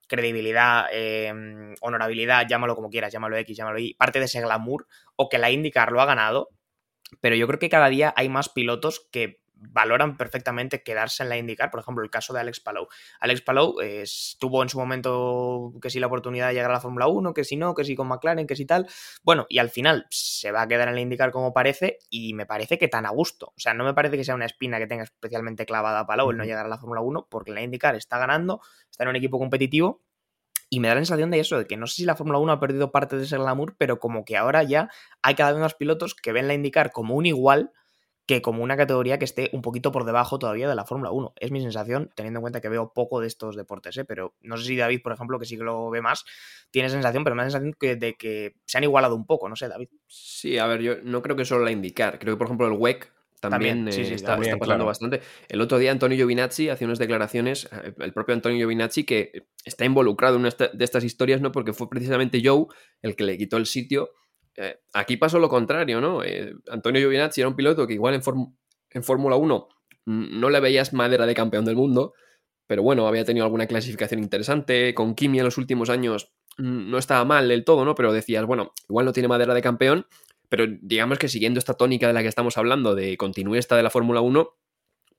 credibilidad, 0.08 0.88
em, 0.92 1.76
honorabilidad, 1.82 2.48
llámalo 2.48 2.76
como 2.76 2.90
quieras, 2.90 3.12
llámalo 3.12 3.38
X, 3.38 3.58
llámalo 3.58 3.80
Y, 3.80 3.94
parte 3.96 4.20
de 4.20 4.26
ese 4.26 4.42
glamour, 4.42 4.88
o 5.16 5.30
que 5.30 5.38
la 5.38 5.52
IndyCar 5.52 5.92
lo 5.92 6.02
ha 6.02 6.06
ganado, 6.06 6.50
pero 7.22 7.36
yo 7.36 7.48
creo 7.48 7.60
que 7.60 7.70
cada 7.70 7.90
día 7.90 8.14
hay 8.16 8.30
más 8.30 8.50
pilotos 8.50 9.08
que 9.12 9.43
valoran 9.70 10.18
perfectamente 10.18 10.84
quedarse 10.84 11.24
en 11.24 11.30
la 11.30 11.38
IndyCar, 11.38 11.72
por 11.72 11.80
ejemplo, 11.80 12.04
el 12.04 12.10
caso 12.10 12.34
de 12.34 12.40
Alex 12.40 12.60
Palou. 12.60 12.88
Alex 13.20 13.42
Palou 13.42 13.80
eh, 13.82 14.04
tuvo 14.40 14.64
en 14.64 14.70
su 14.70 14.78
momento 14.78 15.74
que 15.82 15.90
si 15.90 16.00
la 16.00 16.08
oportunidad 16.08 16.48
de 16.48 16.54
llegar 16.54 16.72
a 16.72 16.76
la 16.76 16.80
Fórmula 16.80 17.08
1, 17.08 17.34
que 17.34 17.44
si 17.44 17.58
no, 17.58 17.74
que 17.74 17.84
si 17.84 17.96
con 17.96 18.08
McLaren, 18.08 18.48
que 18.48 18.56
si 18.56 18.66
tal. 18.66 18.88
Bueno, 19.24 19.46
y 19.50 19.60
al 19.60 19.70
final 19.70 20.06
se 20.10 20.52
va 20.52 20.64
a 20.64 20.68
quedar 20.68 20.88
en 20.88 20.96
la 20.96 21.02
IndyCar 21.02 21.32
como 21.32 21.54
parece 21.54 22.00
y 22.10 22.34
me 22.34 22.46
parece 22.46 22.78
que 22.78 22.88
tan 22.88 23.06
a 23.06 23.10
gusto. 23.10 23.54
O 23.56 23.60
sea, 23.60 23.74
no 23.74 23.84
me 23.84 23.94
parece 23.94 24.18
que 24.18 24.24
sea 24.24 24.36
una 24.36 24.46
espina 24.46 24.80
que 24.80 24.88
tenga 24.88 25.04
especialmente 25.04 25.66
clavada 25.66 26.02
a 26.02 26.06
Palou 26.06 26.32
el 26.32 26.38
no 26.38 26.44
llegar 26.44 26.66
a 26.66 26.70
la 26.70 26.78
Fórmula 26.78 27.02
1, 27.02 27.28
porque 27.30 27.52
la 27.52 27.62
IndyCar 27.62 27.96
está 27.96 28.18
ganando, 28.18 28.62
está 28.90 29.04
en 29.04 29.10
un 29.10 29.16
equipo 29.16 29.40
competitivo 29.40 30.02
y 30.74 30.80
me 30.80 30.88
da 30.88 30.96
la 30.96 31.02
sensación 31.02 31.30
de 31.30 31.40
eso, 31.40 31.60
de 31.60 31.68
que 31.68 31.78
no 31.78 31.86
sé 31.86 31.98
si 31.98 32.06
la 32.06 32.16
Fórmula 32.16 32.40
1 32.40 32.52
ha 32.52 32.60
perdido 32.60 32.92
parte 32.92 33.16
de 33.16 33.26
ese 33.26 33.38
glamour, 33.38 33.76
pero 33.78 34.00
como 34.00 34.26
que 34.26 34.38
ahora 34.38 34.64
ya 34.64 34.90
hay 35.22 35.36
cada 35.36 35.52
vez 35.52 35.62
más 35.62 35.76
pilotos 35.76 36.16
que 36.16 36.32
ven 36.32 36.48
la 36.48 36.56
IndyCar 36.56 36.92
como 36.92 37.14
un 37.14 37.28
igual 37.28 37.72
que 38.26 38.42
como 38.42 38.64
una 38.64 38.78
categoría 38.78 39.20
que 39.20 39.26
esté 39.26 39.50
un 39.54 39.62
poquito 39.62 39.92
por 39.92 40.06
debajo 40.06 40.40
todavía 40.40 40.70
de 40.70 40.76
la 40.76 40.86
Fórmula 40.86 41.12
1. 41.12 41.34
Es 41.40 41.52
mi 41.52 41.62
sensación, 41.62 42.10
teniendo 42.16 42.40
en 42.40 42.42
cuenta 42.42 42.62
que 42.62 42.70
veo 42.70 42.94
poco 42.94 43.20
de 43.20 43.28
estos 43.28 43.56
deportes, 43.56 43.98
¿eh? 43.98 44.06
pero 44.06 44.34
no 44.42 44.58
sé 44.58 44.66
si 44.66 44.78
David, 44.78 45.02
por 45.02 45.12
ejemplo, 45.12 45.40
que 45.40 45.46
sí 45.46 45.58
que 45.58 45.64
lo 45.64 45.90
ve 45.90 46.02
más, 46.02 46.24
tiene 46.72 46.90
sensación, 46.90 47.24
pero 47.24 47.36
me 47.36 47.42
da 47.42 47.48
la 47.48 47.52
sensación 47.52 47.76
que, 47.80 47.96
de 47.96 48.14
que 48.16 48.56
se 48.66 48.78
han 48.78 48.84
igualado 48.84 49.16
un 49.16 49.26
poco, 49.26 49.50
no 49.50 49.56
sé, 49.56 49.68
David. 49.68 49.90
Sí, 50.08 50.58
a 50.58 50.68
ver, 50.68 50.82
yo 50.82 50.96
no 51.04 51.22
creo 51.22 51.36
que 51.36 51.46
solo 51.46 51.66
la 51.66 51.72
indicar, 51.72 52.20
creo 52.20 52.36
que 52.36 52.38
por 52.38 52.48
ejemplo 52.48 52.68
el 52.68 52.74
WEC 52.74 53.12
también, 53.50 53.88
eh, 53.90 54.14
está, 54.14 54.38
pasando 54.58 54.86
bastante. 54.86 55.22
El 55.50 55.60
otro 55.60 55.78
día 55.78 55.92
Antonio 55.92 56.16
Giovinazzi 56.18 56.70
hacía 56.70 56.88
unas 56.88 57.00
declaraciones, 57.00 57.68
eh, 57.72 57.94
el 58.00 58.14
propio 58.14 58.34
Antonio 58.34 58.58
Giovinazzi, 58.58 59.04
que 59.04 59.48
está 59.66 59.84
involucrado 59.84 60.36
en 60.36 60.42
una 60.42 60.50
de 60.50 60.84
estas 60.86 61.04
historias, 61.04 61.42
¿no? 61.42 61.52
Porque 61.52 61.74
fue 61.74 61.90
precisamente 61.90 62.42
Joe 62.44 62.68
el 63.02 63.16
que 63.16 63.26
le 63.26 63.38
quitó 63.38 63.58
el 63.58 63.66
sitio. 63.66 64.12
Aquí 64.94 65.18
pasó 65.18 65.40
lo 65.40 65.50
contrario, 65.50 66.00
¿no? 66.02 66.22
Antonio 66.70 67.02
Giovinazzi 67.02 67.42
era 67.42 67.48
un 67.48 67.56
piloto 67.56 67.88
que 67.88 67.94
igual 67.94 68.14
en, 68.14 68.22
en 68.92 69.04
Fórmula 69.04 69.36
1 69.36 69.68
no 70.06 70.50
le 70.50 70.60
veías 70.60 70.94
madera 70.94 71.26
de 71.26 71.34
campeón 71.34 71.66
del 71.66 71.76
mundo, 71.76 72.14
pero 72.68 72.84
bueno, 72.84 73.08
había 73.08 73.26
tenido 73.26 73.46
alguna 73.46 73.68
clasificación 73.68 74.22
interesante. 74.22 74.94
Con 74.94 75.16
Kimi 75.16 75.40
en 75.40 75.46
los 75.46 75.58
últimos 75.58 75.90
años 75.90 76.34
no 76.58 76.98
estaba 76.98 77.26
mal 77.26 77.48
del 77.48 77.64
todo, 77.64 77.86
¿no? 77.86 77.96
Pero 77.96 78.14
decías, 78.14 78.46
bueno, 78.46 78.74
igual 78.90 79.06
no 79.06 79.14
tiene 79.14 79.28
madera 79.28 79.54
de 79.54 79.62
campeón, 79.62 80.06
pero 80.50 80.66
digamos 80.82 81.18
que 81.18 81.30
siguiendo 81.30 81.60
esta 81.60 81.74
tónica 81.74 82.08
de 82.08 82.14
la 82.14 82.22
que 82.22 82.28
estamos 82.28 82.58
hablando, 82.58 82.96
de 82.96 83.18
continuista 83.18 83.76
de 83.76 83.84
la 83.84 83.90
Fórmula 83.90 84.22
1, 84.22 84.50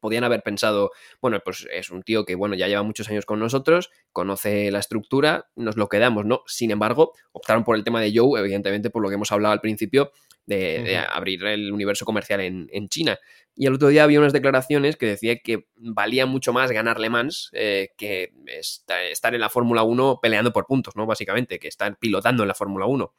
podían 0.05 0.23
haber 0.23 0.43
pensado, 0.43 0.91
bueno, 1.23 1.41
pues 1.43 1.67
es 1.73 1.89
un 1.89 2.03
tío 2.03 2.27
que, 2.27 2.35
bueno, 2.35 2.55
ya 2.55 2.69
lleva 2.69 2.83
muchos 2.83 3.09
años 3.09 3.25
con 3.25 3.39
nosotros, 3.39 3.91
conoce 4.13 4.71
la 4.71 4.81
estructura, 4.81 5.49
nos 5.57 5.79
lo 5.79 5.89
quedamos, 5.89 6.27
¿no? 6.27 6.43
Sin 6.47 6.71
embargo, 6.71 7.15
optaron 7.33 7.65
por 7.65 7.75
el 7.75 7.85
tema 7.85 8.03
de 8.03 8.13
Joe, 8.15 8.39
evidentemente 8.39 8.91
por 8.91 9.03
lo 9.03 9.09
que 9.09 9.15
hemos 9.15 9.33
hablado 9.33 9.55
al 9.55 9.63
principio, 9.63 10.13
de, 10.45 10.99
abrir 11.11 11.43
el 11.47 11.73
universo 11.73 12.05
comercial 12.05 12.41
en, 12.43 12.89
China. 12.91 13.19
Y 13.57 13.65
el 13.65 13.73
otro 13.73 13.89
día 13.89 14.05
había 14.05 14.19
unas 14.19 14.35
declaraciones 14.35 14.97
que 14.97 15.07
decía 15.07 15.39
que 15.39 15.69
valía 15.77 16.27
mucho 16.27 16.53
más 16.53 16.71
ganar 16.71 17.01
Le 17.01 17.09
Mans 17.09 17.49
eh, 17.55 17.95
que 17.97 18.35
estar 18.47 19.35
en 19.35 19.41
la 19.41 19.49
Fórmula 19.49 19.85
1 19.85 20.19
peleando 20.21 20.53
por 20.53 20.67
puntos, 20.67 20.97
¿no? 20.97 21.07
Básicamente, 21.07 21.59
que 21.59 21.69
estar 21.69 21.97
pilotando 21.99 22.43
en 22.43 22.49
la 22.49 22.55
Fórmula 22.55 22.85
1. 22.85 23.11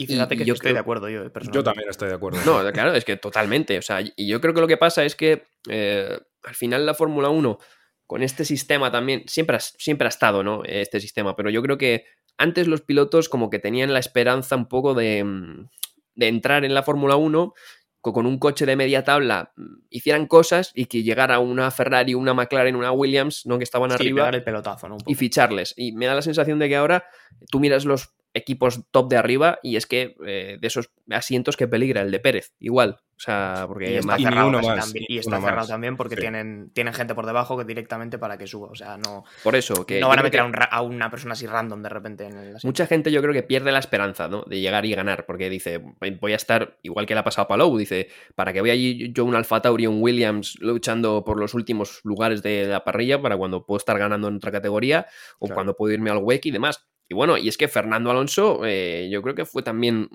Y 0.00 0.06
fíjate 0.06 0.34
que 0.34 0.46
yo 0.46 0.54
estoy 0.54 0.72
de 0.72 0.78
acuerdo 0.78 1.10
yo, 1.10 1.30
Yo 1.52 1.62
también 1.62 1.90
estoy 1.90 2.08
de 2.08 2.14
acuerdo. 2.14 2.40
No, 2.46 2.72
claro, 2.72 2.94
es 2.94 3.04
que 3.04 3.18
totalmente. 3.18 3.76
O 3.76 3.82
sea, 3.82 4.00
y 4.00 4.26
yo 4.26 4.40
creo 4.40 4.54
que 4.54 4.62
lo 4.62 4.66
que 4.66 4.78
pasa 4.78 5.04
es 5.04 5.14
que 5.14 5.44
eh, 5.68 6.18
al 6.42 6.54
final 6.54 6.86
la 6.86 6.94
Fórmula 6.94 7.28
1, 7.28 7.58
con 8.06 8.22
este 8.22 8.46
sistema 8.46 8.90
también, 8.90 9.24
siempre 9.26 9.56
ha, 9.56 9.60
siempre 9.60 10.06
ha 10.06 10.08
estado, 10.08 10.42
¿no? 10.42 10.62
Este 10.64 11.00
sistema, 11.00 11.36
pero 11.36 11.50
yo 11.50 11.60
creo 11.60 11.76
que 11.76 12.06
antes 12.38 12.66
los 12.66 12.80
pilotos 12.80 13.28
como 13.28 13.50
que 13.50 13.58
tenían 13.58 13.92
la 13.92 13.98
esperanza 13.98 14.56
un 14.56 14.68
poco 14.68 14.94
de, 14.94 15.22
mm, 15.22 15.68
de 16.14 16.28
entrar 16.28 16.64
en 16.64 16.72
la 16.72 16.82
Fórmula 16.82 17.16
1 17.16 17.52
con 18.00 18.24
un 18.24 18.38
coche 18.38 18.64
de 18.64 18.76
media 18.76 19.04
tabla 19.04 19.52
mm, 19.54 19.82
hicieran 19.90 20.28
cosas 20.28 20.72
y 20.74 20.86
que 20.86 21.02
llegara 21.02 21.40
una 21.40 21.70
Ferrari, 21.70 22.14
una 22.14 22.32
McLaren, 22.32 22.74
una 22.74 22.90
Williams, 22.90 23.44
¿no? 23.44 23.58
Que 23.58 23.64
estaban 23.64 23.92
arriba. 23.92 24.30
El 24.30 24.44
pelotazo, 24.44 24.88
¿no? 24.88 24.96
y 25.06 25.14
ficharles. 25.14 25.74
Y 25.76 25.92
me 25.92 26.06
da 26.06 26.14
la 26.14 26.22
sensación 26.22 26.58
de 26.58 26.70
que 26.70 26.76
ahora 26.76 27.04
tú 27.50 27.60
miras 27.60 27.84
los 27.84 28.14
equipos 28.34 28.82
top 28.90 29.08
de 29.08 29.16
arriba 29.16 29.58
y 29.62 29.76
es 29.76 29.86
que 29.86 30.16
eh, 30.26 30.58
de 30.60 30.66
esos 30.66 30.90
asientos 31.10 31.56
que 31.56 31.68
peligra 31.68 32.02
el 32.02 32.10
de 32.10 32.20
Pérez, 32.20 32.54
igual. 32.58 33.00
O 33.20 33.22
sea, 33.22 33.66
porque 33.68 33.92
y 33.92 33.96
está 33.96 34.16
cerrado, 34.16 34.50
también, 34.50 35.04
y 35.06 35.18
está 35.18 35.42
cerrado 35.42 35.68
también 35.68 35.98
porque 35.98 36.16
tienen, 36.16 36.70
tienen 36.72 36.94
gente 36.94 37.14
por 37.14 37.26
debajo 37.26 37.58
que 37.58 37.64
directamente 37.64 38.18
para 38.18 38.38
que 38.38 38.46
suba. 38.46 38.68
O 38.70 38.74
sea, 38.74 38.96
no. 38.96 39.24
Por 39.44 39.56
eso, 39.56 39.84
que. 39.84 40.00
No 40.00 40.08
van 40.08 40.20
a 40.20 40.22
meter 40.22 40.40
a, 40.40 40.80
una 40.80 41.10
persona 41.10 41.34
así 41.34 41.46
random 41.46 41.82
de 41.82 41.90
repente 41.90 42.24
en 42.24 42.38
el 42.38 42.56
Mucha 42.62 42.86
gente 42.86 43.12
yo 43.12 43.20
creo 43.20 43.34
que 43.34 43.42
pierde 43.42 43.72
la 43.72 43.78
esperanza, 43.78 44.26
¿no? 44.26 44.44
De 44.44 44.58
llegar 44.58 44.86
y 44.86 44.94
ganar. 44.94 45.26
Porque 45.26 45.50
dice, 45.50 45.82
voy 46.18 46.32
a 46.32 46.36
estar, 46.36 46.78
igual 46.80 47.04
que 47.04 47.12
le 47.12 47.20
ha 47.20 47.24
pasado 47.24 47.44
a 47.44 47.48
Palou, 47.48 47.76
dice, 47.76 48.08
¿para 48.34 48.54
que 48.54 48.62
voy 48.62 48.70
allí 48.70 49.12
yo 49.12 49.26
un 49.26 49.34
Alfa 49.34 49.60
Tauri 49.60 49.86
un 49.86 50.00
Williams 50.00 50.56
luchando 50.58 51.22
por 51.22 51.38
los 51.38 51.52
últimos 51.52 52.00
lugares 52.04 52.42
de 52.42 52.64
la 52.68 52.84
parrilla 52.84 53.20
para 53.20 53.36
cuando 53.36 53.66
puedo 53.66 53.76
estar 53.76 53.98
ganando 53.98 54.28
en 54.28 54.36
otra 54.36 54.50
categoría 54.50 55.06
o 55.38 55.48
cuando 55.48 55.76
puedo 55.76 55.92
irme 55.92 56.08
al 56.08 56.18
WEC 56.22 56.46
y 56.46 56.50
demás? 56.52 56.86
Y 57.10 57.14
bueno, 57.14 57.36
y 57.36 57.48
es 57.48 57.58
que 57.58 57.66
Fernando 57.66 58.12
Alonso, 58.12 58.60
eh, 58.64 59.08
yo 59.10 59.20
creo 59.20 59.34
que 59.34 59.44
fue 59.44 59.64
también 59.64 60.08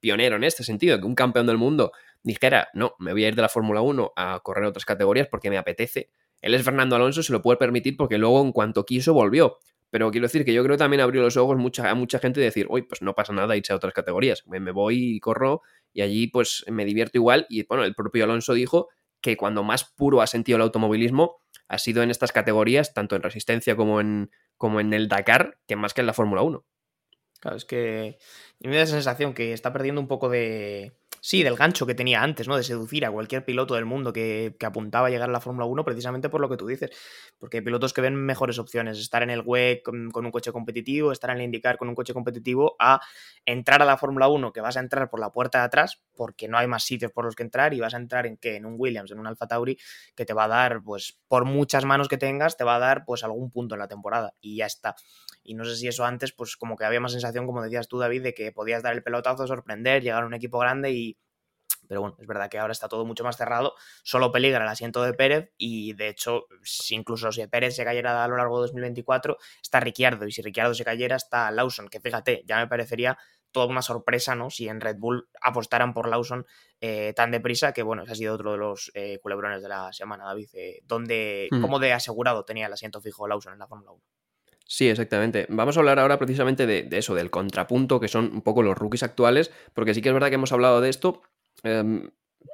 pionero 0.00 0.36
en 0.36 0.44
este 0.44 0.64
sentido, 0.64 0.98
que 0.98 1.04
un 1.04 1.14
campeón 1.14 1.46
del 1.46 1.58
mundo 1.58 1.92
dijera, 2.22 2.68
no, 2.72 2.94
me 2.98 3.12
voy 3.12 3.26
a 3.26 3.28
ir 3.28 3.34
de 3.34 3.42
la 3.42 3.50
Fórmula 3.50 3.82
1 3.82 4.14
a 4.16 4.40
correr 4.42 4.64
otras 4.64 4.86
categorías 4.86 5.28
porque 5.28 5.50
me 5.50 5.58
apetece. 5.58 6.08
Él 6.40 6.54
es 6.54 6.62
Fernando 6.62 6.96
Alonso, 6.96 7.22
se 7.22 7.34
lo 7.34 7.42
puede 7.42 7.58
permitir 7.58 7.98
porque 7.98 8.16
luego 8.16 8.40
en 8.40 8.52
cuanto 8.52 8.86
quiso 8.86 9.12
volvió. 9.12 9.58
pero 9.90 10.10
quiero 10.10 10.24
decir 10.24 10.46
que 10.46 10.54
yo 10.54 10.64
creo 10.64 10.76
que 10.76 10.78
también 10.78 11.02
abrió 11.02 11.20
los 11.20 11.36
ojos 11.36 11.58
mucha, 11.58 11.90
a 11.90 11.94
mucha 11.94 12.18
gente 12.18 12.40
de 12.40 12.46
decir, 12.46 12.66
uy, 12.70 12.80
pues 12.80 13.02
no 13.02 13.14
pasa 13.14 13.34
nada 13.34 13.54
irse 13.54 13.74
a 13.74 13.76
otras 13.76 13.92
categorías, 13.92 14.46
me, 14.46 14.58
me 14.58 14.70
voy 14.70 15.16
y 15.16 15.20
corro 15.20 15.60
y 15.92 16.00
allí 16.00 16.28
pues 16.28 16.64
me 16.66 16.86
divierto 16.86 17.18
igual. 17.18 17.44
Y 17.50 17.66
bueno, 17.66 17.84
el 17.84 17.94
propio 17.94 18.24
Alonso 18.24 18.54
dijo 18.54 18.88
que 19.20 19.36
cuando 19.36 19.64
más 19.64 19.84
puro 19.84 20.22
ha 20.22 20.26
sentido 20.26 20.56
el 20.56 20.62
automovilismo 20.62 21.41
ha 21.72 21.78
sido 21.78 22.02
en 22.02 22.10
estas 22.10 22.32
categorías, 22.32 22.92
tanto 22.92 23.16
en 23.16 23.22
resistencia 23.22 23.76
como 23.76 23.98
en, 23.98 24.30
como 24.58 24.78
en 24.78 24.92
el 24.92 25.08
Dakar, 25.08 25.58
que 25.66 25.74
más 25.74 25.94
que 25.94 26.02
en 26.02 26.06
la 26.06 26.12
Fórmula 26.12 26.42
1. 26.42 26.66
Claro, 27.40 27.56
es 27.56 27.64
que 27.64 28.18
me 28.60 28.76
da 28.76 28.82
esa 28.82 28.92
sensación 28.92 29.32
que 29.32 29.54
está 29.54 29.72
perdiendo 29.72 29.98
un 29.98 30.06
poco 30.06 30.28
de, 30.28 30.92
sí, 31.22 31.44
del 31.44 31.54
gancho 31.54 31.86
que 31.86 31.94
tenía 31.94 32.20
antes, 32.20 32.48
¿no? 32.48 32.56
De 32.56 32.64
seducir 32.64 33.06
a 33.06 33.10
cualquier 33.12 33.44
piloto 33.44 33.74
del 33.74 33.84
mundo 33.86 34.12
que, 34.12 34.56
apuntaba 34.60 35.06
a 35.06 35.10
llegar 35.10 35.28
a 35.28 35.32
la 35.32 35.40
Fórmula 35.40 35.66
1 35.66 35.84
precisamente 35.84 36.28
por 36.28 36.40
lo 36.40 36.48
que 36.50 36.56
tú 36.56 36.66
dices. 36.66 36.90
Porque 37.38 37.58
hay 37.58 37.62
pilotos 37.62 37.92
que 37.92 38.00
ven 38.00 38.16
mejores 38.16 38.58
opciones, 38.58 38.98
estar 38.98 39.22
en 39.22 39.30
el 39.30 39.42
WEC 39.46 39.82
con, 39.82 40.10
un 40.12 40.30
coche 40.32 40.50
competitivo, 40.50 41.12
estar 41.12 41.30
en 41.30 41.36
el 41.36 41.44
IndyCar 41.44 41.78
con 41.78 41.88
un 41.88 41.94
coche 41.94 42.12
competitivo, 42.12 42.74
a 42.80 43.00
entrar 43.46 43.80
a 43.82 43.84
la 43.84 43.96
Fórmula 43.96 44.26
1, 44.26 44.52
que 44.52 44.60
vas 44.60 44.76
a 44.76 44.80
entrar 44.80 45.08
por 45.10 45.20
la 45.20 45.30
puerta 45.30 45.58
de 45.58 45.64
atrás, 45.64 46.02
porque 46.16 46.48
no 46.48 46.58
hay 46.58 46.66
más 46.66 46.82
sitios 46.82 47.12
por 47.12 47.24
los 47.24 47.36
que 47.36 47.44
entrar, 47.44 47.72
y 47.72 47.80
vas 47.80 47.94
a 47.94 47.98
entrar 47.98 48.26
en 48.26 48.36
qué? 48.36 48.56
En 48.56 48.66
un 48.66 48.74
Williams, 48.76 49.12
en 49.12 49.20
un 49.20 49.28
Alfa 49.28 49.46
Tauri, 49.46 49.78
que 50.16 50.24
te 50.24 50.34
va 50.34 50.44
a 50.44 50.48
dar, 50.48 50.82
pues, 50.82 51.20
por 51.28 51.44
muchas 51.44 51.84
manos 51.84 52.08
que 52.08 52.18
tengas, 52.18 52.56
te 52.56 52.64
va 52.64 52.76
a 52.76 52.78
dar, 52.80 53.04
pues, 53.04 53.22
algún 53.22 53.50
punto 53.52 53.76
en 53.76 53.78
la 53.78 53.88
temporada. 53.88 54.34
Y 54.40 54.56
ya 54.56 54.66
está. 54.66 54.96
Y 55.42 55.54
no 55.54 55.64
sé 55.64 55.76
si 55.76 55.88
eso 55.88 56.04
antes, 56.04 56.32
pues, 56.32 56.56
como 56.56 56.76
que 56.76 56.84
había 56.84 57.00
más 57.00 57.12
sensación, 57.12 57.46
como 57.46 57.62
decías 57.62 57.88
tú, 57.88 57.98
David, 57.98 58.22
de 58.22 58.34
que 58.34 58.52
podías 58.52 58.82
dar 58.82 58.94
el 58.94 59.02
pelotazo, 59.02 59.46
sorprender, 59.46 60.02
llegar 60.02 60.22
a 60.22 60.26
un 60.26 60.34
equipo 60.34 60.58
grande 60.58 60.92
y 60.92 61.18
pero 61.88 62.00
bueno, 62.00 62.16
es 62.20 62.26
verdad 62.26 62.48
que 62.48 62.58
ahora 62.58 62.72
está 62.72 62.88
todo 62.88 63.04
mucho 63.04 63.24
más 63.24 63.36
cerrado, 63.36 63.74
solo 64.02 64.32
peligra 64.32 64.62
el 64.62 64.68
asiento 64.68 65.02
de 65.02 65.12
Pérez 65.12 65.52
y 65.58 65.92
de 65.94 66.08
hecho, 66.08 66.46
si 66.62 66.94
incluso 66.94 67.32
si 67.32 67.46
Pérez 67.48 67.74
se 67.76 67.84
cayera 67.84 68.24
a 68.24 68.28
lo 68.28 68.36
largo 68.36 68.58
de 68.58 68.68
2024, 68.68 69.36
está 69.60 69.80
Ricciardo 69.80 70.26
y 70.26 70.32
si 70.32 70.42
Ricciardo 70.42 70.74
se 70.74 70.84
cayera 70.84 71.16
está 71.16 71.50
Lawson, 71.50 71.88
que 71.88 72.00
fíjate, 72.00 72.44
ya 72.46 72.58
me 72.58 72.66
parecería 72.66 73.18
toda 73.52 73.66
una 73.66 73.82
sorpresa, 73.82 74.34
¿no? 74.34 74.50
Si 74.50 74.68
en 74.68 74.80
Red 74.80 74.96
Bull 74.98 75.28
apostaran 75.40 75.92
por 75.92 76.08
Lawson 76.08 76.46
eh, 76.80 77.12
tan 77.14 77.30
deprisa, 77.30 77.72
que 77.72 77.82
bueno, 77.82 78.02
ese 78.02 78.12
ha 78.12 78.14
sido 78.14 78.34
otro 78.34 78.52
de 78.52 78.58
los 78.58 78.90
eh, 78.94 79.18
culebrones 79.22 79.62
de 79.62 79.68
la 79.68 79.92
semana, 79.92 80.24
David. 80.24 80.48
Eh, 80.54 80.80
donde, 80.84 81.48
hmm. 81.50 81.60
¿Cómo 81.60 81.78
de 81.78 81.92
asegurado 81.92 82.44
tenía 82.44 82.66
el 82.66 82.72
asiento 82.72 83.00
fijo 83.00 83.28
Lawson 83.28 83.52
en 83.52 83.58
la 83.58 83.68
Fórmula 83.68 83.92
1? 83.92 84.02
Sí, 84.66 84.88
exactamente. 84.88 85.46
Vamos 85.50 85.76
a 85.76 85.80
hablar 85.80 85.98
ahora 85.98 86.18
precisamente 86.18 86.66
de, 86.66 86.88
eso, 86.92 87.14
del 87.14 87.30
contrapunto, 87.30 88.00
que 88.00 88.08
son 88.08 88.32
un 88.32 88.42
poco 88.42 88.62
los 88.62 88.76
rookies 88.76 89.02
actuales, 89.02 89.50
porque 89.74 89.92
sí 89.92 90.00
que 90.00 90.08
es 90.08 90.14
verdad 90.14 90.28
que 90.28 90.36
hemos 90.36 90.52
hablado 90.52 90.80
de 90.80 90.88
esto, 90.88 91.22
Em, 91.62 92.10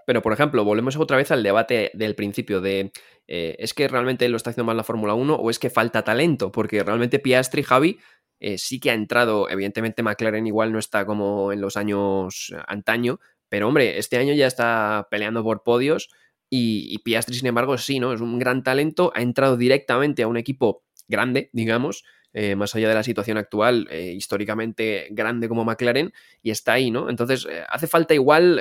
pero, 0.06 0.22
por 0.22 0.32
ejemplo, 0.32 0.64
volvemos 0.64 0.96
otra 0.96 1.16
vez 1.16 1.30
al 1.30 1.42
debate 1.42 1.90
del 1.94 2.14
principio 2.14 2.60
de 2.60 2.92
eh, 3.26 3.56
¿es 3.58 3.74
que 3.74 3.88
realmente 3.88 4.28
lo 4.28 4.36
está 4.36 4.50
haciendo 4.50 4.66
mal 4.66 4.76
la 4.76 4.84
Fórmula 4.84 5.14
1 5.14 5.34
o 5.34 5.50
es 5.50 5.58
que 5.58 5.70
falta 5.70 6.04
talento? 6.04 6.52
Porque 6.52 6.82
realmente 6.82 7.18
Piastri, 7.18 7.62
Javi, 7.62 7.98
eh, 8.40 8.58
sí 8.58 8.80
que 8.80 8.90
ha 8.90 8.94
entrado, 8.94 9.48
evidentemente 9.50 10.02
McLaren 10.02 10.46
igual 10.46 10.72
no 10.72 10.78
está 10.78 11.04
como 11.06 11.52
en 11.52 11.60
los 11.60 11.76
años 11.76 12.52
antaño, 12.66 13.20
pero 13.48 13.68
hombre, 13.68 13.98
este 13.98 14.18
año 14.18 14.34
ya 14.34 14.46
está 14.46 15.08
peleando 15.10 15.42
por 15.42 15.62
podios 15.62 16.10
y, 16.50 16.86
y 16.90 16.98
Piastri, 16.98 17.34
sin 17.36 17.46
embargo, 17.48 17.76
sí, 17.78 17.98
¿no? 18.00 18.12
Es 18.12 18.20
un 18.20 18.38
gran 18.38 18.62
talento, 18.62 19.12
ha 19.14 19.22
entrado 19.22 19.56
directamente 19.56 20.22
a 20.22 20.28
un 20.28 20.36
equipo 20.36 20.84
grande, 21.08 21.50
digamos, 21.52 22.04
eh, 22.34 22.54
más 22.56 22.74
allá 22.74 22.88
de 22.88 22.94
la 22.94 23.02
situación 23.02 23.38
actual, 23.38 23.88
eh, 23.90 24.12
históricamente 24.14 25.08
grande 25.10 25.48
como 25.48 25.64
McLaren, 25.64 26.12
y 26.42 26.50
está 26.50 26.74
ahí, 26.74 26.90
¿no? 26.90 27.08
Entonces, 27.08 27.46
eh, 27.50 27.64
hace 27.68 27.86
falta 27.86 28.14
igual 28.14 28.60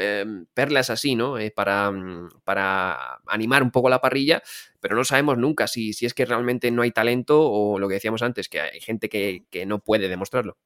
perlas 0.53 0.89
así, 0.89 1.15
¿no? 1.15 1.35
para, 1.53 1.91
mm, 1.91 2.29
para 2.43 3.19
animar 3.27 3.63
un 3.63 3.71
poco 3.71 3.89
la 3.89 3.99
parrilla, 4.01 4.41
pero 4.79 4.95
no 4.95 5.03
sabemos 5.03 5.37
nunca 5.37 5.67
si, 5.67 5.93
si 5.93 6.05
es 6.05 6.13
que 6.13 6.25
realmente 6.25 6.71
no 6.71 6.81
hay 6.81 6.91
talento 6.91 7.41
o 7.41 7.77
lo 7.79 7.87
que 7.87 7.95
decíamos 7.95 8.21
antes, 8.21 8.47
que 8.49 8.61
hay 8.61 8.79
gente 8.79 9.09
que, 9.09 9.43
que 9.49 9.65
no 9.65 9.79
puede 9.79 10.07
demostrarlo. 10.07 10.57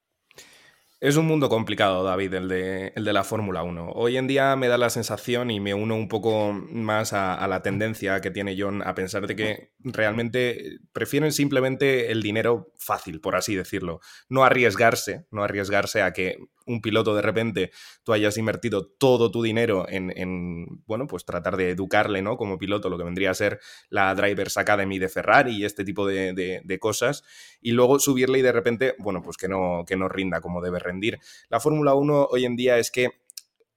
Es 1.02 1.18
un 1.18 1.26
mundo 1.26 1.50
complicado, 1.50 2.04
David, 2.04 2.32
el 2.36 2.48
de, 2.48 2.94
el 2.96 3.04
de 3.04 3.12
la 3.12 3.24
Fórmula 3.24 3.64
1. 3.64 3.94
Hoy 3.96 4.18
en 4.18 4.28
día 4.28 4.56
me 4.56 4.68
da 4.68 4.78
la 4.78 4.92
sensación 4.92 5.50
y 5.50 5.60
me 5.60 5.74
uno 5.74 5.96
un 5.96 6.08
poco 6.08 6.54
más 6.54 7.12
a, 7.14 7.48
la 7.48 7.64
tendencia 7.64 8.22
que 8.22 8.30
tiene 8.30 8.56
John 8.56 8.84
a 8.86 8.94
pensar 8.94 9.26
de 9.26 9.36
que 9.36 9.72
realmente 9.80 10.78
prefieren 10.94 11.32
simplemente 11.32 12.12
el 12.12 12.22
dinero 12.22 12.72
fácil, 12.78 13.20
por 13.20 13.36
así 13.36 13.56
decirlo. 13.56 14.00
No 14.30 14.44
arriesgarse, 14.44 15.26
no 15.32 15.44
arriesgarse 15.44 16.04
a 16.04 16.14
que 16.14 16.38
un 16.72 16.82
piloto 16.82 17.16
de 17.16 17.22
repente 17.22 17.72
tú 18.04 18.14
hayas 18.14 18.38
invertido 18.38 18.86
todo 18.88 19.32
tu 19.32 19.44
dinero 19.44 19.86
en, 19.88 20.84
bueno, 20.86 21.08
pues 21.08 21.26
tratar 21.26 21.58
de 21.58 21.72
educarle, 21.72 22.22
¿no? 22.22 22.38
Como 22.38 22.58
piloto, 22.58 22.90
lo 22.90 22.98
que 22.98 23.04
vendría 23.04 23.32
a 23.32 23.36
ser 23.36 23.60
la 23.90 24.14
Drivers 24.16 24.58
Academy 24.58 25.00
de 25.00 25.10
Ferrari 25.10 25.58
y 25.58 25.66
este 25.66 25.84
tipo 25.84 26.08
de, 26.08 26.78
cosas, 26.80 27.24
y 27.62 27.72
luego 27.72 28.00
subirle 28.00 28.40
y 28.40 28.42
de 28.42 28.52
repente, 28.52 28.96
bueno, 28.98 29.22
pues 29.22 29.38
que 29.38 29.48
no, 29.48 29.84
que 29.86 29.96
no 29.96 30.08
rinda 30.08 30.42
como 30.42 30.62
debe 30.62 30.80
rendir. 30.80 31.20
La 31.50 31.60
Fórmula 31.60 31.94
1 31.94 32.28
hoy 32.32 32.46
en 32.46 32.56
día 32.56 32.78
es 32.78 32.92
que 32.92 33.22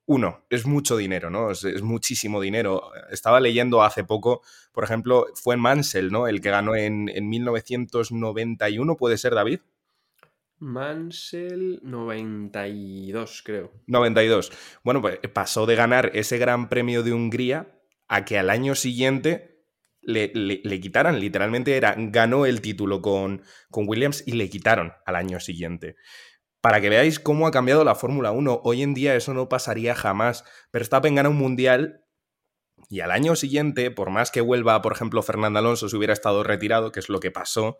uno, 0.06 0.44
es 0.50 0.66
mucho 0.66 0.96
dinero, 0.96 1.30
¿no? 1.30 1.50
Es, 1.50 1.64
es, 1.64 1.82
muchísimo 1.82 2.40
dinero. 2.40 2.90
Estaba 3.10 3.40
leyendo 3.40 3.82
hace 3.82 4.04
poco, 4.04 4.42
por 4.72 4.84
ejemplo, 4.84 5.26
fue 5.34 5.56
Mansell, 5.56 6.10
¿no? 6.10 6.28
El 6.28 6.40
que 6.42 6.50
ganó 6.50 6.76
en, 6.76 7.08
en 7.08 7.28
1991, 7.28 8.96
¿puede 8.96 9.16
ser, 9.16 9.34
David? 9.34 9.60
Mansell 10.64 11.80
92, 11.82 13.42
creo. 13.44 13.72
92. 13.86 14.50
Bueno, 14.82 15.00
pues 15.00 15.18
pasó 15.32 15.66
de 15.66 15.76
ganar 15.76 16.10
ese 16.14 16.38
Gran 16.38 16.68
Premio 16.68 17.02
de 17.02 17.12
Hungría 17.12 17.78
a 18.08 18.24
que 18.24 18.38
al 18.38 18.50
año 18.50 18.74
siguiente 18.74 19.66
le, 20.00 20.80
quitaran. 20.80 21.20
Literalmente 21.20 21.76
era, 21.76 21.94
ganó 21.96 22.46
el 22.46 22.60
título 22.60 23.02
con, 23.02 23.42
con 23.70 23.88
Williams 23.88 24.24
y 24.26 24.32
le 24.32 24.48
quitaron 24.48 24.92
al 25.04 25.16
año 25.16 25.38
siguiente. 25.38 25.96
Para 26.60 26.80
que 26.80 26.88
veáis 26.88 27.20
cómo 27.20 27.46
ha 27.46 27.50
cambiado 27.50 27.84
la 27.84 27.94
Fórmula 27.94 28.32
1. 28.32 28.62
Hoy 28.64 28.82
en 28.82 28.94
día 28.94 29.14
eso 29.14 29.34
no 29.34 29.50
pasaría 29.50 29.94
jamás. 29.94 30.44
Verstappen 30.72 31.14
gana 31.14 31.28
un 31.28 31.36
mundial 31.36 32.04
y 32.88 33.00
al 33.00 33.10
año 33.10 33.36
siguiente, 33.36 33.90
por 33.90 34.10
más 34.10 34.30
que 34.30 34.40
vuelva, 34.40 34.80
por 34.82 34.92
ejemplo, 34.92 35.22
Fernando 35.22 35.58
Alonso 35.58 35.88
si 35.88 35.96
hubiera 35.96 36.12
estado 36.12 36.42
retirado, 36.42 36.92
que 36.92 37.00
es 37.00 37.08
lo 37.08 37.20
que 37.20 37.30
pasó, 37.30 37.78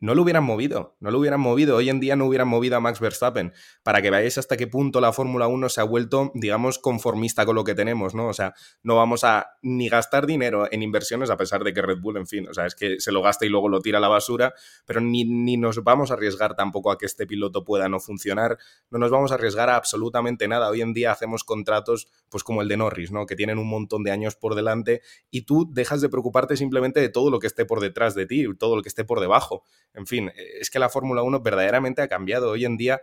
no 0.00 0.14
lo 0.14 0.22
hubieran 0.22 0.44
movido, 0.44 0.96
no 1.00 1.10
lo 1.10 1.18
hubieran 1.18 1.40
movido. 1.40 1.76
Hoy 1.76 1.88
en 1.88 2.00
día 2.00 2.16
no 2.16 2.26
hubieran 2.26 2.48
movido 2.48 2.76
a 2.76 2.80
Max 2.80 3.00
Verstappen. 3.00 3.52
Para 3.82 4.02
que 4.02 4.10
veáis 4.10 4.38
hasta 4.38 4.56
qué 4.56 4.66
punto 4.66 5.00
la 5.00 5.12
Fórmula 5.12 5.46
1 5.46 5.68
se 5.68 5.80
ha 5.80 5.84
vuelto, 5.84 6.32
digamos, 6.34 6.78
conformista 6.78 7.46
con 7.46 7.54
lo 7.54 7.64
que 7.64 7.74
tenemos, 7.74 8.14
¿no? 8.14 8.28
O 8.28 8.32
sea, 8.32 8.54
no 8.82 8.96
vamos 8.96 9.24
a 9.24 9.48
ni 9.62 9.88
gastar 9.88 10.26
dinero 10.26 10.68
en 10.70 10.82
inversiones 10.82 11.30
a 11.30 11.36
pesar 11.36 11.64
de 11.64 11.72
que 11.72 11.82
Red 11.82 12.00
Bull, 12.00 12.16
en 12.16 12.26
fin, 12.26 12.48
o 12.48 12.54
sea, 12.54 12.66
es 12.66 12.74
que 12.74 13.00
se 13.00 13.12
lo 13.12 13.22
gasta 13.22 13.46
y 13.46 13.48
luego 13.48 13.68
lo 13.68 13.80
tira 13.80 13.98
a 13.98 14.00
la 14.00 14.08
basura, 14.08 14.54
pero 14.84 15.00
ni, 15.00 15.24
ni 15.24 15.56
nos 15.56 15.82
vamos 15.82 16.10
a 16.10 16.14
arriesgar 16.14 16.54
tampoco 16.54 16.90
a 16.90 16.98
que 16.98 17.06
este 17.06 17.26
piloto 17.26 17.64
pueda 17.64 17.88
no 17.88 18.00
funcionar, 18.00 18.58
no 18.90 18.98
nos 18.98 19.10
vamos 19.10 19.32
a 19.32 19.34
arriesgar 19.34 19.70
a 19.70 19.76
absolutamente 19.76 20.48
nada. 20.48 20.68
Hoy 20.68 20.82
en 20.82 20.92
día 20.92 21.12
hacemos 21.12 21.44
contratos, 21.44 22.08
pues 22.28 22.44
como 22.44 22.62
el 22.62 22.68
de 22.68 22.76
Norris, 22.76 23.12
¿no? 23.12 23.26
Que 23.26 23.36
tienen 23.36 23.58
un 23.58 23.68
montón 23.68 24.02
de 24.02 24.10
años 24.10 24.36
por 24.36 24.54
delante 24.54 25.02
y 25.30 25.42
tú 25.42 25.68
dejas 25.72 26.00
de 26.00 26.08
preocuparte 26.08 26.56
simplemente 26.56 27.00
de 27.00 27.08
todo 27.08 27.30
lo 27.30 27.38
que 27.38 27.46
esté 27.46 27.64
por 27.64 27.80
detrás 27.80 28.14
de 28.14 28.26
ti, 28.26 28.46
todo 28.58 28.76
lo 28.76 28.82
que 28.82 28.88
esté 28.88 29.04
por 29.04 29.20
debajo. 29.20 29.64
En 29.96 30.06
fin, 30.06 30.30
es 30.36 30.70
que 30.70 30.78
la 30.78 30.88
Fórmula 30.88 31.22
1 31.22 31.40
verdaderamente 31.40 32.02
ha 32.02 32.08
cambiado. 32.08 32.50
Hoy 32.50 32.64
en 32.64 32.76
día 32.76 33.00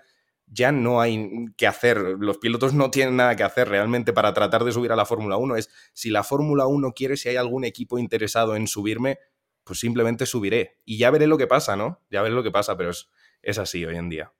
ya 0.47 0.71
no 0.71 1.01
hay 1.01 1.47
que 1.58 1.67
hacer, 1.67 1.97
los 1.97 2.38
pilotos 2.38 2.73
no 2.73 2.91
tienen 2.91 3.15
nada 3.15 3.36
que 3.36 3.43
hacer 3.43 3.67
realmente 3.67 4.13
para 4.13 4.34
tratar 4.34 4.63
de 4.63 4.71
subir 4.71 4.91
a 4.91 4.95
la 4.95 5.06
Fórmula 5.06 5.38
1. 5.38 5.56
Es 5.58 5.69
si 5.93 6.10
la 6.10 6.23
Fórmula 6.23 6.67
1 6.67 6.93
quiere, 6.93 7.17
si 7.17 7.29
hay 7.29 7.36
algún 7.36 7.63
equipo 7.65 7.97
interesado 7.97 8.56
en 8.56 8.67
subirme, 8.67 9.17
pues 9.63 9.79
simplemente 9.79 10.25
subiré. 10.25 10.79
Y 10.86 10.97
ya 10.97 11.10
veré 11.12 11.27
lo 11.27 11.38
que 11.38 11.47
pasa, 11.47 11.75
¿no? 11.75 12.01
Ya 12.12 12.21
veré 12.21 12.36
lo 12.36 12.43
que 12.43 12.51
pasa, 12.51 12.77
pero 12.77 12.91
es, 12.91 13.10
es 13.41 13.58
así 13.58 13.84
hoy 13.86 13.97
en 13.97 14.10
día. 14.10 14.32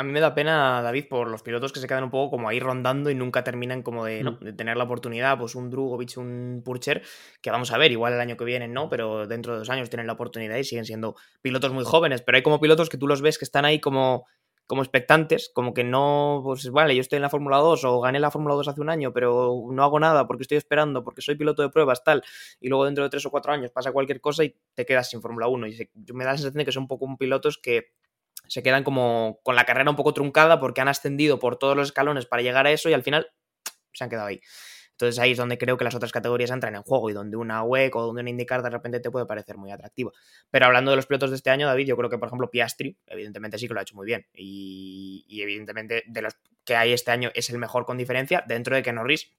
A 0.00 0.04
mí 0.04 0.12
me 0.12 0.20
da 0.20 0.32
pena, 0.32 0.80
David, 0.80 1.06
por 1.08 1.28
los 1.28 1.42
pilotos 1.42 1.72
que 1.72 1.80
se 1.80 1.88
quedan 1.88 2.04
un 2.04 2.10
poco 2.10 2.30
como 2.30 2.48
ahí 2.48 2.60
rondando 2.60 3.10
y 3.10 3.16
nunca 3.16 3.42
terminan 3.42 3.82
como 3.82 4.04
de, 4.04 4.22
mm. 4.22 4.54
tener 4.54 4.76
la 4.76 4.84
oportunidad, 4.84 5.36
pues 5.36 5.56
un 5.56 5.70
Drugovic, 5.70 6.16
un 6.18 6.62
Purcher, 6.64 7.02
que 7.42 7.50
vamos 7.50 7.72
a 7.72 7.78
ver, 7.78 7.90
igual 7.90 8.12
el 8.12 8.20
año 8.20 8.36
que 8.36 8.44
viene 8.44 8.68
no, 8.68 8.88
pero 8.88 9.26
dentro 9.26 9.54
de 9.54 9.58
dos 9.58 9.70
años 9.70 9.90
tienen 9.90 10.06
la 10.06 10.12
oportunidad 10.12 10.56
y 10.56 10.62
siguen 10.62 10.84
siendo 10.84 11.16
pilotos 11.42 11.72
muy 11.72 11.84
jóvenes, 11.84 12.22
pero 12.22 12.36
hay 12.36 12.44
como 12.44 12.60
pilotos 12.60 12.88
que 12.88 12.96
tú 12.96 13.08
los 13.08 13.22
ves 13.22 13.38
que 13.38 13.44
están 13.44 13.64
ahí 13.64 13.80
como, 13.80 14.26
como 14.68 14.82
expectantes, 14.82 15.50
como 15.52 15.74
que 15.74 15.82
no, 15.82 16.42
pues 16.44 16.70
vale, 16.70 16.94
yo 16.94 17.00
estoy 17.00 17.16
en 17.16 17.22
la 17.22 17.30
Fórmula 17.30 17.56
2 17.56 17.82
o 17.82 18.00
gané 18.00 18.20
la 18.20 18.30
Fórmula 18.30 18.54
2 18.54 18.68
hace 18.68 18.80
un 18.80 18.90
año, 18.90 19.12
pero 19.12 19.64
no 19.68 19.82
hago 19.82 19.98
nada 19.98 20.28
porque 20.28 20.42
estoy 20.42 20.58
esperando, 20.58 21.02
porque 21.02 21.22
soy 21.22 21.34
piloto 21.34 21.62
de 21.62 21.70
pruebas, 21.70 22.04
tal, 22.04 22.22
y 22.60 22.68
luego 22.68 22.84
dentro 22.84 23.02
de 23.02 23.10
tres 23.10 23.26
o 23.26 23.32
cuatro 23.32 23.50
años 23.50 23.72
pasa 23.72 23.90
cualquier 23.90 24.20
cosa 24.20 24.44
y 24.44 24.54
te 24.74 24.86
quedas 24.86 25.10
sin 25.10 25.20
Fórmula 25.20 25.48
1. 25.48 25.66
Y 25.66 25.90
me 26.14 26.22
da 26.22 26.30
la 26.30 26.36
sensación 26.36 26.58
de 26.58 26.64
que 26.66 26.70
son 26.70 26.84
un 26.84 26.88
poco 26.88 27.04
un 27.04 27.16
pilotos 27.16 27.58
que 27.58 27.88
se 28.48 28.62
quedan 28.62 28.84
como 28.84 29.40
con 29.42 29.54
la 29.54 29.64
carrera 29.64 29.90
un 29.90 29.96
poco 29.96 30.12
truncada 30.14 30.58
porque 30.58 30.80
han 30.80 30.88
ascendido 30.88 31.38
por 31.38 31.56
todos 31.56 31.76
los 31.76 31.88
escalones 31.88 32.26
para 32.26 32.42
llegar 32.42 32.66
a 32.66 32.72
eso 32.72 32.88
y 32.88 32.94
al 32.94 33.02
final 33.02 33.28
se 33.92 34.04
han 34.04 34.10
quedado 34.10 34.26
ahí. 34.26 34.40
Entonces 34.92 35.20
ahí 35.20 35.30
es 35.30 35.38
donde 35.38 35.58
creo 35.58 35.76
que 35.76 35.84
las 35.84 35.94
otras 35.94 36.10
categorías 36.10 36.50
entran 36.50 36.74
en 36.74 36.82
juego 36.82 37.08
y 37.08 37.12
donde 37.12 37.36
una 37.36 37.62
WEC 37.62 37.94
o 37.94 38.02
donde 38.02 38.20
una 38.20 38.30
IndyCar 38.30 38.62
de 38.62 38.70
repente 38.70 38.98
te 38.98 39.12
puede 39.12 39.26
parecer 39.26 39.56
muy 39.56 39.70
atractiva. 39.70 40.10
Pero 40.50 40.66
hablando 40.66 40.90
de 40.90 40.96
los 40.96 41.06
pilotos 41.06 41.30
de 41.30 41.36
este 41.36 41.50
año, 41.50 41.68
David, 41.68 41.86
yo 41.86 41.96
creo 41.96 42.10
que 42.10 42.18
por 42.18 42.26
ejemplo 42.26 42.50
Piastri, 42.50 42.98
evidentemente 43.06 43.58
sí 43.58 43.68
que 43.68 43.74
lo 43.74 43.80
ha 43.80 43.84
hecho 43.84 43.94
muy 43.94 44.06
bien 44.06 44.26
y, 44.34 45.24
y 45.28 45.42
evidentemente 45.42 46.02
de 46.04 46.22
los 46.22 46.36
que 46.64 46.74
hay 46.74 46.92
este 46.92 47.12
año 47.12 47.30
es 47.34 47.48
el 47.48 47.58
mejor 47.58 47.86
con 47.86 47.96
diferencia 47.96 48.42
dentro 48.48 48.74
de 48.74 48.82
que 48.82 48.92
Norris, 48.92 49.30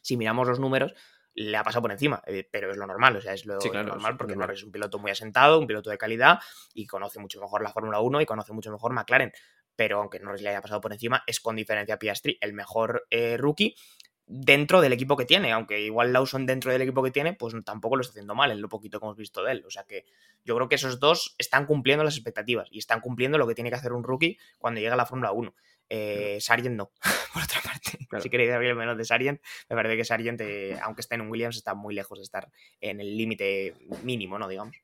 si 0.00 0.16
miramos 0.16 0.46
los 0.46 0.60
números, 0.60 0.94
le 1.34 1.56
ha 1.56 1.62
pasado 1.62 1.82
por 1.82 1.92
encima, 1.92 2.22
eh, 2.26 2.48
pero 2.50 2.70
es 2.70 2.76
lo 2.76 2.86
normal, 2.86 3.16
o 3.16 3.20
sea, 3.20 3.32
es 3.32 3.46
lo 3.46 3.60
Sí, 3.60 3.70
claro, 3.70 3.88
normal 3.88 4.16
porque. 4.16 4.36
Norris 4.36 4.58
es 4.58 4.64
un 4.64 4.72
piloto 4.72 4.98
muy 4.98 5.10
asentado, 5.10 5.58
un 5.58 5.66
piloto 5.66 5.90
de 5.90 5.98
calidad 5.98 6.40
y 6.74 6.86
conoce 6.86 7.18
mucho 7.18 7.40
mejor 7.40 7.62
la 7.62 7.70
Fórmula 7.70 8.00
1 8.00 8.20
y 8.20 8.26
conoce 8.26 8.52
mucho 8.52 8.70
mejor 8.70 8.92
McLaren. 8.92 9.32
Pero 9.76 10.00
aunque 10.00 10.18
Norris 10.20 10.42
le 10.42 10.50
haya 10.50 10.60
pasado 10.60 10.80
por 10.80 10.92
encima, 10.92 11.22
es 11.26 11.40
con 11.40 11.56
diferencia 11.56 11.94
a 11.94 11.98
Piastri 11.98 12.36
el 12.40 12.52
mejor 12.52 13.06
eh, 13.10 13.36
rookie 13.36 13.74
dentro 14.32 14.80
del 14.80 14.92
equipo 14.92 15.16
que 15.16 15.24
tiene, 15.24 15.50
aunque 15.50 15.80
igual 15.80 16.12
Lawson 16.12 16.46
dentro 16.46 16.70
del 16.70 16.82
equipo 16.82 17.02
que 17.02 17.10
tiene, 17.10 17.32
pues 17.32 17.52
tampoco 17.64 17.96
lo 17.96 18.02
está 18.02 18.12
haciendo 18.12 18.36
mal 18.36 18.52
en 18.52 18.60
lo 18.60 18.68
poquito 18.68 19.00
que 19.00 19.06
hemos 19.06 19.16
visto 19.16 19.42
de 19.42 19.52
él. 19.52 19.64
O 19.66 19.70
sea 19.70 19.82
que 19.84 20.04
yo 20.44 20.54
creo 20.54 20.68
que 20.68 20.76
esos 20.76 21.00
dos 21.00 21.34
están 21.36 21.66
cumpliendo 21.66 22.04
las 22.04 22.14
expectativas 22.14 22.68
y 22.70 22.78
están 22.78 23.00
cumpliendo 23.00 23.38
lo 23.38 23.46
que 23.48 23.56
tiene 23.56 23.70
que 23.70 23.76
hacer 23.76 23.92
un 23.92 24.04
rookie 24.04 24.38
cuando 24.58 24.80
llega 24.80 24.94
a 24.94 24.96
la 24.96 25.06
Fórmula 25.06 25.32
1. 25.32 25.52
Eh, 25.90 26.38
Sargent 26.40 26.76
no, 26.76 26.92
por 27.34 27.42
otra 27.42 27.60
parte. 27.62 27.98
Claro. 28.08 28.22
Si 28.22 28.30
queréis 28.30 28.52
abrir 28.52 28.74
menos 28.74 28.96
de 28.96 29.04
Sargent, 29.04 29.40
me 29.68 29.76
parece 29.76 29.96
que 29.96 30.04
Sargent, 30.04 30.40
eh, 30.40 30.78
aunque 30.82 31.00
esté 31.02 31.16
en 31.16 31.22
un 31.22 31.28
Williams, 31.30 31.56
está 31.56 31.74
muy 31.74 31.94
lejos 31.94 32.18
de 32.18 32.22
estar 32.24 32.48
en 32.80 33.00
el 33.00 33.16
límite 33.16 33.74
mínimo, 34.02 34.38
¿no? 34.38 34.48
Digamos. 34.48 34.76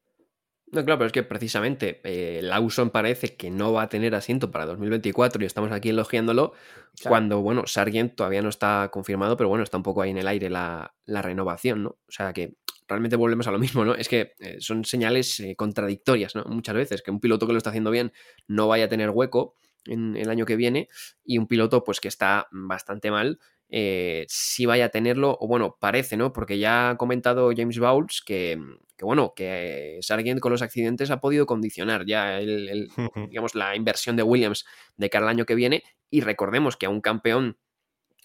No, 0.72 0.84
claro, 0.84 0.98
pero 0.98 1.06
es 1.06 1.12
que 1.12 1.22
precisamente 1.22 2.00
eh, 2.02 2.40
Lawson 2.42 2.90
parece 2.90 3.36
que 3.36 3.50
no 3.50 3.72
va 3.72 3.82
a 3.82 3.88
tener 3.88 4.16
asiento 4.16 4.50
para 4.50 4.66
2024 4.66 5.40
y 5.42 5.46
estamos 5.46 5.70
aquí 5.70 5.90
elogiándolo 5.90 6.54
Claro. 6.98 7.10
cuando, 7.10 7.40
bueno, 7.40 7.66
Sargent 7.66 8.16
todavía 8.16 8.42
no 8.42 8.48
está 8.48 8.88
confirmado, 8.92 9.36
pero 9.36 9.48
bueno, 9.48 9.62
está 9.62 9.76
un 9.76 9.84
poco 9.84 10.02
ahí 10.02 10.10
en 10.10 10.18
el 10.18 10.26
aire 10.26 10.50
la, 10.50 10.94
la 11.04 11.22
renovación, 11.22 11.84
¿no? 11.84 11.90
O 11.90 12.10
sea 12.10 12.32
que 12.32 12.54
realmente 12.88 13.16
volvemos 13.16 13.46
a 13.46 13.52
lo 13.52 13.58
mismo, 13.58 13.84
¿no? 13.84 13.94
Es 13.94 14.08
que 14.08 14.32
eh, 14.40 14.56
son 14.60 14.84
señales 14.84 15.38
eh, 15.40 15.54
contradictorias, 15.56 16.34
¿no? 16.34 16.44
Muchas 16.46 16.74
veces, 16.74 17.02
que 17.02 17.10
un 17.10 17.20
piloto 17.20 17.46
que 17.46 17.52
lo 17.52 17.58
está 17.58 17.70
haciendo 17.70 17.90
bien 17.90 18.12
no 18.48 18.66
vaya 18.66 18.86
a 18.86 18.88
tener 18.88 19.10
hueco 19.10 19.54
en 19.86 20.16
el 20.16 20.30
año 20.30 20.46
que 20.46 20.56
viene 20.56 20.88
y 21.24 21.38
un 21.38 21.46
piloto 21.46 21.84
pues 21.84 22.00
que 22.00 22.08
está 22.08 22.48
bastante 22.50 23.10
mal 23.10 23.38
eh, 23.68 24.26
sí 24.28 24.64
vaya 24.64 24.86
a 24.86 24.88
tenerlo, 24.90 25.36
o 25.40 25.48
bueno, 25.48 25.76
parece, 25.80 26.16
¿no? 26.16 26.32
Porque 26.32 26.58
ya 26.58 26.90
ha 26.90 26.96
comentado 26.96 27.50
James 27.56 27.78
Bowles 27.78 28.22
que, 28.24 28.60
que, 28.96 29.04
bueno, 29.04 29.32
que 29.34 29.98
Sargent 30.02 30.40
con 30.40 30.52
los 30.52 30.62
accidentes 30.62 31.10
ha 31.10 31.20
podido 31.20 31.46
condicionar 31.46 32.06
ya 32.06 32.38
el, 32.38 32.68
el, 32.68 32.88
digamos, 33.28 33.54
la 33.54 33.74
inversión 33.74 34.16
de 34.16 34.22
Williams 34.22 34.64
de 34.96 35.10
cara 35.10 35.26
al 35.26 35.30
año 35.30 35.46
que 35.46 35.56
viene. 35.56 35.82
Y 36.10 36.20
recordemos 36.20 36.76
que 36.76 36.86
a 36.86 36.90
un 36.90 37.00
campeón 37.00 37.58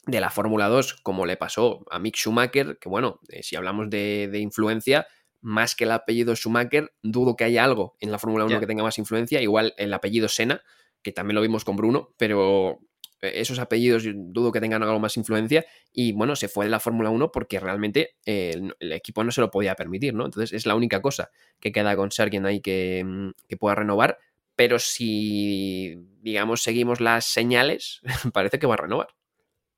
de 0.05 0.21
la 0.21 0.29
Fórmula 0.29 0.67
2, 0.67 1.01
como 1.01 1.25
le 1.25 1.37
pasó 1.37 1.85
a 1.89 1.97
Mick 1.97 2.15
Schumacher, 2.17 2.77
que 2.79 2.89
bueno, 2.89 3.19
eh, 3.29 3.41
si 3.41 3.55
hablamos 3.55 3.89
de, 3.89 4.29
de, 4.31 4.39
influencia, 4.39 5.07
más 5.41 5.75
que 5.75 5.85
el 5.85 5.91
apellido 5.91 6.35
Schumacher, 6.35 6.93
dudo 7.01 7.35
que 7.35 7.45
haya 7.45 7.63
algo 7.63 7.95
en 7.99 8.11
la 8.11 8.19
Fórmula 8.19 8.45
1 8.45 8.51
yeah. 8.51 8.59
que 8.59 8.67
tenga 8.67 8.83
más 8.83 8.99
influencia, 8.99 9.41
igual 9.41 9.73
el 9.77 9.93
apellido 9.93 10.27
Senna, 10.27 10.61
que 11.01 11.11
también 11.11 11.35
lo 11.35 11.41
vimos 11.41 11.65
con 11.65 11.75
Bruno, 11.75 12.13
pero 12.17 12.79
esos 13.21 13.59
apellidos 13.59 14.03
dudo 14.13 14.51
que 14.51 14.59
tengan 14.59 14.81
algo 14.83 14.99
más 14.99 15.15
influencia 15.17 15.65
y 15.93 16.11
bueno, 16.11 16.35
se 16.35 16.47
fue 16.47 16.65
de 16.65 16.71
la 16.71 16.79
Fórmula 16.79 17.09
1 17.09 17.31
porque 17.31 17.59
realmente 17.59 18.15
eh, 18.25 18.59
el, 18.79 18.91
equipo 18.91 19.23
no 19.23 19.31
se 19.31 19.41
lo 19.41 19.51
podía 19.51 19.75
permitir, 19.75 20.13
¿no? 20.13 20.25
Entonces 20.25 20.53
es 20.53 20.65
la 20.65 20.75
única 20.75 21.01
cosa 21.01 21.29
que 21.59 21.71
queda 21.71 21.95
con 21.95 22.11
Sargent 22.11 22.45
ahí 22.45 22.61
que, 22.61 23.03
mm, 23.05 23.31
pueda 23.59 23.75
renovar, 23.75 24.17
pero 24.55 24.79
si 24.79 25.95
digamos 26.21 26.63
seguimos 26.63 26.99
las 26.99 27.25
señales, 27.25 28.01
parece 28.33 28.59
que 28.59 28.67
va 28.67 28.73
a 28.73 28.77
renovar. 28.77 29.07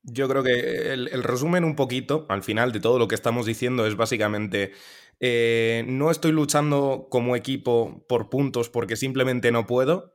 Yo 0.04 0.28
creo 0.28 0.44
que 0.44 0.94
el, 0.94 1.08
el, 1.08 1.24
resumen 1.24 1.64
un 1.64 1.78
poquito, 1.78 2.26
al 2.28 2.44
final 2.44 2.74
de 2.74 2.82
todo 2.82 3.00
lo 3.00 3.08
que 3.08 3.16
estamos 3.16 3.46
diciendo, 3.46 3.88
es 3.88 3.96
básicamente, 3.96 4.74
eh, 5.22 5.86
no 5.88 6.12
estoy 6.12 6.34
luchando 6.34 7.08
como 7.10 7.38
equipo 7.38 8.06
por 8.10 8.30
puntos 8.30 8.70
porque 8.70 8.98
simplemente 8.98 9.54
no 9.54 9.66
puedo, 9.66 10.13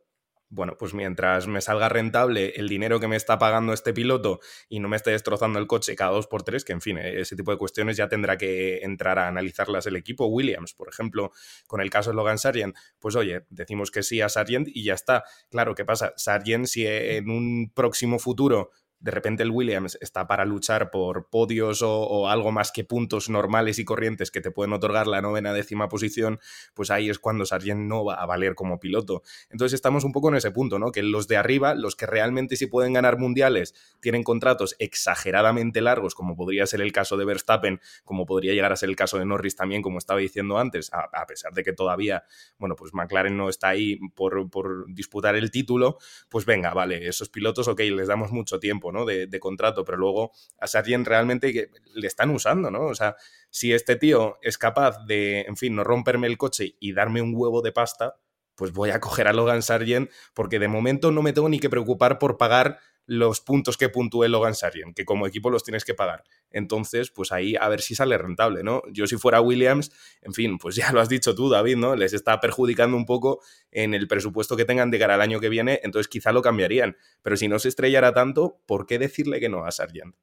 bueno, 0.50 0.76
pues 0.78 0.94
mientras 0.94 1.46
me 1.46 1.60
salga 1.60 1.88
rentable 1.88 2.54
el 2.56 2.68
dinero 2.68 3.00
que 3.00 3.08
me 3.08 3.16
está 3.16 3.38
pagando 3.38 3.72
este 3.72 3.92
piloto 3.92 4.40
y 4.68 4.80
no 4.80 4.88
me 4.88 4.96
esté 4.96 5.10
destrozando 5.10 5.58
el 5.58 5.66
coche 5.66 5.94
cada 5.94 6.12
dos 6.12 6.26
por 6.26 6.42
tres, 6.42 6.64
que 6.64 6.72
en 6.72 6.80
fin, 6.80 6.98
ese 6.98 7.36
tipo 7.36 7.50
de 7.50 7.58
cuestiones 7.58 7.96
ya 7.96 8.08
tendrá 8.08 8.38
que 8.38 8.78
entrar 8.78 9.18
a 9.18 9.28
analizarlas 9.28 9.86
el 9.86 9.96
equipo. 9.96 10.26
Williams, 10.26 10.74
por 10.74 10.88
ejemplo, 10.88 11.32
con 11.66 11.80
el 11.80 11.90
caso 11.90 12.10
de 12.10 12.16
Logan 12.16 12.38
Sargent, 12.38 12.76
pues 12.98 13.16
oye, 13.16 13.44
decimos 13.50 13.90
que 13.90 14.02
sí 14.02 14.20
a 14.20 14.28
Sargent 14.28 14.68
y 14.68 14.84
ya 14.84 14.94
está. 14.94 15.24
Claro, 15.50 15.74
¿qué 15.74 15.84
pasa? 15.84 16.12
Sargent, 16.16 16.66
si 16.66 16.86
en 16.86 17.30
un 17.30 17.70
próximo 17.74 18.18
futuro 18.18 18.70
de 19.00 19.10
repente 19.10 19.42
el 19.42 19.50
Williams 19.50 19.96
está 20.00 20.26
para 20.26 20.44
luchar 20.44 20.90
por 20.90 21.28
podios 21.28 21.82
o, 21.82 22.28
algo 22.28 22.52
más 22.52 22.72
que 22.72 22.84
puntos 22.84 23.28
normales 23.28 23.78
y 23.78 23.84
corrientes 23.84 24.30
que 24.30 24.40
te 24.40 24.50
pueden 24.50 24.72
otorgar 24.72 25.06
la 25.06 25.22
novena 25.22 25.52
décima 25.52 25.88
posición, 25.88 26.40
pues 26.74 26.90
ahí 26.90 27.08
es 27.08 27.18
cuando 27.18 27.46
Sargent 27.46 27.82
no 27.82 28.04
va 28.04 28.14
a 28.14 28.26
valer 28.26 28.54
como 28.54 28.80
piloto. 28.80 29.22
Entonces 29.50 29.74
estamos 29.74 30.04
un 30.04 30.12
poco 30.12 30.28
en 30.28 30.36
ese 30.36 30.50
punto, 30.50 30.78
¿no? 30.78 30.90
Que 30.90 31.02
los 31.02 31.28
de 31.28 31.36
arriba, 31.36 31.74
los 31.74 31.94
que 31.96 32.06
realmente 32.06 32.56
sí 32.56 32.66
pueden 32.66 32.92
ganar 32.92 33.18
mundiales, 33.18 33.74
tienen 34.00 34.24
contratos 34.24 34.74
exageradamente 34.78 35.80
largos, 35.80 36.14
como 36.14 36.36
podría 36.36 36.66
ser 36.66 36.80
el 36.80 36.92
caso 36.92 37.16
de 37.16 37.24
Verstappen, 37.24 37.80
como 38.04 38.26
podría 38.26 38.52
llegar 38.52 38.72
a 38.72 38.76
ser 38.76 38.88
el 38.88 38.96
caso 38.96 39.18
de 39.18 39.24
Norris 39.24 39.56
también, 39.56 39.82
como 39.82 39.98
estaba 39.98 40.20
diciendo 40.20 40.58
antes, 40.58 40.92
a, 40.92 41.08
a 41.12 41.26
pesar 41.26 41.52
de 41.52 41.62
que 41.62 41.72
todavía, 41.72 42.24
bueno, 42.58 42.74
pues 42.74 42.92
McLaren 42.94 43.36
no 43.36 43.48
está 43.48 43.68
ahí 43.68 43.98
por, 44.14 44.50
por 44.50 44.92
disputar 44.92 45.36
el 45.36 45.50
título, 45.50 45.98
pues 46.28 46.44
venga, 46.44 46.74
vale, 46.74 47.06
esos 47.06 47.28
pilotos, 47.28 47.68
ok, 47.68 47.80
les 47.80 48.08
damos 48.08 48.32
mucho 48.32 48.58
tiempo. 48.58 48.87
De, 49.04 49.40
contrato, 49.40 49.84
pero 49.84 49.98
luego 49.98 50.32
a 50.58 50.66
Sargent 50.66 51.06
realmente 51.06 51.70
le 51.94 52.06
están 52.06 52.30
usando, 52.30 52.70
¿no? 52.70 52.86
O 52.86 52.94
sea, 52.94 53.16
si 53.50 53.72
este 53.72 53.96
tío 53.96 54.38
es 54.42 54.58
capaz 54.58 55.04
de, 55.06 55.42
en 55.42 55.56
fin, 55.56 55.76
no 55.76 55.84
romperme 55.84 56.26
el 56.26 56.38
coche 56.38 56.76
y 56.80 56.92
darme 56.92 57.22
un 57.22 57.32
huevo 57.34 57.62
de 57.62 57.72
pasta, 57.72 58.16
pues 58.54 58.72
voy 58.72 58.90
a 58.90 59.00
coger 59.00 59.28
a 59.28 59.32
Logan 59.32 59.62
Sargent 59.62 60.10
porque 60.34 60.58
de 60.58 60.68
momento 60.68 61.12
no 61.12 61.22
me 61.22 61.32
tengo 61.32 61.48
ni 61.48 61.60
que 61.60 61.70
preocupar 61.70 62.18
por 62.18 62.36
pagar 62.38 62.80
los 63.08 63.40
puntos 63.40 63.78
que 63.78 63.88
puntúe 63.88 64.28
Logan 64.28 64.54
Sargent, 64.54 64.94
que 64.94 65.06
como 65.06 65.26
equipo 65.26 65.48
los 65.48 65.64
tienes 65.64 65.86
que 65.86 65.94
pagar. 65.94 66.24
Entonces, 66.50 67.10
pues 67.10 67.32
ahí 67.32 67.56
a 67.56 67.66
ver 67.68 67.80
si 67.80 67.94
sale 67.94 68.18
rentable, 68.18 68.62
¿no? 68.62 68.82
Yo 68.92 69.06
si 69.06 69.16
fuera 69.16 69.40
Williams, 69.40 69.90
en 70.20 70.34
fin, 70.34 70.58
pues 70.58 70.76
ya 70.76 70.92
lo 70.92 71.00
has 71.00 71.08
dicho 71.08 71.34
tú, 71.34 71.48
David, 71.48 71.76
¿no? 71.78 71.96
Les 71.96 72.12
está 72.12 72.38
perjudicando 72.38 72.98
un 72.98 73.06
poco 73.06 73.40
en 73.70 73.94
el 73.94 74.06
presupuesto 74.08 74.58
que 74.58 74.66
tengan 74.66 74.90
de 74.90 74.98
cara 74.98 75.14
al 75.14 75.22
año 75.22 75.40
que 75.40 75.48
viene, 75.48 75.80
entonces 75.84 76.06
quizá 76.06 76.32
lo 76.32 76.42
cambiarían. 76.42 76.98
Pero 77.22 77.38
si 77.38 77.48
no 77.48 77.58
se 77.58 77.68
estrellara 77.68 78.12
tanto, 78.12 78.60
¿por 78.66 78.84
qué 78.84 78.98
decirle 78.98 79.40
que 79.40 79.48
no 79.48 79.64
a 79.64 79.70
Sargent? 79.70 80.14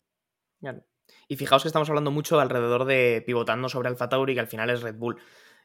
Y 1.27 1.37
fijaos 1.37 1.63
que 1.63 1.69
estamos 1.69 1.89
hablando 1.89 2.11
mucho 2.11 2.39
alrededor 2.39 2.85
de 2.85 3.23
pivotando 3.25 3.67
sobre 3.67 3.89
Alfa 3.89 4.09
Tauri, 4.09 4.35
que 4.35 4.41
al 4.41 4.47
final 4.47 4.69
es 4.69 4.83
Red 4.83 4.95
Bull. 4.95 5.17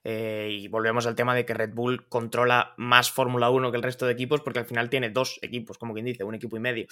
Eh, 0.02 0.48
y 0.50 0.68
volvemos 0.68 1.06
al 1.06 1.14
tema 1.14 1.34
de 1.34 1.44
que 1.44 1.52
Red 1.52 1.74
Bull 1.74 2.08
controla 2.08 2.72
más 2.78 3.10
Fórmula 3.10 3.50
1 3.50 3.70
que 3.70 3.76
el 3.76 3.82
resto 3.82 4.06
de 4.06 4.12
equipos 4.12 4.40
porque 4.40 4.58
al 4.58 4.64
final 4.64 4.88
tiene 4.88 5.10
dos 5.10 5.38
equipos, 5.42 5.76
como 5.76 5.92
quien 5.92 6.06
dice, 6.06 6.24
un 6.24 6.34
equipo 6.34 6.56
y 6.56 6.60
medio. 6.60 6.86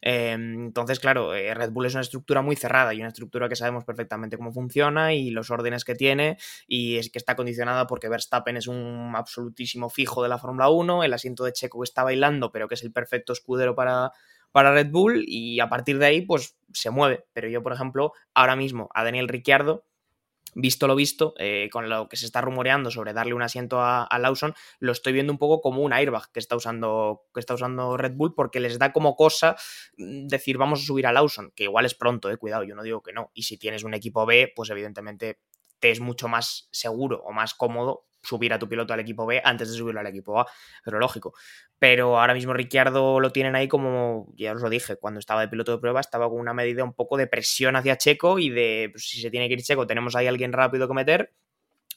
Eh, 0.00 0.30
entonces, 0.32 1.00
claro, 1.00 1.34
eh, 1.34 1.52
Red 1.54 1.70
Bull 1.70 1.86
es 1.86 1.94
una 1.94 2.02
estructura 2.02 2.40
muy 2.42 2.54
cerrada 2.54 2.94
y 2.94 2.98
una 2.98 3.08
estructura 3.08 3.48
que 3.48 3.56
sabemos 3.56 3.84
perfectamente 3.84 4.36
cómo 4.36 4.52
funciona 4.52 5.12
y 5.12 5.30
los 5.30 5.50
órdenes 5.50 5.84
que 5.84 5.94
tiene 5.94 6.36
y 6.68 6.98
es 6.98 7.10
que 7.10 7.18
está 7.18 7.34
condicionada 7.34 7.86
porque 7.86 8.08
Verstappen 8.08 8.56
es 8.56 8.68
un 8.68 9.12
absolutísimo 9.16 9.88
fijo 9.90 10.22
de 10.22 10.28
la 10.28 10.38
Fórmula 10.38 10.68
1, 10.68 11.04
el 11.04 11.12
asiento 11.12 11.44
de 11.44 11.52
Checo 11.52 11.80
que 11.80 11.84
está 11.84 12.04
bailando 12.04 12.52
pero 12.52 12.68
que 12.68 12.74
es 12.74 12.82
el 12.82 12.92
perfecto 12.92 13.32
escudero 13.32 13.74
para, 13.74 14.12
para 14.52 14.72
Red 14.72 14.90
Bull 14.90 15.24
y 15.26 15.60
a 15.60 15.68
partir 15.68 15.98
de 15.98 16.06
ahí 16.06 16.20
pues 16.22 16.56
se 16.72 16.90
mueve. 16.90 17.24
Pero 17.32 17.48
yo, 17.48 17.62
por 17.62 17.72
ejemplo, 17.72 18.12
ahora 18.34 18.56
mismo 18.56 18.88
a 18.94 19.04
Daniel 19.04 19.28
Ricciardo 19.28 19.84
visto 20.54 20.86
lo 20.86 20.94
visto, 20.94 21.34
eh, 21.38 21.68
con 21.72 21.88
lo 21.88 22.08
que 22.08 22.16
se 22.16 22.26
está 22.26 22.40
rumoreando 22.40 22.90
sobre 22.90 23.12
darle 23.12 23.34
un 23.34 23.42
asiento 23.42 23.80
a, 23.80 24.08
Lawson, 24.18 24.54
lo 24.78 24.92
estoy 24.92 25.12
viendo 25.12 25.32
un 25.32 25.38
poco 25.38 25.60
como 25.60 25.82
un 25.82 25.92
airbag 25.92 26.30
que 26.32 26.38
está 26.38 26.56
usando, 26.56 27.24
que 27.32 27.40
está 27.40 27.54
usando 27.54 27.96
Red 27.96 28.12
Bull, 28.14 28.34
porque 28.34 28.60
les 28.60 28.78
da 28.78 28.92
como 28.92 29.16
cosa 29.16 29.56
mm, 29.96 30.26
decir 30.26 30.58
vamos 30.58 30.82
a 30.82 30.84
subir 30.84 31.06
a 31.06 31.12
Lawson, 31.12 31.52
que 31.54 31.64
igual 31.64 31.86
es 31.86 31.94
pronto, 31.94 32.30
eh, 32.30 32.36
cuidado, 32.36 32.64
yo 32.64 32.74
no 32.74 32.82
digo 32.82 33.02
que 33.02 33.12
no. 33.12 33.30
Y 33.34 33.44
si 33.44 33.58
tienes 33.58 33.84
un 33.84 33.94
equipo 33.94 34.26
B, 34.26 34.52
pues 34.54 34.70
evidentemente 34.70 35.40
te 35.78 35.90
es 35.90 36.00
mucho 36.00 36.28
más 36.28 36.68
seguro 36.70 37.22
o 37.24 37.32
más 37.32 37.54
cómodo 37.54 38.06
subir 38.22 38.52
a 38.52 38.58
tu 38.58 38.68
piloto 38.68 38.94
al 38.94 39.00
equipo 39.00 39.26
B 39.26 39.40
antes 39.44 39.70
de 39.70 39.76
subirlo 39.76 40.00
al 40.00 40.06
equipo 40.06 40.40
A, 40.40 40.46
pero 40.84 40.98
lógico. 40.98 41.34
Pero 41.78 42.20
ahora 42.20 42.34
mismo 42.34 42.52
Ricciardo 42.52 43.20
lo 43.20 43.32
tienen 43.32 43.56
ahí 43.56 43.68
como, 43.68 44.32
ya 44.36 44.52
os 44.52 44.62
lo 44.62 44.70
dije, 44.70 44.96
cuando 44.96 45.20
estaba 45.20 45.40
de 45.40 45.48
piloto 45.48 45.72
de 45.72 45.78
prueba 45.78 46.00
estaba 46.00 46.28
con 46.28 46.38
una 46.38 46.54
medida 46.54 46.84
un 46.84 46.94
poco 46.94 47.16
de 47.16 47.26
presión 47.26 47.76
hacia 47.76 47.98
Checo 47.98 48.38
y 48.38 48.50
de 48.50 48.90
pues, 48.92 49.08
si 49.08 49.20
se 49.20 49.30
tiene 49.30 49.48
que 49.48 49.54
ir 49.54 49.62
Checo 49.62 49.86
tenemos 49.86 50.14
ahí 50.14 50.26
alguien 50.26 50.52
rápido 50.52 50.86
que 50.86 50.94
meter, 50.94 51.32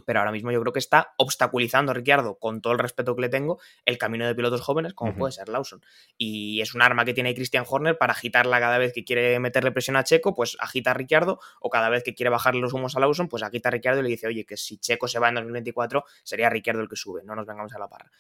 pero 0.06 0.20
ahora 0.20 0.32
mismo 0.32 0.52
yo 0.52 0.60
creo 0.62 0.74
que 0.74 0.80
está 0.80 1.14
obstaculizando 1.18 1.92
a 1.92 1.96
Ricciardo, 1.96 2.38
con 2.38 2.62
todo 2.62 2.74
el 2.74 2.80
respeto 2.80 3.16
que 3.16 3.22
le 3.22 3.30
tengo, 3.30 3.60
el 3.86 3.98
camino 3.98 4.26
de 4.28 4.36
pilotos 4.36 4.62
jóvenes, 4.62 4.94
como 4.94 5.12
uh 5.12 5.14
-huh. 5.14 5.18
puede 5.18 5.32
ser 5.32 5.50
Lawson. 5.50 5.82
Y 6.18 6.62
es 6.62 6.76
un 6.76 6.82
arma 6.82 7.06
que 7.06 7.14
tiene 7.14 7.34
Christian 7.34 7.66
Horner 7.68 7.98
para 7.98 8.14
agitarla 8.14 8.60
cada 8.60 8.78
vez 8.78 8.94
que 8.94 9.04
quiere 9.04 9.40
meterle 9.40 9.72
presión 9.72 9.96
a 9.96 10.04
Checo, 10.04 10.34
pues 10.34 10.58
agita 10.60 10.92
a 10.92 10.94
Ricciardo, 10.94 11.40
o 11.60 11.70
cada 11.70 11.90
vez 11.90 12.04
que 12.04 12.14
quiere 12.14 12.30
bajarle 12.30 12.62
los 12.62 12.74
humos 12.74 12.96
a 12.96 13.00
Lawson, 13.00 13.28
pues 13.28 13.44
agita 13.44 13.70
a 13.70 13.72
Ricciardo 13.72 14.00
y 14.00 14.04
le 14.04 14.10
dice, 14.10 14.28
oye, 14.28 14.46
que 14.46 14.58
si 14.58 14.78
Checo 14.78 15.08
se 15.08 15.20
va 15.20 15.30
en 15.30 15.36
2024, 15.36 16.04
sería 16.24 16.50
Ricciardo 16.50 16.82
el 16.82 16.90
que 16.90 16.96
sube, 16.96 17.24
no 17.24 17.36
nos 17.36 17.46
vengamos 17.46 17.74
a 17.74 17.80
la 17.80 17.88
parra. 17.88 18.12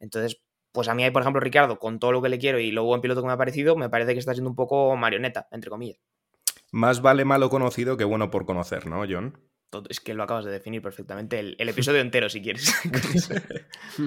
Entonces, 0.00 0.40
pues 0.72 0.88
a 0.88 0.94
mí, 0.94 1.08
por 1.10 1.22
ejemplo, 1.22 1.40
Ricciardo, 1.40 1.78
con 1.78 2.00
todo 2.00 2.10
lo 2.10 2.20
que 2.20 2.28
le 2.28 2.38
quiero 2.38 2.58
y 2.58 2.72
lo 2.72 2.84
buen 2.84 3.00
piloto 3.00 3.20
que 3.20 3.28
me 3.28 3.32
ha 3.32 3.36
parecido, 3.38 3.76
me 3.76 3.88
parece 3.88 4.12
que 4.12 4.18
está 4.18 4.32
siendo 4.32 4.50
un 4.50 4.56
poco 4.56 4.96
marioneta, 4.96 5.46
entre 5.52 5.70
comillas. 5.70 5.98
Más 6.72 7.00
vale 7.00 7.24
malo 7.24 7.50
conocido 7.50 7.96
que 7.96 8.02
bueno 8.02 8.32
por 8.32 8.44
conocer, 8.44 8.88
¿no, 8.88 9.04
John? 9.08 9.38
Es 9.88 10.00
que 10.00 10.14
lo 10.14 10.22
acabas 10.22 10.44
de 10.44 10.50
definir 10.50 10.80
perfectamente. 10.82 11.38
El, 11.38 11.56
el 11.58 11.68
episodio 11.68 12.00
entero, 12.00 12.28
si 12.28 12.40
quieres. 12.42 12.72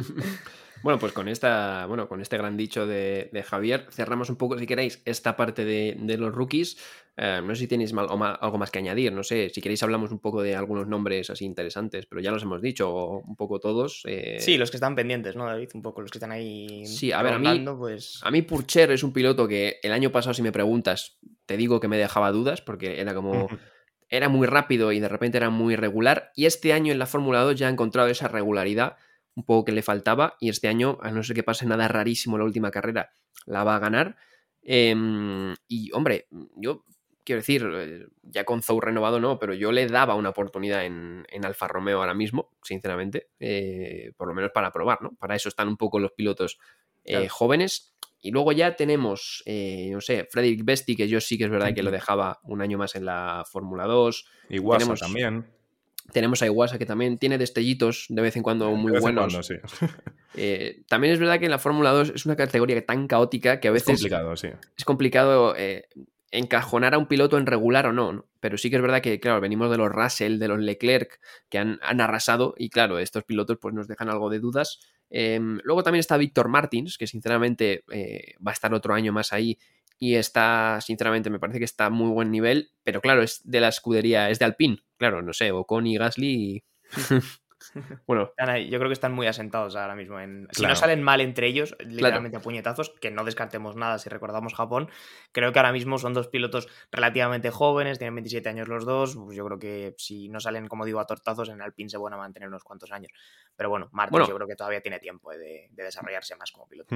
Bueno, 0.83 0.99
pues 0.99 1.11
con 1.11 1.27
esta, 1.27 1.87
bueno, 1.87 2.07
con 2.07 2.21
este 2.21 2.37
gran 2.37 2.55
dicho 2.55 2.85
de, 2.85 3.29
de 3.33 3.41
Javier, 3.41 3.87
cerramos 3.89 4.29
un 4.29 4.35
poco, 4.35 4.59
si 4.59 4.67
queréis, 4.67 5.01
esta 5.05 5.35
parte 5.35 5.65
de, 5.65 5.97
de 5.99 6.17
los 6.19 6.31
rookies. 6.33 6.77
Eh, 7.17 7.41
no 7.43 7.55
sé 7.55 7.61
si 7.61 7.67
tenéis 7.67 7.93
mal, 7.93 8.05
o 8.11 8.23
algo 8.23 8.59
más 8.59 8.69
que 8.69 8.77
añadir, 8.77 9.11
no 9.11 9.23
sé, 9.23 9.49
si 9.49 9.59
queréis 9.59 9.81
hablamos 9.81 10.11
un 10.11 10.19
poco 10.19 10.43
de 10.43 10.55
algunos 10.55 10.87
nombres 10.87 11.31
así 11.31 11.45
interesantes, 11.45 12.05
pero 12.05 12.21
ya 12.21 12.29
los 12.29 12.43
hemos 12.43 12.61
dicho 12.61 12.93
un 12.93 13.35
poco 13.35 13.59
todos. 13.59 14.03
eh, 14.05 14.37
Sí, 14.39 14.55
los 14.55 14.69
que 14.69 14.77
están 14.77 14.95
pendientes, 14.95 15.35
¿no, 15.35 15.45
David? 15.47 15.69
Un 15.73 15.81
poco 15.81 16.01
los 16.01 16.11
que 16.11 16.19
están 16.19 16.31
ahí. 16.31 16.85
Sí, 16.85 17.11
a 17.11 17.23
ver, 17.23 17.33
a 17.33 17.39
mí- 17.39 17.65
pues. 17.75 18.19
A 18.21 18.29
mí 18.29 18.43
Purcher 18.43 18.91
es 18.91 19.01
un 19.03 19.11
piloto 19.13 19.47
que 19.47 19.79
el 19.81 19.91
año 19.91 20.11
pasado, 20.11 20.35
si 20.35 20.43
me 20.43 20.51
preguntas, 20.51 21.17
te 21.47 21.57
digo 21.57 21.79
que 21.79 21.87
me 21.87 21.97
dejaba 21.97 22.31
dudas 22.31 22.61
porque 22.61 23.01
era 23.01 23.15
como... 23.15 23.47
Era 24.09 24.29
muy 24.29 24.47
rápido 24.47 24.91
y 24.91 24.99
de 24.99 25.09
repente 25.09 25.37
era 25.37 25.49
muy 25.49 25.75
regular. 25.75 26.31
Y 26.35 26.45
este 26.45 26.73
año 26.73 26.91
en 26.91 26.99
la 26.99 27.05
Fórmula 27.07 27.41
2 27.41 27.55
ya 27.55 27.67
ha 27.67 27.71
encontrado 27.71 28.07
esa 28.09 28.27
regularidad 28.27 28.97
un 29.35 29.43
poco 29.43 29.65
que 29.65 29.71
le 29.71 29.81
faltaba. 29.83 30.35
Y 30.39 30.49
este 30.49 30.67
año, 30.67 30.97
a 31.01 31.11
no 31.11 31.23
ser 31.23 31.35
que 31.35 31.43
pase 31.43 31.65
nada 31.65 31.87
rarísimo 31.87 32.35
en 32.37 32.39
la 32.41 32.45
última 32.45 32.71
carrera, 32.71 33.11
la 33.45 33.63
va 33.63 33.75
a 33.75 33.79
ganar. 33.79 34.15
Em, 34.63 35.53
y 35.67 35.91
hombre, 35.93 36.27
yo 36.55 36.83
quiero 37.23 37.39
decir, 37.41 37.69
eh, 37.73 38.07
ya 38.23 38.43
con 38.45 38.61
Zou 38.61 38.79
renovado 38.81 39.19
no, 39.19 39.37
pero 39.39 39.53
yo 39.53 39.71
le 39.71 39.87
daba 39.87 40.15
una 40.15 40.29
oportunidad 40.29 40.85
en, 40.85 41.25
en 41.29 41.45
Alfa 41.45 41.67
Romeo 41.67 41.99
ahora 41.99 42.13
mismo, 42.13 42.51
sinceramente, 42.63 43.29
eh, 43.39 44.11
por 44.17 44.27
lo 44.27 44.33
menos 44.33 44.51
para 44.51 44.71
probar, 44.71 45.01
¿no? 45.01 45.15
Para 45.15 45.35
eso 45.35 45.49
están 45.49 45.67
un 45.67 45.77
poco 45.77 45.99
los 45.99 46.11
pilotos 46.13 46.57
eh, 47.03 47.11
Claro. 47.11 47.29
jóvenes. 47.29 47.93
Y 48.27 48.31
luego 48.31 48.51
ya 48.51 48.75
tenemos, 48.75 49.41
eh, 49.45 49.89
no 49.91 50.01
sé, 50.01 50.27
Frederick 50.29 50.63
Besti, 50.65 50.95
que 50.95 51.07
yo 51.07 51.19
sí 51.21 51.37
que 51.37 51.45
es 51.45 51.49
verdad 51.49 51.73
que 51.73 51.81
lo 51.83 51.91
dejaba 51.91 52.39
un 52.43 52.61
año 52.61 52.77
más 52.77 52.95
en 52.95 53.05
la 53.05 53.43
Fórmula 53.49 53.85
2. 53.85 54.25
Y 54.49 54.57
Guasa 54.59 54.79
Tenemos- 54.85 54.99
también. 54.99 55.45
Tenemos 56.13 56.41
a 56.41 56.45
Iwasa, 56.45 56.77
que 56.77 56.85
también 56.85 57.17
tiene 57.17 57.37
destellitos 57.37 58.05
de 58.07 58.21
vez 58.21 58.37
en 58.37 58.43
cuando 58.43 58.71
muy 58.71 58.93
de 58.93 58.99
vez 58.99 59.05
en 59.05 59.15
buenos. 59.15 59.33
cuando, 59.33 59.43
sí. 59.43 59.55
Eh, 60.39 60.83
también 60.87 61.13
es 61.13 61.19
verdad 61.19 61.39
que 61.39 61.45
en 61.45 61.51
la 61.51 61.57
Fórmula 61.57 61.89
2 61.91 62.11
es 62.15 62.25
una 62.25 62.35
categoría 62.35 62.85
tan 62.85 63.07
caótica 63.07 63.59
que 63.59 63.67
a 63.69 63.71
Es 63.71 63.73
veces 63.73 63.95
complicado, 63.99 64.35
sí. 64.35 64.49
es 64.77 64.85
complicado 64.85 65.55
eh, 65.57 65.87
encajonar 66.31 66.93
a 66.93 66.97
un 66.97 67.07
piloto 67.07 67.37
en 67.37 67.45
regular 67.45 67.87
o 67.87 67.93
no, 67.93 68.13
¿no? 68.13 68.25
Pero 68.39 68.57
sí 68.57 68.69
que 68.69 68.75
es 68.75 68.81
verdad 68.81 69.01
que, 69.01 69.19
claro, 69.19 69.41
venimos 69.41 69.71
de 69.71 69.77
los 69.77 69.89
Russell, 69.91 70.37
de 70.39 70.47
los 70.47 70.59
Leclerc, 70.59 71.19
que 71.49 71.57
han, 71.57 71.79
han 71.81 72.01
arrasado 72.01 72.53
y, 72.57 72.69
claro, 72.69 72.99
estos 72.99 73.23
pilotos 73.23 73.57
pues 73.59 73.73
nos 73.73 73.87
dejan 73.87 74.09
algo 74.09 74.29
de 74.29 74.39
dudas. 74.39 74.79
Eh, 75.09 75.39
luego 75.63 75.83
también 75.83 76.01
está 76.01 76.17
Víctor 76.17 76.49
Martins, 76.49 76.97
que 76.97 77.07
sinceramente 77.07 77.83
eh, 77.91 78.35
va 78.45 78.51
a 78.51 78.53
estar 78.53 78.73
otro 78.73 78.93
año 78.93 79.13
más 79.13 79.33
ahí 79.33 79.57
y 79.99 80.15
está, 80.15 80.79
sinceramente, 80.81 81.29
me 81.29 81.39
parece 81.39 81.59
que 81.59 81.65
está 81.65 81.87
a 81.87 81.89
muy 81.89 82.11
buen 82.11 82.31
nivel, 82.31 82.71
pero 82.83 83.01
claro, 83.01 83.23
es 83.23 83.41
de 83.43 83.61
la 83.61 83.69
escudería, 83.69 84.29
es 84.29 84.39
de 84.39 84.45
Alpine, 84.45 84.77
claro, 84.97 85.21
no 85.21 85.33
sé, 85.33 85.51
Ocon 85.51 85.87
y 85.87 85.97
Gasly 85.97 86.27
y... 86.27 86.63
bueno, 88.07 88.23
Están 88.29 88.49
ahí, 88.49 88.69
yo 88.69 88.77
creo 88.79 88.89
que 88.89 88.93
están 88.93 89.13
muy 89.13 89.27
asentados 89.27 89.75
ahora 89.75 89.95
mismo. 89.95 90.19
En... 90.19 90.47
Si 90.51 90.59
Claro. 90.61 90.73
no 90.73 90.75
salen 90.75 91.03
mal 91.03 91.21
entre 91.21 91.47
ellos, 91.47 91.75
literalmente 91.79 92.37
a 92.37 92.39
puñetazos, 92.41 92.91
que 93.01 93.11
no 93.11 93.23
descartemos 93.23 93.75
nada 93.75 93.97
si 93.99 94.09
recordamos 94.09 94.53
Japón, 94.53 94.89
creo 95.31 95.51
que 95.53 95.59
ahora 95.59 95.71
mismo 95.71 95.97
son 95.97 96.13
dos 96.13 96.27
pilotos 96.27 96.67
relativamente 96.91 97.49
jóvenes, 97.51 97.97
tienen 97.99 98.15
27 98.15 98.49
años 98.49 98.67
los 98.67 98.85
dos. 98.85 99.15
Pues 99.15 99.35
yo 99.37 99.45
creo 99.45 99.59
que 99.59 99.95
si 99.97 100.29
no 100.29 100.39
salen, 100.39 100.67
como 100.67 100.85
digo, 100.85 100.99
a 100.99 101.05
tortazos, 101.05 101.49
en 101.49 101.61
Alpine 101.61 101.89
se 101.89 101.97
van 101.97 102.13
a 102.13 102.17
mantener 102.17 102.49
unos 102.49 102.63
cuantos 102.63 102.91
años. 102.91 103.11
Pero 103.55 103.69
bueno, 103.69 103.89
Bueno. 103.91 104.27
yo 104.27 104.35
creo 104.35 104.47
que 104.47 104.55
todavía 104.55 104.81
tiene 104.81 104.99
tiempo 104.99 105.31
de, 105.31 105.67
de 105.71 105.83
desarrollarse 105.83 106.35
más 106.35 106.51
como 106.51 106.67
piloto. 106.67 106.95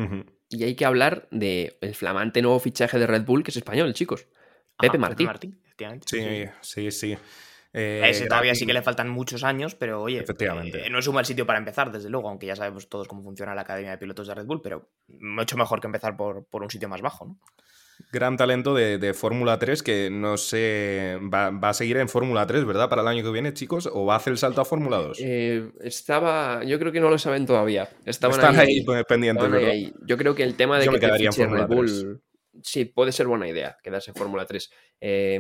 Y 0.50 0.64
hay 0.64 0.76
que 0.76 0.86
hablar 0.86 1.28
del 1.32 1.74
flamante 1.94 2.42
nuevo 2.42 2.60
fichaje 2.60 3.00
de 3.00 3.08
Red 3.08 3.24
Bull, 3.26 3.44
que 3.44 3.52
es 3.52 3.58
español, 3.58 3.94
chicos. 3.94 4.28
Pepe 4.78 4.98
Ajá, 4.98 4.98
Martí. 4.98 5.24
efectivamente. 5.66 6.08
Sí, 6.08 6.46
sí, 6.62 6.92
sí. 6.92 7.18
Eh, 7.74 8.02
A 8.04 8.10
ese 8.10 8.26
todavía 8.28 8.54
sí 8.54 8.66
que 8.66 8.74
le 8.74 8.82
faltan 8.82 9.10
muchos 9.10 9.44
años, 9.44 9.76
pero 9.76 10.02
oye, 10.02 10.20
Efectivamente. 10.20 10.86
eh, 10.86 10.90
no 10.90 11.00
es 11.00 11.08
un 11.08 11.16
mal 11.16 11.26
sitio 11.26 11.46
para 11.46 11.58
empezar, 11.60 11.92
desde 11.92 12.10
luego, 12.10 12.28
aunque 12.30 12.46
ya 12.48 12.56
sabemos 12.56 12.90
todos 12.90 13.08
cómo 13.08 13.24
funciona 13.24 13.56
la 13.56 13.62
Academia 13.62 13.92
de 13.92 13.98
Pilotos 13.98 14.28
de 14.28 14.36
Red 14.36 14.46
Bull, 14.46 14.62
pero 14.62 14.90
mucho 15.08 15.56
mejor 15.58 15.80
que 15.80 15.88
empezar 15.88 16.18
por, 16.18 16.46
por 16.46 16.64
un 16.64 16.70
sitio 16.70 16.90
más 16.90 17.02
bajo, 17.02 17.26
¿no? 17.26 17.40
gran 18.12 18.36
talento 18.36 18.74
de, 18.74 18.98
de 18.98 19.14
Fórmula 19.14 19.60
3 19.60 19.84
que 19.84 20.10
no 20.12 20.36
sé, 20.36 21.20
va, 21.32 21.52
va 21.52 21.70
a 21.70 21.74
seguir 21.74 21.98
en 21.98 22.10
Fórmula 22.10 22.48
3, 22.48 22.66
¿verdad? 22.66 22.90
Para 22.90 23.04
el 23.04 23.08
año 23.08 23.24
que 23.24 23.30
viene, 23.32 23.54
chicos, 23.54 23.88
o 23.92 24.06
va 24.06 24.16
a 24.16 24.18
hacer 24.18 24.32
el 24.32 24.38
salto 24.40 24.60
a 24.60 24.66
Fórmula 24.66 24.98
2. 24.98 25.18
Eh, 25.22 25.72
estaba, 25.82 26.64
yo 26.64 26.80
creo 26.80 26.92
que 26.92 27.00
no 27.00 27.10
lo 27.12 27.20
saben 27.20 27.46
todavía. 27.46 27.88
Estaban 28.06 28.40
Están 28.40 28.60
ahí, 28.60 28.80
ahí, 28.80 28.84
pues, 28.84 29.04
pendientes, 29.06 29.44
estaban 29.44 29.62
¿verdad? 29.62 29.76
ahí. 29.76 29.94
Yo 30.06 30.18
creo 30.18 30.34
que 30.34 30.44
el 30.44 30.56
tema 30.56 30.80
de 30.80 30.86
Yo 30.86 30.92
que 30.92 30.96
me 30.98 31.00
te 31.00 31.06
quedaría 31.06 31.30
en 31.38 31.52
Red 31.52 31.68
Bull, 31.68 32.22
sí, 32.64 32.86
puede 32.86 33.12
ser 33.12 33.28
buena 33.28 33.48
idea 33.48 33.78
quedarse 33.84 34.10
en 34.12 34.16
Fórmula 34.16 34.46
3. 34.46 34.72
Eh, 35.00 35.40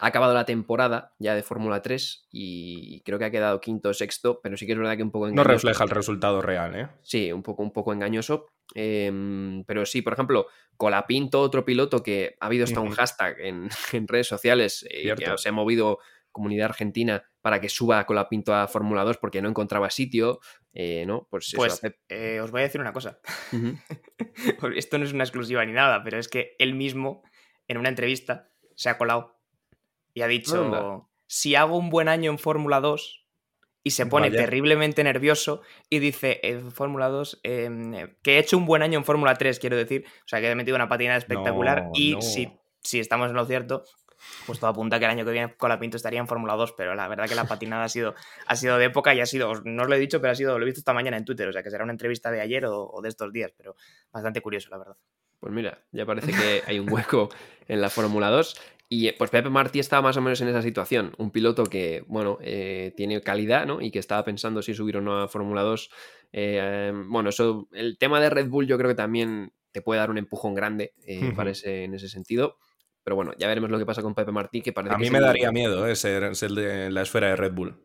ha 0.00 0.06
acabado 0.06 0.34
la 0.34 0.44
temporada 0.44 1.14
ya 1.18 1.34
de 1.34 1.42
Fórmula 1.42 1.80
3 1.80 2.26
y 2.30 3.00
creo 3.02 3.18
que 3.18 3.24
ha 3.26 3.30
quedado 3.30 3.60
quinto 3.60 3.90
o 3.90 3.94
sexto, 3.94 4.40
pero 4.42 4.56
sí 4.56 4.66
que 4.66 4.72
es 4.72 4.78
verdad 4.78 4.96
que 4.96 5.02
un 5.02 5.10
poco 5.10 5.26
No 5.26 5.30
engañoso. 5.32 5.52
refleja 5.52 5.84
el 5.84 5.90
resultado 5.90 6.42
real, 6.42 6.74
¿eh? 6.76 6.88
Sí, 7.02 7.30
un 7.32 7.42
poco, 7.42 7.62
un 7.62 7.72
poco 7.72 7.92
engañoso. 7.92 8.46
Eh, 8.74 9.62
pero 9.66 9.86
sí, 9.86 10.02
por 10.02 10.12
ejemplo, 10.12 10.46
Colapinto, 10.76 11.40
otro 11.40 11.64
piloto 11.64 12.02
que 12.02 12.36
ha 12.40 12.46
habido 12.46 12.64
hasta 12.64 12.80
un 12.80 12.90
hashtag 12.90 13.36
en, 13.40 13.68
en 13.92 14.08
redes 14.08 14.26
sociales 14.26 14.84
eh, 14.90 15.14
que 15.16 15.38
se 15.38 15.48
ha 15.48 15.52
movido 15.52 15.98
comunidad 16.32 16.66
argentina 16.66 17.24
para 17.40 17.60
que 17.60 17.68
suba 17.70 18.04
Colapinto 18.04 18.54
a 18.54 18.66
Fórmula 18.68 19.04
2 19.04 19.16
porque 19.18 19.40
no 19.40 19.48
encontraba 19.48 19.88
sitio, 19.88 20.40
eh, 20.74 21.04
¿no? 21.06 21.26
Pues, 21.30 21.46
eso 21.48 21.56
Pues 21.56 21.72
hace- 21.74 21.98
eh, 22.08 22.40
os 22.40 22.50
voy 22.50 22.60
a 22.60 22.64
decir 22.64 22.80
una 22.80 22.92
cosa. 22.92 23.20
Esto 24.74 24.98
no 24.98 25.04
es 25.04 25.12
una 25.12 25.24
exclusiva 25.24 25.64
ni 25.64 25.72
nada, 25.72 26.02
pero 26.02 26.18
es 26.18 26.28
que 26.28 26.54
él 26.58 26.74
mismo, 26.74 27.22
en 27.68 27.78
una 27.78 27.88
entrevista, 27.88 28.50
se 28.74 28.88
ha 28.90 28.98
colado 28.98 29.35
y 30.16 30.22
ha 30.22 30.26
dicho: 30.26 30.64
Anda. 30.64 31.02
Si 31.28 31.54
hago 31.54 31.76
un 31.76 31.90
buen 31.90 32.08
año 32.08 32.30
en 32.30 32.38
Fórmula 32.38 32.80
2 32.80 33.26
y 33.82 33.90
se 33.90 34.06
pone 34.06 34.30
Vaya. 34.30 34.40
terriblemente 34.40 35.04
nervioso 35.04 35.60
y 35.90 35.98
dice: 35.98 36.40
En 36.42 36.72
Fórmula 36.72 37.08
2, 37.08 37.40
eh, 37.44 38.16
que 38.22 38.36
he 38.36 38.38
hecho 38.38 38.56
un 38.56 38.64
buen 38.64 38.82
año 38.82 38.98
en 38.98 39.04
Fórmula 39.04 39.34
3, 39.34 39.58
quiero 39.60 39.76
decir. 39.76 40.04
O 40.24 40.28
sea, 40.28 40.40
que 40.40 40.50
he 40.50 40.54
metido 40.54 40.74
una 40.74 40.88
patinada 40.88 41.18
espectacular 41.18 41.84
No, 41.84 41.90
y 41.94 42.14
no. 42.14 42.22
si, 42.22 42.50
si 42.80 42.98
estamos 42.98 43.28
en 43.30 43.36
lo 43.36 43.44
cierto. 43.44 43.84
Pues 44.46 44.58
todo 44.58 44.70
apunta 44.70 44.98
que 44.98 45.04
el 45.04 45.10
año 45.10 45.24
que 45.26 45.30
viene 45.30 45.54
Colapinto 45.56 45.98
estaría 45.98 46.18
en 46.18 46.26
Fórmula 46.26 46.54
2, 46.54 46.72
pero 46.72 46.94
la 46.94 47.06
verdad 47.06 47.28
que 47.28 47.34
la 47.34 47.44
patinada 47.44 47.84
ha 47.84 47.88
sido, 47.90 48.14
ha 48.46 48.56
sido 48.56 48.78
de 48.78 48.86
época 48.86 49.14
y 49.14 49.20
ha 49.20 49.26
sido, 49.26 49.52
no 49.64 49.82
os 49.82 49.88
lo 49.88 49.94
he 49.94 49.98
dicho, 49.98 50.22
pero 50.22 50.32
ha 50.32 50.34
sido, 50.34 50.58
lo 50.58 50.64
he 50.64 50.66
visto 50.66 50.80
esta 50.80 50.94
mañana 50.94 51.18
en 51.18 51.26
Twitter, 51.26 51.46
o 51.46 51.52
sea 51.52 51.62
que 51.62 51.70
será 51.70 51.84
una 51.84 51.92
entrevista 51.92 52.30
de 52.30 52.40
ayer 52.40 52.64
o, 52.64 52.88
o 52.90 53.02
de 53.02 53.10
estos 53.10 53.30
días, 53.30 53.52
pero 53.56 53.76
bastante 54.10 54.40
curioso, 54.40 54.70
la 54.70 54.78
verdad. 54.78 54.96
Pues 55.38 55.52
mira, 55.52 55.84
ya 55.92 56.06
parece 56.06 56.32
que 56.32 56.62
hay 56.66 56.78
un 56.78 56.90
hueco 56.90 57.28
en 57.68 57.82
la 57.82 57.90
Fórmula 57.90 58.30
2. 58.30 58.56
Y 58.88 59.08
eh, 59.08 59.14
pues 59.18 59.30
Pepe 59.30 59.50
Martí 59.50 59.80
estaba 59.80 60.02
más 60.02 60.16
o 60.16 60.22
menos 60.22 60.40
en 60.40 60.48
esa 60.48 60.62
situación. 60.62 61.12
Un 61.18 61.30
piloto 61.32 61.64
que, 61.64 62.04
bueno, 62.06 62.38
eh, 62.40 62.92
tiene 62.96 63.20
calidad, 63.20 63.66
¿no? 63.66 63.80
Y 63.80 63.90
que 63.90 63.98
estaba 63.98 64.24
pensando 64.24 64.62
si 64.62 64.74
subir 64.74 64.96
o 64.98 65.00
no 65.00 65.20
a 65.22 65.28
Fórmula 65.28 65.62
2. 65.62 65.90
Eh, 66.32 66.60
eh, 66.62 66.92
bueno, 67.08 67.30
eso, 67.30 67.68
el 67.72 67.98
tema 67.98 68.20
de 68.20 68.30
Red 68.30 68.48
Bull 68.48 68.66
yo 68.66 68.78
creo 68.78 68.88
que 68.88 68.94
también 68.94 69.52
te 69.72 69.82
puede 69.82 69.98
dar 70.00 70.10
un 70.10 70.18
empujón 70.18 70.54
grande 70.54 70.94
eh, 71.06 71.26
Ujú. 71.26 71.36
para 71.36 71.50
ese- 71.50 71.84
en 71.84 71.94
ese 71.94 72.08
sentido. 72.08 72.58
Pero 73.02 73.16
bueno, 73.16 73.32
ya 73.38 73.46
veremos 73.48 73.70
lo 73.70 73.78
que 73.78 73.86
pasa 73.86 74.02
con 74.02 74.14
Pepe 74.14 74.32
Martí, 74.32 74.62
que 74.62 74.72
parece 74.72 74.94
A 74.94 74.98
que 74.98 75.04
mí 75.04 75.10
me 75.10 75.20
daría 75.20 75.50
miedo, 75.52 75.86
¿eh? 75.86 75.94
Ser, 75.96 76.34
ser 76.36 76.50
de 76.52 76.90
la 76.90 77.02
esfera 77.02 77.28
de 77.28 77.36
Red 77.36 77.52
Bull. 77.52 77.80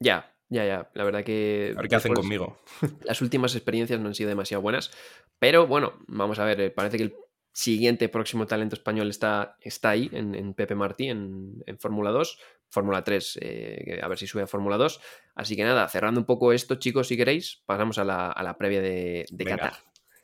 Ya, 0.00 0.34
ya, 0.48 0.64
ya. 0.66 0.90
La 0.94 1.04
verdad 1.04 1.24
que... 1.24 1.72
A 1.76 1.80
ver 1.80 1.88
qué 1.88 1.96
hacen 1.96 2.14
conmigo. 2.14 2.58
las 3.04 3.20
últimas 3.22 3.54
experiencias 3.54 4.00
no 4.00 4.08
han 4.08 4.14
sido 4.14 4.28
demasiado 4.28 4.62
buenas. 4.62 4.90
Pero 5.38 5.66
bueno, 5.66 5.94
vamos 6.06 6.38
a 6.38 6.44
ver, 6.44 6.74
parece 6.74 6.96
que 6.98 7.04
el 7.04 7.14
siguiente 7.56 8.08
próximo 8.10 8.46
talento 8.46 8.76
español 8.76 9.08
está, 9.08 9.56
está 9.62 9.90
ahí, 9.90 10.10
en, 10.12 10.34
en 10.34 10.52
Pepe 10.52 10.74
Martí, 10.74 11.08
en, 11.08 11.62
en 11.66 11.78
Fórmula 11.78 12.10
2. 12.10 12.38
Fórmula 12.68 13.02
3, 13.02 13.38
eh, 13.40 14.00
a 14.02 14.08
ver 14.08 14.18
si 14.18 14.26
sube 14.26 14.42
a 14.42 14.46
Fórmula 14.46 14.76
2. 14.76 15.00
Así 15.36 15.56
que 15.56 15.64
nada, 15.64 15.88
cerrando 15.88 16.20
un 16.20 16.26
poco 16.26 16.52
esto, 16.52 16.74
chicos, 16.74 17.08
si 17.08 17.16
queréis, 17.16 17.62
pasamos 17.64 17.96
a 17.98 18.04
la, 18.04 18.30
a 18.30 18.42
la 18.42 18.58
previa 18.58 18.82
de. 18.82 19.24
Qatar. 19.44 19.72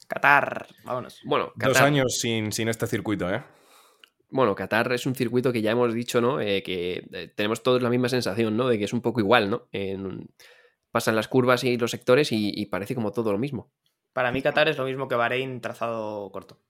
Qatar, 0.09 0.67
vámonos. 0.85 1.21
Bueno, 1.25 1.53
Dos 1.57 1.81
años 1.81 2.19
sin, 2.21 2.53
sin 2.53 2.69
este 2.69 2.87
circuito, 2.87 3.33
¿eh? 3.33 3.43
bueno, 4.29 4.55
Qatar 4.55 4.93
es 4.93 5.07
un 5.07 5.15
circuito 5.15 5.53
que 5.53 5.63
ya 5.63 5.71
hemos 5.71 5.95
dicho, 5.95 6.21
¿no? 6.21 6.41
Eh, 6.41 6.63
que 6.63 7.07
eh, 7.13 7.29
tenemos 7.35 7.63
todos 7.63 7.81
la 7.83 7.89
misma 7.91 8.09
sensación, 8.11 8.57
¿no? 8.57 8.69
De 8.69 8.79
que 8.79 8.85
es 8.85 8.93
un 8.93 9.01
poco 9.03 9.21
igual, 9.21 9.49
¿no? 9.49 9.69
En- 9.73 10.29
pasan 10.91 11.17
las 11.17 11.29
curvas 11.29 11.65
y 11.65 11.79
los 11.79 11.91
sectores 11.91 12.33
y, 12.33 12.51
y 12.55 12.67
parece 12.67 12.95
como 12.95 13.13
todo 13.13 13.33
lo 13.33 13.39
mismo. 13.39 13.71
Para 14.13 14.31
mí 14.33 14.43
Qatar 14.43 14.69
es 14.69 14.77
lo 14.77 14.85
mismo 14.85 15.09
que 15.09 15.15
Bahrein 15.15 15.61
trazado 15.63 16.31
corto. 16.31 16.61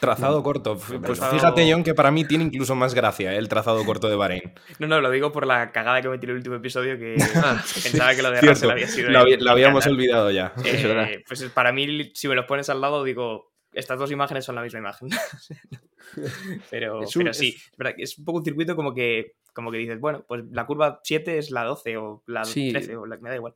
Trazado 0.00 0.42
corto. 0.42 0.76
Pues 0.78 1.00
Trazado- 1.18 1.32
fíjate, 1.32 1.70
John, 1.72 1.82
que 1.82 1.94
para 1.94 2.10
mí 2.10 2.24
tiene 2.24 2.44
incluso 2.44 2.74
más 2.74 2.94
gracia 2.94 3.32
¿eh? 3.34 3.38
el 3.38 3.48
trazado 3.48 3.84
corto 3.84 4.08
de 4.08 4.16
Bahrein. 4.16 4.52
No, 4.78 4.86
no, 4.86 5.00
lo 5.00 5.10
digo 5.10 5.32
por 5.32 5.46
la 5.46 5.72
cagada 5.72 6.00
que 6.00 6.08
metí 6.08 6.24
en 6.26 6.30
el 6.30 6.36
último 6.36 6.54
episodio 6.56 6.98
que 6.98 7.16
Ah, 7.36 7.62
pensaba 7.82 8.14
que 8.14 8.22
lo 8.22 8.30
de 8.30 8.40
Russell 8.40 8.70
había 8.70 8.86
sido... 8.88 9.10
lo, 9.10 9.24
lo 9.26 9.50
habíamos 9.50 9.86
olvidado 9.86 10.30
ya. 10.30 10.52
Eh, 10.64 11.22
pues 11.26 11.42
para 11.46 11.72
mí, 11.72 12.10
si 12.14 12.28
me 12.28 12.34
los 12.34 12.46
pones 12.46 12.68
al 12.70 12.80
lado, 12.80 13.02
digo, 13.04 13.52
estas 13.72 13.98
dos 13.98 14.10
imágenes 14.12 14.44
son 14.44 14.54
la 14.54 14.62
misma 14.62 14.78
imagen. 14.78 15.08
pero, 16.70 17.02
Es 17.02 17.16
un- 17.16 17.22
pero 17.22 17.34
sí, 17.34 17.56
es 17.58 17.76
verdad 17.76 17.94
es 17.98 18.18
un 18.18 18.24
poco 18.24 18.38
un 18.38 18.44
circuito 18.44 18.76
como 18.76 18.94
que, 18.94 19.34
como 19.52 19.70
que 19.70 19.78
dices, 19.78 19.98
bueno, 20.00 20.24
pues 20.26 20.44
la 20.52 20.66
curva 20.66 21.00
7 21.02 21.38
es 21.38 21.50
la 21.50 21.64
12 21.64 21.96
o 21.96 22.22
la 22.26 22.44
Sí. 22.44 22.70
13 22.70 22.96
o 22.96 23.06
la, 23.06 23.16
me 23.18 23.30
da 23.30 23.36
igual. 23.36 23.54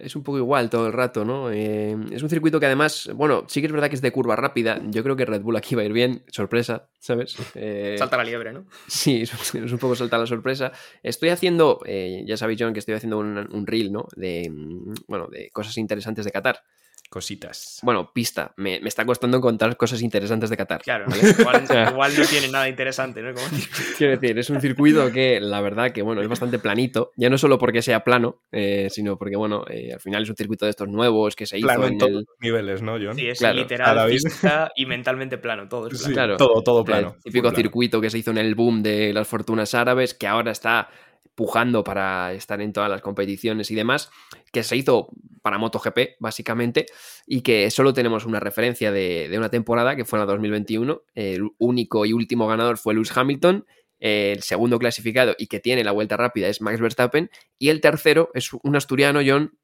Es 0.00 0.16
un 0.16 0.22
poco 0.22 0.38
igual 0.38 0.70
todo 0.70 0.86
el 0.86 0.92
rato, 0.92 1.24
¿no? 1.24 1.50
Eh, 1.50 1.96
es 2.10 2.22
un 2.22 2.30
circuito 2.30 2.60
que 2.60 2.66
además, 2.66 3.10
bueno, 3.14 3.44
sí 3.48 3.60
que 3.60 3.66
es 3.66 3.72
verdad 3.72 3.88
que 3.88 3.96
es 3.96 4.02
de 4.02 4.12
curva 4.12 4.36
rápida. 4.36 4.80
Yo 4.86 5.02
creo 5.02 5.16
que 5.16 5.24
Red 5.24 5.42
Bull 5.42 5.56
aquí 5.56 5.74
va 5.74 5.82
a 5.82 5.84
ir 5.84 5.92
bien, 5.92 6.24
sorpresa, 6.28 6.88
¿sabes? 6.98 7.36
Eh, 7.54 7.96
salta 7.98 8.16
la 8.16 8.24
liebre, 8.24 8.52
¿no? 8.52 8.66
Sí, 8.86 9.22
es, 9.54 9.54
un 9.54 9.78
poco 9.78 9.96
saltar 9.96 10.20
la 10.20 10.26
sorpresa. 10.26 10.72
Estoy 11.02 11.30
haciendo, 11.30 11.80
eh, 11.84 12.24
ya 12.26 12.36
sabéis, 12.36 12.60
John, 12.60 12.72
que 12.72 12.80
estoy 12.80 12.94
haciendo 12.94 13.18
un, 13.18 13.38
un, 13.38 13.66
reel, 13.66 13.92
¿no? 13.92 14.06
De, 14.16 14.48
mm, 14.50 14.94
bueno, 15.06 15.28
de 15.28 15.50
cosas 15.50 15.76
interesantes 15.78 16.24
de 16.24 16.32
Qatar 16.32 16.62
cositas. 17.12 17.78
Bueno, 17.82 18.10
pista. 18.12 18.54
Me, 18.56 18.76
está 18.78 19.04
costando 19.04 19.38
contar 19.40 19.76
cosas 19.76 20.00
interesantes 20.00 20.48
de 20.48 20.56
Qatar. 20.56 20.80
Claro, 20.80 21.04
igual, 21.90 22.16
no 22.16 22.24
tiene 22.24 22.48
nada 22.48 22.68
interesante, 22.68 23.20
¿no? 23.20 23.34
Quiero 23.98 24.18
decir, 24.18 24.38
es 24.38 24.48
un 24.48 24.60
circuito 24.60 25.12
que 25.12 25.38
la 25.38 25.60
verdad 25.60 25.92
que, 25.92 26.00
bueno, 26.00 26.22
es 26.22 26.28
bastante 26.28 26.58
planito. 26.58 27.12
Ya 27.16 27.28
no 27.28 27.36
solo 27.36 27.58
porque 27.58 27.82
sea 27.82 28.02
plano, 28.02 28.40
eh, 28.50 28.88
sino 28.90 29.18
porque, 29.18 29.36
bueno, 29.36 29.64
eh, 29.68 29.92
al 29.92 30.00
final 30.00 30.22
es 30.22 30.30
un 30.30 30.36
circuito 30.36 30.64
de 30.64 30.70
estos 30.70 30.88
nuevos 30.88 31.36
que 31.36 31.44
se 31.44 31.58
hizo 31.58 31.86
en, 31.86 31.98
todos 31.98 32.12
los 32.12 32.24
niveles, 32.40 32.80
¿no, 32.80 32.92
John? 32.92 33.14
Sí, 33.14 33.28
es 33.28 33.42
literal, 33.42 34.10
física 34.10 34.72
y 34.74 34.86
mentalmente 34.86 35.36
plano. 35.36 35.68
Todo 35.68 35.88
es 35.88 35.98
plano. 35.98 36.14
claro, 36.14 36.36
todo, 36.38 36.62
todo 36.62 36.82
plano. 36.82 37.16
El 37.16 37.22
típico 37.22 37.50
circuito 37.50 38.00
que 38.00 38.08
se 38.08 38.18
hizo 38.18 38.30
en 38.30 38.38
el 38.38 38.54
boom 38.54 38.82
de 38.82 39.12
las 39.12 39.28
fortunas 39.28 39.74
árabes, 39.74 40.14
que 40.14 40.26
ahora 40.26 40.50
está 40.50 40.88
pujando 41.34 41.82
para 41.82 42.32
estar 42.32 42.60
en 42.60 42.72
todas 42.72 42.90
las 42.90 43.00
competiciones 43.00 43.70
y 43.70 43.74
demás, 43.74 44.10
que 44.52 44.62
se 44.62 44.76
hizo 44.76 45.08
para 45.42 45.58
MotoGP, 45.58 46.16
básicamente, 46.20 46.86
y 47.26 47.40
que 47.42 47.70
solo 47.70 47.92
tenemos 47.92 48.26
una 48.26 48.40
referencia 48.40 48.92
de, 48.92 49.32
una 49.36 49.48
temporada, 49.48 49.96
que 49.96 50.04
fue 50.04 50.18
en 50.18 50.26
la 50.26 50.32
2021. 50.32 51.02
El 51.14 51.50
único 51.58 52.06
y 52.06 52.12
último 52.12 52.46
ganador 52.46 52.78
fue 52.78 52.94
Lewis 52.94 53.16
Hamilton, 53.16 53.66
el 53.98 54.42
segundo 54.42 54.78
clasificado 54.78 55.36
y 55.38 55.46
que 55.46 55.60
tiene 55.60 55.84
la 55.84 55.92
vuelta 55.92 56.16
rápida 56.16 56.48
es 56.48 56.60
Max 56.60 56.80
Verstappen, 56.80 57.30
y 57.58 57.68
el 57.68 57.80
tercero 57.80 58.30
es 58.34 58.52
un 58.52 58.76
asturiano, 58.76 59.20
John, 59.24 59.56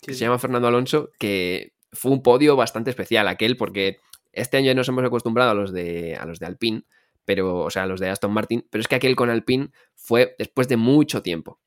que 0.00 0.14
se 0.14 0.20
llama 0.20 0.38
Fernando 0.38 0.68
Alonso, 0.68 1.10
que 1.18 1.72
fue 1.92 2.12
un 2.12 2.22
podio 2.22 2.56
bastante 2.56 2.90
especial 2.90 3.28
aquel, 3.28 3.56
porque 3.56 3.98
este 4.32 4.56
año 4.56 4.66
ya 4.66 4.74
nos 4.74 4.88
hemos 4.88 5.04
acostumbrado 5.04 5.50
a 5.50 5.54
los 5.54 5.72
de, 5.72 6.16
a 6.16 6.26
los 6.26 6.38
de 6.38 6.46
Alpine, 6.46 6.82
pero, 7.24 7.60
o 7.60 7.70
sea, 7.70 7.86
los 7.86 8.00
de 8.00 8.08
Aston 8.08 8.32
Martin, 8.32 8.66
pero 8.70 8.80
es 8.80 8.88
que 8.88 8.96
aquel 8.96 9.16
con 9.16 9.30
Alpine 9.30 9.70
fue 9.94 10.34
después 10.38 10.68
de 10.68 10.76
mucho 10.76 11.22
tiempo. 11.22 11.60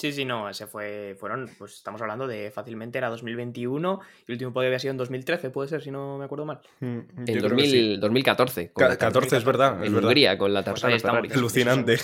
Sí, 0.00 0.12
sí, 0.12 0.24
no, 0.24 0.48
ese 0.48 0.66
fue, 0.66 1.14
fueron, 1.20 1.50
pues 1.58 1.74
estamos 1.74 2.00
hablando 2.00 2.26
de 2.26 2.50
fácilmente 2.50 2.96
era 2.96 3.10
2021 3.10 4.00
y 4.20 4.22
el 4.28 4.32
último 4.32 4.50
podio 4.50 4.68
había 4.68 4.78
sido 4.78 4.92
en 4.92 4.96
2013, 4.96 5.50
puede 5.50 5.68
ser, 5.68 5.82
si 5.82 5.90
no 5.90 6.16
me 6.16 6.24
acuerdo 6.24 6.46
mal. 6.46 6.58
Mm, 6.80 7.00
en 7.26 8.00
2014. 8.00 8.72
14 8.72 9.36
es 9.36 9.44
verdad. 9.44 9.84
En 9.84 9.94
Hungría, 9.94 10.38
con 10.38 10.54
la 10.54 10.62
tercera 10.62 10.96
pues 11.20 11.36
Alucinante. 11.36 11.98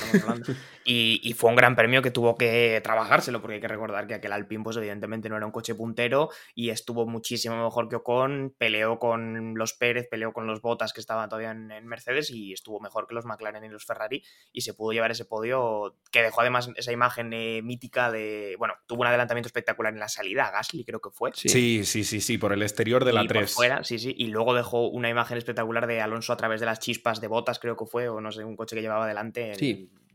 Y, 0.84 1.20
y, 1.24 1.32
fue 1.32 1.50
un 1.50 1.56
gran 1.56 1.74
premio 1.74 2.00
que 2.00 2.12
tuvo 2.12 2.36
que 2.36 2.80
trabajárselo, 2.84 3.40
porque 3.40 3.54
hay 3.54 3.60
que 3.60 3.66
recordar 3.66 4.06
que 4.06 4.14
aquel 4.14 4.30
Alpine, 4.30 4.62
pues 4.62 4.76
evidentemente 4.76 5.28
no 5.28 5.36
era 5.36 5.44
un 5.44 5.50
coche 5.50 5.74
puntero 5.74 6.28
y 6.54 6.70
estuvo 6.70 7.06
muchísimo 7.06 7.64
mejor 7.64 7.88
que 7.88 7.96
Ocon, 7.96 8.54
peleó 8.56 8.98
con 8.98 9.54
los 9.54 9.72
Pérez, 9.72 10.06
peleó 10.08 10.32
con 10.32 10.46
los 10.46 10.60
Botas 10.60 10.92
que 10.92 11.00
estaban 11.00 11.28
todavía 11.28 11.50
en, 11.50 11.72
en 11.72 11.86
Mercedes 11.86 12.30
y 12.30 12.52
estuvo 12.52 12.78
mejor 12.78 13.08
que 13.08 13.14
los 13.14 13.24
McLaren 13.24 13.64
y 13.64 13.68
los 13.68 13.84
Ferrari 13.84 14.22
y 14.52 14.60
se 14.60 14.74
pudo 14.74 14.92
llevar 14.92 15.10
ese 15.10 15.24
podio 15.24 15.96
que 16.12 16.22
dejó 16.22 16.42
además 16.42 16.70
esa 16.76 16.92
imagen 16.92 17.32
eh, 17.32 17.62
mítica 17.62 17.85
de. 17.90 18.56
Bueno, 18.58 18.74
tuvo 18.86 19.02
un 19.02 19.06
adelantamiento 19.06 19.46
espectacular 19.48 19.92
en 19.92 20.00
la 20.00 20.08
salida, 20.08 20.50
Gasly 20.50 20.84
creo 20.84 21.00
que 21.00 21.10
fue. 21.10 21.30
Sí, 21.34 21.84
sí, 21.84 22.04
sí, 22.04 22.20
sí, 22.20 22.38
por 22.38 22.52
el 22.52 22.62
exterior 22.62 23.04
de 23.04 23.12
la 23.12 23.24
y 23.24 23.28
3. 23.28 23.40
Por 23.42 23.48
fuera, 23.48 23.84
sí, 23.84 23.98
sí. 23.98 24.14
Y 24.16 24.28
luego 24.28 24.54
dejó 24.54 24.88
una 24.88 25.08
imagen 25.08 25.38
espectacular 25.38 25.86
de 25.86 26.00
Alonso 26.00 26.32
a 26.32 26.36
través 26.36 26.60
de 26.60 26.66
las 26.66 26.78
chispas 26.78 27.20
de 27.20 27.28
botas, 27.28 27.58
creo 27.58 27.76
que 27.76 27.86
fue, 27.86 28.08
o 28.08 28.20
no 28.20 28.32
sé, 28.32 28.44
un 28.44 28.56
coche 28.56 28.76
que 28.76 28.82
llevaba 28.82 29.04
adelante 29.04 29.52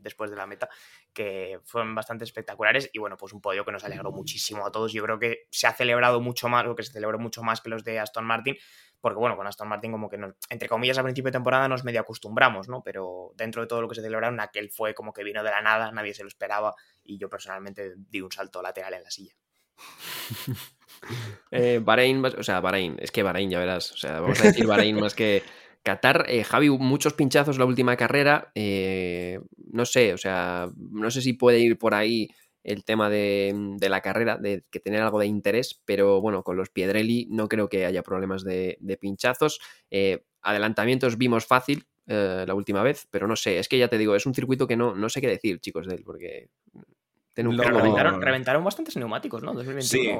después 0.02 0.30
de 0.30 0.36
la 0.36 0.46
meta, 0.46 0.68
que 1.12 1.60
fueron 1.64 1.94
bastante 1.94 2.24
espectaculares. 2.24 2.90
Y 2.92 2.98
bueno, 2.98 3.16
pues 3.16 3.32
un 3.32 3.40
podio 3.40 3.64
que 3.64 3.72
nos 3.72 3.84
alegró 3.84 4.12
muchísimo 4.12 4.66
a 4.66 4.72
todos. 4.72 4.92
Yo 4.92 5.02
creo 5.02 5.18
que 5.18 5.46
se 5.50 5.66
ha 5.66 5.72
celebrado 5.72 6.20
mucho 6.20 6.48
más, 6.48 6.66
o 6.66 6.74
que 6.74 6.82
se 6.82 6.92
celebró 6.92 7.18
mucho 7.18 7.42
más 7.42 7.60
que 7.60 7.70
los 7.70 7.84
de 7.84 7.98
Aston 7.98 8.24
Martin 8.24 8.56
porque 9.02 9.18
bueno, 9.18 9.36
con 9.36 9.46
Aston 9.48 9.68
Martin 9.68 9.90
como 9.90 10.08
que, 10.08 10.16
entre 10.48 10.68
comillas, 10.68 10.96
a 10.96 11.02
principio 11.02 11.26
de 11.28 11.32
temporada 11.32 11.66
nos 11.66 11.82
medio 11.82 12.00
acostumbramos, 12.00 12.68
¿no? 12.68 12.84
Pero 12.84 13.32
dentro 13.36 13.60
de 13.60 13.66
todo 13.66 13.82
lo 13.82 13.88
que 13.88 13.96
se 13.96 14.00
celebraron, 14.00 14.38
aquel 14.38 14.70
fue 14.70 14.94
como 14.94 15.12
que 15.12 15.24
vino 15.24 15.42
de 15.42 15.50
la 15.50 15.60
nada, 15.60 15.90
nadie 15.90 16.14
se 16.14 16.22
lo 16.22 16.28
esperaba 16.28 16.72
y 17.02 17.18
yo 17.18 17.28
personalmente 17.28 17.94
di 17.96 18.20
un 18.20 18.30
salto 18.30 18.62
lateral 18.62 18.94
en 18.94 19.02
la 19.02 19.10
silla. 19.10 19.34
eh, 21.50 21.80
Bahrein, 21.82 22.24
o 22.24 22.42
sea, 22.44 22.60
Bahrein, 22.60 22.96
es 23.00 23.10
que 23.10 23.24
Bahrein, 23.24 23.50
ya 23.50 23.58
verás, 23.58 23.90
o 23.90 23.96
sea, 23.96 24.20
vamos 24.20 24.40
a 24.40 24.44
decir 24.44 24.68
Bahrein 24.68 25.00
más 25.00 25.16
que 25.16 25.42
Qatar. 25.82 26.26
Eh, 26.28 26.44
Javi, 26.44 26.70
muchos 26.70 27.14
pinchazos 27.14 27.58
la 27.58 27.64
última 27.64 27.96
carrera, 27.96 28.52
eh, 28.54 29.40
no 29.72 29.84
sé, 29.84 30.14
o 30.14 30.18
sea, 30.18 30.68
no 30.76 31.10
sé 31.10 31.22
si 31.22 31.32
puede 31.32 31.58
ir 31.58 31.78
por 31.78 31.94
ahí 31.94 32.28
el 32.62 32.84
tema 32.84 33.10
de, 33.10 33.76
la 33.80 34.00
carrera, 34.00 34.38
de 34.38 34.64
que 34.70 34.78
tener 34.78 35.02
algo 35.02 35.18
de 35.18 35.26
interés, 35.26 35.80
pero 35.84 36.20
bueno, 36.20 36.44
con 36.44 36.56
los 36.56 36.70
Piedrelli 36.70 37.26
no 37.30 37.48
creo 37.48 37.68
que 37.68 37.86
haya 37.86 38.02
problemas 38.02 38.44
de, 38.44 38.78
pinchazos. 39.00 39.60
Eh, 39.90 40.24
adelantamientos 40.42 41.18
vimos 41.18 41.46
fácil 41.46 41.86
eh, 42.06 42.44
la 42.46 42.54
última 42.54 42.82
vez, 42.82 43.08
pero 43.10 43.26
no 43.26 43.34
sé, 43.34 43.58
es 43.58 43.68
que 43.68 43.78
ya 43.78 43.88
te 43.88 43.98
digo, 43.98 44.14
es 44.14 44.26
un 44.26 44.34
circuito 44.34 44.68
que 44.68 44.76
no, 44.76 44.94
no 44.94 45.08
sé 45.08 45.20
qué 45.20 45.28
decir, 45.28 45.58
chicos, 45.60 45.86
de 45.86 45.96
él, 45.96 46.02
porque... 46.04 46.50
reventaron, 47.34 48.64
bastantes 48.64 48.96
neumáticos, 48.96 49.42
¿no? 49.42 49.54
sí, 49.80 50.10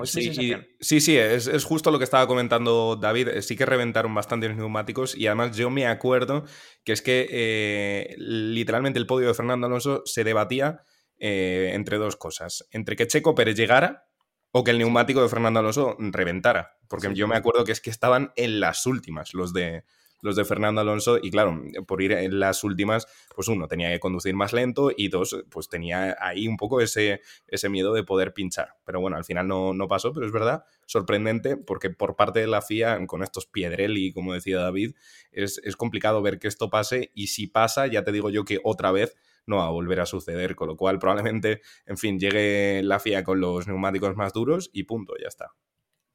sí, 0.80 1.00
sí, 1.00 1.16
es, 1.18 1.46
es, 1.46 1.64
justo 1.64 1.90
lo 1.90 1.98
que 1.98 2.04
estaba 2.04 2.26
comentando 2.26 2.96
David. 2.96 3.40
Sí 3.40 3.56
que 3.56 3.66
reventaron 3.66 4.14
bastantes 4.14 4.56
neumáticos 4.56 5.16
y 5.16 5.26
además 5.26 5.56
yo 5.56 5.68
me 5.70 5.86
acuerdo 5.86 6.44
que 6.84 6.92
es 6.92 7.02
que 7.02 7.28
eh, 7.30 8.14
literalmente 8.16 8.98
el 8.98 9.06
podio 9.06 9.28
de 9.28 9.34
Fernando 9.34 9.66
Alonso 9.66 10.02
se 10.06 10.24
debatía 10.24 10.84
eh, 11.18 11.72
entre 11.74 11.98
dos 11.98 12.16
cosas. 12.16 12.66
Entre 12.70 12.96
que 12.96 13.06
Checo 13.06 13.34
Pérez 13.34 13.56
llegara 13.56 14.06
o 14.50 14.64
que 14.64 14.70
el 14.70 14.78
neumático 14.78 15.22
de 15.22 15.28
Fernando 15.28 15.60
Alonso 15.60 15.96
reventara. 15.98 16.78
Porque 16.88 17.14
yo 17.14 17.28
me 17.28 17.36
acuerdo 17.36 17.64
que 17.64 17.72
es 17.72 17.80
que 17.80 17.90
estaban 17.90 18.32
en 18.36 18.60
las 18.60 18.86
últimas 18.86 19.34
los 19.34 19.52
de, 19.52 19.84
los 20.22 20.36
de 20.36 20.44
Fernando 20.46 20.80
Alonso 20.80 21.18
y 21.22 21.30
claro, 21.30 21.62
por 21.86 22.00
ir 22.00 22.12
en 22.12 22.40
las 22.40 22.64
últimas, 22.64 23.06
pues 23.34 23.48
uno 23.48 23.68
tenía 23.68 23.90
que 23.90 24.00
conducir 24.00 24.34
más 24.34 24.54
lento 24.54 24.90
y 24.96 25.08
dos, 25.08 25.44
pues 25.50 25.68
tenía 25.68 26.16
ahí 26.20 26.48
un 26.48 26.56
poco 26.56 26.80
ese, 26.80 27.20
ese 27.46 27.68
miedo 27.68 27.92
de 27.92 28.04
poder 28.04 28.32
pinchar. 28.32 28.76
Pero 28.84 29.00
bueno, 29.00 29.18
al 29.18 29.24
final 29.24 29.46
no, 29.46 29.74
no 29.74 29.88
pasó, 29.88 30.12
pero 30.12 30.24
es 30.24 30.32
verdad, 30.32 30.64
sorprendente 30.86 31.56
porque 31.56 31.90
por 31.90 32.16
parte 32.16 32.40
de 32.40 32.46
la 32.46 32.62
FIA, 32.62 33.06
con 33.06 33.22
estos 33.22 33.46
Piedrelli, 33.46 34.12
como 34.12 34.32
decía 34.32 34.58
David, 34.58 34.94
es, 35.32 35.60
es 35.64 35.76
complicado 35.76 36.22
ver 36.22 36.38
que 36.38 36.48
esto 36.48 36.70
pase 36.70 37.10
y 37.14 37.26
si 37.26 37.48
pasa, 37.48 37.86
ya 37.86 38.04
te 38.04 38.12
digo 38.12 38.30
yo 38.30 38.44
que 38.44 38.60
otra 38.64 38.92
vez 38.92 39.16
no 39.44 39.56
va 39.56 39.66
a 39.66 39.70
volver 39.70 40.00
a 40.00 40.06
suceder, 40.06 40.54
con 40.54 40.68
lo 40.68 40.76
cual 40.76 40.98
probablemente, 40.98 41.62
en 41.86 41.98
fin, 41.98 42.18
llegue 42.18 42.82
la 42.84 43.00
FIA 43.00 43.24
con 43.24 43.40
los 43.40 43.66
neumáticos 43.66 44.16
más 44.16 44.32
duros 44.32 44.70
y 44.72 44.84
punto, 44.84 45.14
ya 45.20 45.28
está. 45.28 45.52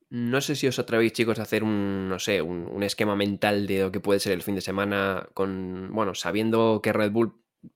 No 0.10 0.40
sé 0.42 0.56
si 0.56 0.68
os 0.68 0.80
atrevéis, 0.80 1.14
chicos, 1.14 1.40
a 1.40 1.44
hacer 1.44 1.64
un, 1.64 2.08
no 2.08 2.20
sé, 2.20 2.42
un, 2.42 2.68
un, 2.72 2.84
esquema 2.84 3.16
mental 3.16 3.68
de 3.68 3.82
lo 3.82 3.92
que 3.92 4.00
puede 4.00 4.20
ser 4.20 4.32
el 4.32 4.42
fin 4.42 4.56
de 4.56 4.62
semana 4.62 5.28
con, 5.34 5.90
bueno, 5.92 6.16
sabiendo 6.16 6.80
que 6.82 6.94
Red 6.94 7.12
Bull 7.12 7.34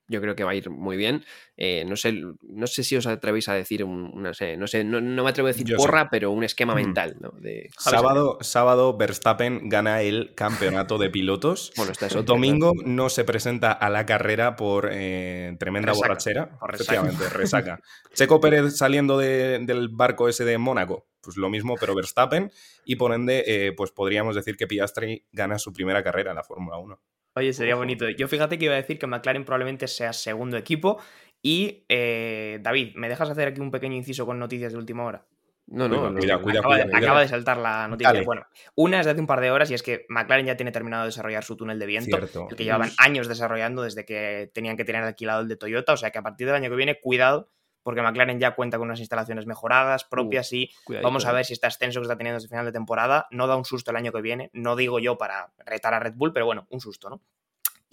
yo 0.08 0.22
creo 0.22 0.36
que 0.36 0.44
va 0.44 0.52
a 0.52 0.56
ir 0.56 0.70
muy 0.70 0.98
bien. 0.98 1.24
Eh, 1.58 1.86
no, 1.86 1.96
sé, 1.96 2.14
no 2.42 2.68
sé 2.68 2.84
si 2.84 2.96
os 2.96 3.08
atrevéis 3.08 3.48
a 3.50 3.54
decir, 3.54 3.84
un, 3.84 4.12
no 4.22 4.34
sé, 4.34 4.58
no, 4.58 4.68
sé 4.68 4.84
no, 4.84 5.02
me 5.02 5.30
atrevo 5.30 5.48
a 5.48 5.52
decir 5.52 5.76
porra, 5.76 6.10
pero 6.10 6.32
un 6.32 6.44
esquema 6.44 6.76
mental. 6.76 7.18
¿no? 7.20 7.32
De... 7.40 7.70
Sábado, 7.78 8.38
sábado, 8.42 8.98
Verstappen 8.98 9.70
gana 9.70 10.02
el 10.02 10.34
campeonato 10.36 10.98
de 10.98 11.10
pilotos. 11.10 11.72
bueno, 11.78 11.92
está 11.92 12.08
eso. 12.08 12.24
Domingo 12.24 12.74
no 12.86 13.10
se 13.10 13.24
presenta 13.24 13.72
a 13.72 13.90
la 13.90 14.06
carrera 14.06 14.56
por 14.56 14.90
eh, 14.92 15.56
tremenda 15.60 15.94
borrachera. 15.94 16.58
Efectivamente, 16.74 17.30
resaca. 17.30 17.80
Checo 18.14 18.40
Pérez 18.40 18.76
saliendo 18.76 19.18
del 19.18 19.90
barco 19.90 20.28
ese 20.28 20.46
de 20.46 20.58
Mónaco. 20.58 21.11
Pues 21.22 21.38
lo 21.38 21.50
mismo, 21.50 21.76
pero 21.80 21.96
Verstappen. 21.96 22.52
Y 22.86 22.96
por 22.96 23.14
ende, 23.14 23.44
eh, 23.46 23.74
pues 23.74 23.92
podríamos 23.92 24.36
decir 24.36 24.58
que 24.58 24.68
Piastri 24.68 25.26
gana 25.32 25.60
su 25.60 25.72
primera 25.72 26.04
carrera 26.04 26.32
en 26.32 26.36
la 26.36 26.44
Fórmula 26.44 26.78
1. 26.78 27.00
Oye, 27.36 27.54
sería 27.54 27.76
bonito. 27.76 28.10
Yo 28.10 28.28
fíjate 28.28 28.58
que 28.58 28.66
iba 28.66 28.74
a 28.74 28.78
decir 28.78 29.00
que 29.00 29.08
McLaren 29.08 29.46
probablemente 29.46 29.88
sea 29.88 30.12
segundo 30.14 30.58
equipo. 30.58 31.00
Y 31.42 31.86
eh, 31.90 32.60
David, 32.62 32.94
¿me 32.96 33.10
dejas 33.10 33.30
hacer 33.30 33.48
aquí 33.48 33.62
un 33.62 33.72
pequeño 33.72 33.96
inciso 33.96 34.26
con 34.26 34.38
noticias 34.38 34.74
de 34.74 34.78
última 34.78 35.06
hora? 35.06 35.26
No, 35.68 35.88
no, 35.88 36.14
cuida, 36.14 36.38
cuida, 36.40 36.60
acaba, 36.60 36.76
acaba, 36.76 37.22
de 37.22 37.30
saltar 37.30 37.58
la 37.58 37.88
noticia. 37.88 38.24
Bueno, 38.24 38.46
una 38.76 39.00
es 39.00 39.06
de 39.06 39.14
hace 39.14 39.22
un 39.22 39.28
par 39.28 39.40
de 39.40 39.52
horas 39.52 39.72
y 39.72 39.74
es 39.74 39.82
que 39.82 40.06
McLaren 40.10 40.46
ya 40.46 40.58
tiene 40.58 40.72
terminado 40.74 41.04
de 41.04 41.08
desarrollar 41.08 41.46
su 41.46 41.56
túnel 41.56 41.80
de 41.80 41.86
viento, 41.86 42.18
el 42.18 42.56
que 42.58 42.64
llevaban 42.66 42.92
años 42.98 43.30
desarrollando 43.30 43.84
desde 43.84 44.04
que 44.04 44.52
tenían 44.54 44.76
que 44.76 44.84
tener 44.84 45.02
alquilado 45.02 45.42
el 45.42 45.48
de 45.48 45.56
Toyota. 45.56 45.94
O 45.94 45.98
sea 45.98 46.12
que 46.12 46.20
a 46.20 46.24
partir 46.24 46.46
del 46.46 46.58
año 46.58 46.70
que 46.70 46.76
viene, 46.76 47.00
cuidado 47.00 47.50
porque 47.84 48.02
McLaren 48.02 48.40
ya 48.40 48.56
cuenta 48.56 48.78
con 48.78 48.88
unas 48.88 49.00
instalaciones 49.00 49.46
mejoradas, 49.46 50.04
propias, 50.04 50.52
y 50.54 50.72
vamos 51.02 51.26
a 51.26 51.32
ver 51.32 51.46
si 51.46 51.54
este 51.54 51.68
ascenso 51.68 52.00
que 52.00 52.04
está 52.04 52.18
teniendo 52.18 52.38
desde 52.38 52.50
final 52.50 52.66
de 52.66 52.72
temporada 52.72 53.28
no 53.32 53.48
da 53.48 53.56
un 53.56 53.66
susto 53.66 53.92
el 53.92 53.98
año 53.98 54.12
que 54.12 54.22
viene. 54.22 54.50
No 54.54 54.76
digo 54.76 55.00
yo 55.00 55.18
para 55.18 55.54
retar 55.66 55.94
a 55.94 56.00
Red 56.00 56.14
Bull, 56.16 56.34
pero 56.34 56.46
bueno, 56.46 56.68
un 56.70 56.80
susto, 56.80 57.10
¿no? 57.10 57.22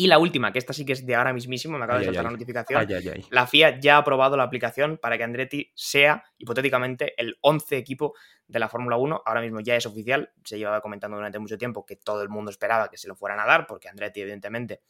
Y 0.00 0.06
la 0.06 0.20
última, 0.20 0.52
que 0.52 0.60
esta 0.60 0.72
sí 0.72 0.84
que 0.84 0.92
es 0.92 1.04
de 1.04 1.16
ahora 1.16 1.32
mismísimo, 1.32 1.76
me 1.76 1.82
acaba 1.82 1.98
de 1.98 2.04
saltar 2.04 2.22
la 2.22 2.30
notificación. 2.30 2.86
la 3.30 3.46
FIA 3.48 3.80
ya 3.80 3.96
ha 3.96 3.98
aprobado 3.98 4.36
la 4.36 4.44
aplicación 4.44 4.96
para 4.96 5.18
que 5.18 5.24
Andretti 5.24 5.72
sea, 5.74 6.22
hipotéticamente, 6.38 7.20
el 7.20 7.36
11 7.40 7.76
equipo 7.76 8.14
de 8.46 8.60
la 8.60 8.68
Fórmula 8.68 8.96
1. 8.96 9.22
Ahora 9.26 9.40
mismo 9.40 9.58
ya 9.58 9.74
es 9.74 9.86
oficial. 9.86 10.30
Se 10.44 10.56
llevaba 10.56 10.80
comentando 10.80 11.16
durante 11.16 11.40
mucho 11.40 11.58
tiempo 11.58 11.84
que 11.84 11.96
todo 11.96 12.22
el 12.22 12.28
mundo 12.28 12.52
esperaba 12.52 12.88
que 12.88 12.96
se 12.96 13.08
lo 13.08 13.16
fueran 13.16 13.40
a 13.40 13.44
dar, 13.46 13.66
porque 13.66 13.88
Andretti, 13.88 14.20
evidentemente, 14.20 14.82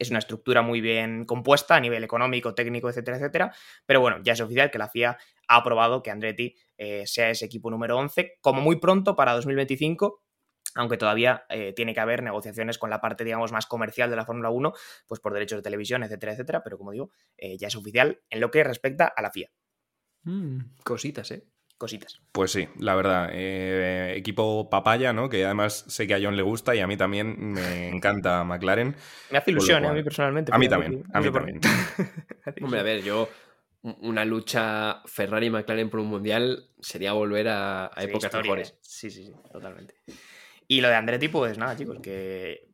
es 0.00 0.10
una 0.10 0.18
estructura 0.18 0.62
muy 0.62 0.80
bien 0.80 1.26
compuesta 1.26 1.76
a 1.76 1.80
nivel 1.80 2.02
económico, 2.02 2.54
técnico, 2.54 2.88
etcétera, 2.88 3.18
etcétera. 3.18 3.54
Pero 3.86 4.00
bueno, 4.00 4.18
ya 4.24 4.32
es 4.32 4.40
oficial 4.40 4.70
que 4.70 4.78
la 4.78 4.88
FIA 4.88 5.18
ha 5.46 5.56
aprobado 5.56 6.02
que 6.02 6.10
Andretti 6.10 6.56
eh, 6.78 7.06
sea 7.06 7.30
ese 7.30 7.44
equipo 7.44 7.70
número 7.70 7.98
11, 7.98 8.38
como 8.40 8.62
muy 8.62 8.80
pronto 8.80 9.14
para 9.14 9.34
2025, 9.34 10.22
aunque 10.74 10.96
todavía 10.96 11.44
eh, 11.50 11.74
tiene 11.74 11.92
que 11.92 12.00
haber 12.00 12.22
negociaciones 12.22 12.78
con 12.78 12.88
la 12.88 13.00
parte, 13.00 13.24
digamos, 13.24 13.52
más 13.52 13.66
comercial 13.66 14.08
de 14.08 14.16
la 14.16 14.24
Fórmula 14.24 14.48
1, 14.48 14.72
pues 15.06 15.20
por 15.20 15.34
derechos 15.34 15.58
de 15.58 15.62
televisión, 15.62 16.02
etcétera, 16.02 16.32
etcétera, 16.32 16.62
pero 16.64 16.78
como 16.78 16.92
digo, 16.92 17.10
eh, 17.36 17.58
ya 17.58 17.68
es 17.68 17.76
oficial 17.76 18.22
en 18.30 18.40
lo 18.40 18.50
que 18.50 18.64
respecta 18.64 19.12
a 19.14 19.20
la 19.20 19.30
FIA. 19.30 19.50
Mm, 20.22 20.60
cositas, 20.82 21.30
¿eh? 21.30 21.44
Cositas. 21.80 22.20
Pues 22.32 22.52
sí, 22.52 22.68
la 22.78 22.94
verdad. 22.94 23.30
eh, 23.32 24.12
equipo 24.14 24.68
papaya, 24.68 25.14
¿no? 25.14 25.30
Que 25.30 25.46
además 25.46 25.82
sé 25.88 26.06
que 26.06 26.14
a 26.14 26.20
John 26.22 26.36
le 26.36 26.42
gusta 26.42 26.74
y 26.74 26.80
a 26.80 26.86
mí 26.86 26.98
también 26.98 27.36
me 27.38 27.88
encanta 27.96 28.44
McLaren. 28.44 28.94
Me 29.30 29.38
hace 29.38 29.50
ilusión, 29.50 29.78
¿eh? 29.82 29.86
a 29.86 29.88
cual- 29.88 29.96
mí 29.96 30.02
personalmente. 30.04 30.52
A 30.54 30.58
mí 30.58 30.68
también, 30.68 31.02
a 31.14 31.20
mí 31.22 31.30
también. 31.32 31.60
Hombre, 32.62 32.80
a 32.80 32.82
ver, 32.82 33.02
yo. 33.02 33.28
Una 33.82 34.26
lucha 34.26 35.00
Ferrari-McLaren 35.06 35.88
por 35.88 36.00
un 36.00 36.08
mundial 36.08 36.68
sería 36.80 37.14
volver 37.14 37.48
a, 37.48 37.86
a 37.86 38.00
Sí, 38.02 38.08
épocas 38.08 38.24
historia, 38.26 38.42
mejores. 38.50 38.70
¿eh? 38.72 38.78
Sí, 38.82 39.10
sí, 39.10 39.24
sí, 39.24 39.32
totalmente. 39.50 39.94
Y 40.68 40.82
lo 40.82 40.88
de 40.88 40.96
Andretti, 40.96 41.28
pues 41.28 41.56
nada, 41.56 41.74
chicos, 41.76 41.98
que 42.02 42.68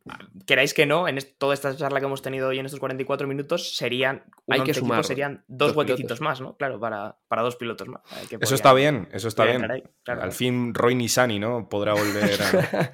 queráis 0.46 0.74
que 0.74 0.86
no, 0.86 1.08
en 1.08 1.18
toda 1.38 1.54
esta 1.54 1.74
charla 1.76 1.98
que 2.00 2.06
hemos 2.06 2.22
tenido 2.22 2.48
hoy 2.48 2.58
en 2.58 2.66
estos 2.66 2.78
44 2.80 3.26
minutos, 3.26 3.76
serían, 3.76 4.22
Hay 4.48 4.58
que 4.60 4.70
11 4.70 4.70
equipo 4.72 4.86
sumar 4.86 5.04
serían 5.04 5.44
dos, 5.48 5.68
dos 5.68 5.76
huequecitos 5.76 6.18
pilotos. 6.18 6.20
más, 6.20 6.40
¿no? 6.40 6.56
Claro, 6.56 6.78
para, 6.78 7.16
para 7.28 7.42
dos 7.42 7.56
pilotos 7.56 7.88
más. 7.88 8.02
que 8.28 8.38
Eso 8.40 8.54
está 8.54 8.72
bien, 8.72 9.08
eso 9.12 9.28
está 9.28 9.44
bien. 9.44 9.56
entrar 9.56 9.72
ahí, 9.72 9.82
claro, 10.02 10.22
Al 10.22 10.32
fin 10.32 10.72
Roy 10.74 10.94
Nissani, 10.94 11.38
¿no? 11.38 11.68
Podrá 11.68 11.94
volver 11.94 12.38
a, 12.42 12.92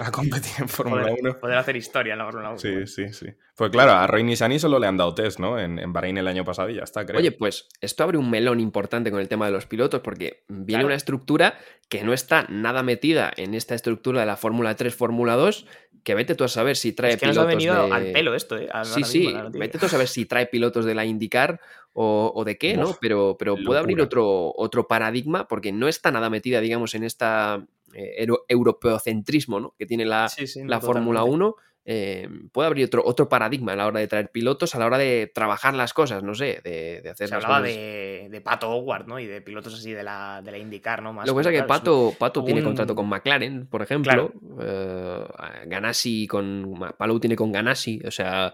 a 0.06 0.10
competir 0.12 0.52
en 0.60 0.68
Fórmula 0.68 1.02
Poder, 1.02 1.18
1. 1.22 1.40
poder 1.40 1.58
hacer 1.58 1.76
historia 1.76 2.12
en 2.12 2.18
la 2.18 2.24
Fórmula 2.26 2.50
1. 2.50 2.58
Sí, 2.58 2.86
sí, 2.86 3.12
sí. 3.12 3.26
Pues 3.56 3.70
claro, 3.70 3.92
a 3.92 4.06
Roy 4.06 4.24
Nissani 4.24 4.58
solo 4.58 4.78
le 4.78 4.86
han 4.86 4.96
dado 4.96 5.14
test, 5.14 5.38
¿no? 5.38 5.58
En, 5.58 5.78
en 5.78 5.92
Bahrein 5.92 6.18
el 6.18 6.26
año 6.28 6.44
pasado 6.44 6.70
y 6.70 6.74
ya 6.76 6.82
está, 6.82 7.04
creo. 7.06 7.18
Oye, 7.20 7.32
pues 7.32 7.68
esto 7.80 8.02
abre 8.04 8.18
un 8.18 8.28
melón 8.30 8.60
importante 8.60 9.10
con 9.10 9.20
el 9.20 9.28
tema 9.28 9.46
de 9.46 9.52
los 9.52 9.66
pilotos, 9.66 10.00
porque 10.00 10.44
viene 10.48 10.66
Claro. 10.74 10.86
una 10.86 10.94
estructura 10.96 11.58
que 11.88 12.02
no 12.02 12.12
está 12.12 12.46
nada 12.48 12.82
metida 12.82 13.32
en 13.36 13.54
esta 13.54 13.74
estructura 13.74 14.20
de 14.20 14.26
la 14.26 14.36
Fórmula 14.36 14.74
3, 14.74 14.94
Fórmula 14.94 15.34
2, 15.36 15.66
que 16.02 16.14
vete 16.14 16.34
tú 16.34 16.43
a 16.46 16.48
saber 16.48 16.76
si 16.76 16.92
trae 16.92 17.12
Es 17.12 17.20
que 17.20 17.26
nos 17.26 17.38
ha 17.38 17.46
pilotos 17.46 17.64
venido 17.64 17.88
de- 17.88 17.94
al 17.94 18.12
pelo 18.12 18.34
esto, 18.34 18.56
¿eh? 18.56 18.68
Sí, 18.84 19.02
sí, 19.04 19.24
vete 19.58 19.78
tú 19.78 19.86
a 19.86 19.88
saber 19.88 20.08
si 20.08 20.26
trae 20.26 20.46
pilotos 20.46 20.84
de 20.84 20.94
la 20.94 21.04
IndyCar 21.04 21.60
o, 21.92 22.32
o 22.34 22.44
de 22.44 22.58
qué, 22.58 22.76
¿no? 22.76 22.86
Pero, 23.00 23.36
pero 23.38 23.56
puede 23.64 23.80
abrir 23.80 23.96
otro, 24.04 24.52
otro 24.56 24.86
paradigma, 24.88 25.46
porque 25.48 25.72
no 25.72 25.88
está 25.88 26.10
nada 26.10 26.30
metida, 26.30 26.60
digamos, 26.60 26.94
en 26.94 27.04
esta 27.04 27.64
eh, 27.94 28.14
euro- 28.18 28.44
europeocentrismo, 28.48 29.60
¿no? 29.60 29.74
Que 29.78 29.86
tiene 29.86 30.04
la, 30.04 30.28
Sí, 30.28 30.46
sí, 30.46 30.62
no, 30.62 30.68
la 30.68 30.80
Fórmula 30.80 31.20
totalmente. 31.20 31.44
1. 31.44 31.56
Eh, 31.86 32.28
puede 32.52 32.66
abrir 32.66 32.86
otro, 32.86 33.02
otro 33.04 33.28
paradigma 33.28 33.72
a 33.72 33.76
la 33.76 33.86
hora 33.86 34.00
de 34.00 34.06
traer 34.08 34.30
pilotos, 34.30 34.74
a 34.74 34.78
la 34.78 34.86
hora 34.86 34.98
de 34.98 35.30
trabajar 35.34 35.74
las 35.74 35.92
cosas, 35.92 36.22
no 36.22 36.34
sé, 36.34 36.60
de, 36.64 37.00
de 37.02 37.10
hacer 37.10 37.28
Se 37.28 37.34
las 37.34 37.44
hablaba 37.44 37.60
cosas. 37.62 37.76
de, 37.76 38.28
de 38.30 38.40
Pato 38.40 38.70
Howard, 38.70 39.06
¿no? 39.06 39.18
Y 39.20 39.26
de 39.26 39.40
pilotos 39.42 39.74
así 39.74 39.92
de 39.92 40.02
la, 40.02 40.40
de 40.42 40.50
la 40.50 40.58
IndyCar, 40.58 41.02
¿no? 41.02 41.12
Más 41.12 41.26
Lo 41.26 41.34
que 41.34 41.38
pasa 41.40 41.50
es 41.50 41.60
que 41.60 41.66
Pato, 41.68 42.14
Pato 42.18 42.44
tiene 42.44 42.62
contrato 42.62 42.94
con 42.94 43.08
McLaren, 43.08 43.66
por 43.66 43.82
ejemplo. 43.82 44.32
eh, 44.60 45.24
Ganassi 45.66 46.26
con. 46.26 46.74
Palou 46.96 47.20
tiene 47.20 47.36
con 47.36 47.52
Ganassi. 47.52 48.00
O 48.06 48.10
sea, 48.10 48.52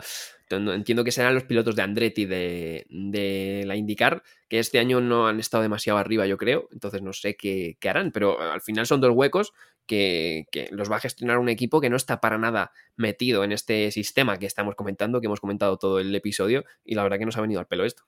ent- 0.51 0.75
entiendo 0.75 1.05
que 1.05 1.13
serán 1.13 1.35
los 1.35 1.45
pilotos 1.45 1.77
de 1.77 1.83
Andretti 1.83 2.25
de, 2.27 2.87
de 2.89 3.63
la 3.67 3.77
IndyCar, 3.77 4.23
que 4.49 4.59
este 4.59 4.79
año 4.79 5.01
no 5.01 5.29
han 5.29 5.39
estado 5.41 5.63
demasiado 5.63 5.99
arriba, 5.99 6.27
yo 6.27 6.37
creo. 6.37 6.69
Entonces 6.73 7.03
no 7.03 7.13
sé 7.13 7.37
qué, 7.37 7.77
qué 7.81 7.89
harán, 7.89 8.11
pero 8.13 8.41
al 8.41 8.61
final 8.61 8.87
son 8.87 9.01
dos 9.01 9.13
huecos 9.15 9.53
que, 9.91 10.69
los 10.71 10.91
va 10.91 10.97
a 10.97 11.01
gestionar 11.01 11.39
un 11.39 11.49
equipo 11.49 11.81
que 11.81 11.91
no 11.91 11.97
está 11.97 12.21
para 12.21 12.39
nada 12.39 12.73
metido 12.97 13.43
en 13.43 13.53
este 13.53 13.91
sistema 13.91 14.39
que 14.39 14.47
estamos 14.47 14.77
comentando, 14.77 15.21
que 15.21 15.27
hemos 15.27 15.41
comentado 15.41 15.79
todo 15.79 15.99
el 15.99 16.15
episodio, 16.15 16.65
y 16.85 16.95
la 16.95 17.03
verdad 17.03 17.19
que 17.19 17.27
nos 17.27 17.37
ha 17.37 17.41
venido 17.41 17.61
al 17.61 17.67
pelo 17.67 17.85
esto. 17.85 18.05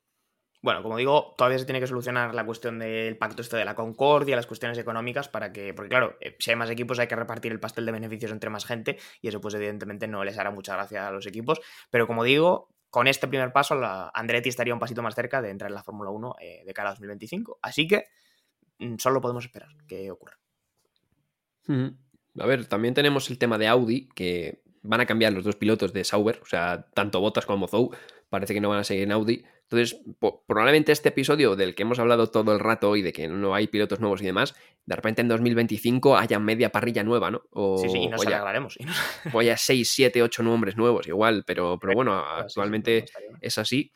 Bueno, 0.62 0.84
como 0.84 0.96
digo, 0.96 1.34
todavía 1.36 1.58
se 1.58 1.64
tiene 1.64 1.80
que 1.80 1.88
solucionar 1.88 2.36
la 2.36 2.46
cuestión 2.46 2.78
del 2.78 3.18
pacto 3.18 3.42
este 3.42 3.56
de 3.56 3.64
la 3.64 3.74
concordia, 3.74 4.36
las 4.36 4.46
cuestiones 4.46 4.78
económicas, 4.78 5.28
para 5.28 5.52
que, 5.52 5.74
porque 5.74 5.88
claro, 5.88 6.16
eh, 6.20 6.36
si 6.38 6.50
hay 6.50 6.56
más 6.56 6.70
equipos 6.70 7.00
hay 7.00 7.08
que 7.08 7.16
repartir 7.16 7.50
el 7.50 7.58
pastel 7.58 7.84
de 7.84 7.90
beneficios 7.90 8.30
entre 8.30 8.48
más 8.48 8.64
gente 8.64 8.96
y 9.20 9.26
eso 9.26 9.40
pues 9.40 9.54
evidentemente 9.54 10.06
no 10.06 10.22
les 10.22 10.38
hará 10.38 10.52
mucha 10.52 10.74
gracia 10.74 11.08
a 11.08 11.10
los 11.10 11.26
equipos. 11.26 11.60
Pero 11.90 12.06
como 12.06 12.22
digo, 12.22 12.68
con 12.90 13.08
este 13.08 13.26
primer 13.26 13.52
paso, 13.52 13.76
Andretti 14.14 14.50
estaría 14.50 14.72
un 14.72 14.78
pasito 14.78 15.02
más 15.02 15.16
cerca 15.16 15.42
de 15.42 15.50
entrar 15.50 15.68
en 15.68 15.74
la 15.74 15.82
Fórmula 15.82 16.10
1 16.10 16.36
eh, 16.40 16.62
de 16.64 16.72
cara 16.72 16.90
a 16.90 16.92
2025. 16.92 17.58
Así 17.60 17.88
que 17.88 18.04
mm, 18.78 18.98
solo 18.98 19.20
podemos 19.20 19.44
esperar 19.44 19.70
que 19.88 20.12
ocurra. 20.12 20.41
A 21.68 22.46
ver, 22.46 22.66
también 22.66 22.94
tenemos 22.94 23.30
el 23.30 23.38
tema 23.38 23.58
de 23.58 23.68
Audi, 23.68 24.08
que 24.14 24.62
van 24.82 25.00
a 25.00 25.06
cambiar 25.06 25.32
los 25.32 25.44
dos 25.44 25.56
pilotos 25.56 25.92
de 25.92 26.02
Sauber, 26.04 26.40
o 26.42 26.46
sea, 26.46 26.86
tanto 26.94 27.20
Bottas 27.20 27.46
como 27.46 27.68
Zou, 27.68 27.90
parece 28.30 28.54
que 28.54 28.60
no 28.60 28.68
van 28.70 28.80
a 28.80 28.84
seguir 28.84 29.04
en 29.04 29.12
Audi. 29.12 29.44
Entonces, 29.70 30.00
probablemente 30.46 30.92
este 30.92 31.10
episodio 31.10 31.56
del 31.56 31.74
que 31.74 31.82
hemos 31.82 31.98
hablado 31.98 32.28
todo 32.30 32.52
el 32.52 32.58
rato 32.60 32.90
hoy, 32.90 33.00
de 33.00 33.12
que 33.12 33.26
no 33.28 33.54
hay 33.54 33.68
pilotos 33.68 34.00
nuevos 34.00 34.20
y 34.20 34.26
demás, 34.26 34.54
de 34.84 34.96
repente 34.96 35.22
en 35.22 35.28
2025 35.28 36.16
haya 36.18 36.38
media 36.38 36.70
parrilla 36.70 37.02
nueva, 37.04 37.30
¿no? 37.30 37.42
O, 37.52 37.78
Sí, 37.78 37.88
sí, 37.88 37.98
y 37.98 38.08
nos 38.08 38.20
o 38.20 38.26
haya, 38.28 38.36
alegraremos. 38.36 38.76
y 38.78 38.84
nos- 38.84 38.96
o 39.32 39.38
haya 39.38 39.56
6, 39.56 39.90
7, 39.92 40.22
8 40.22 40.42
nombres 40.42 40.76
nuevos, 40.76 41.06
igual, 41.06 41.44
pero, 41.46 41.78
pero 41.78 41.94
bueno, 41.94 42.18
Sí, 42.20 42.26
sí, 42.36 42.40
actualmente 42.42 43.04
es 43.40 43.58
así. 43.58 43.92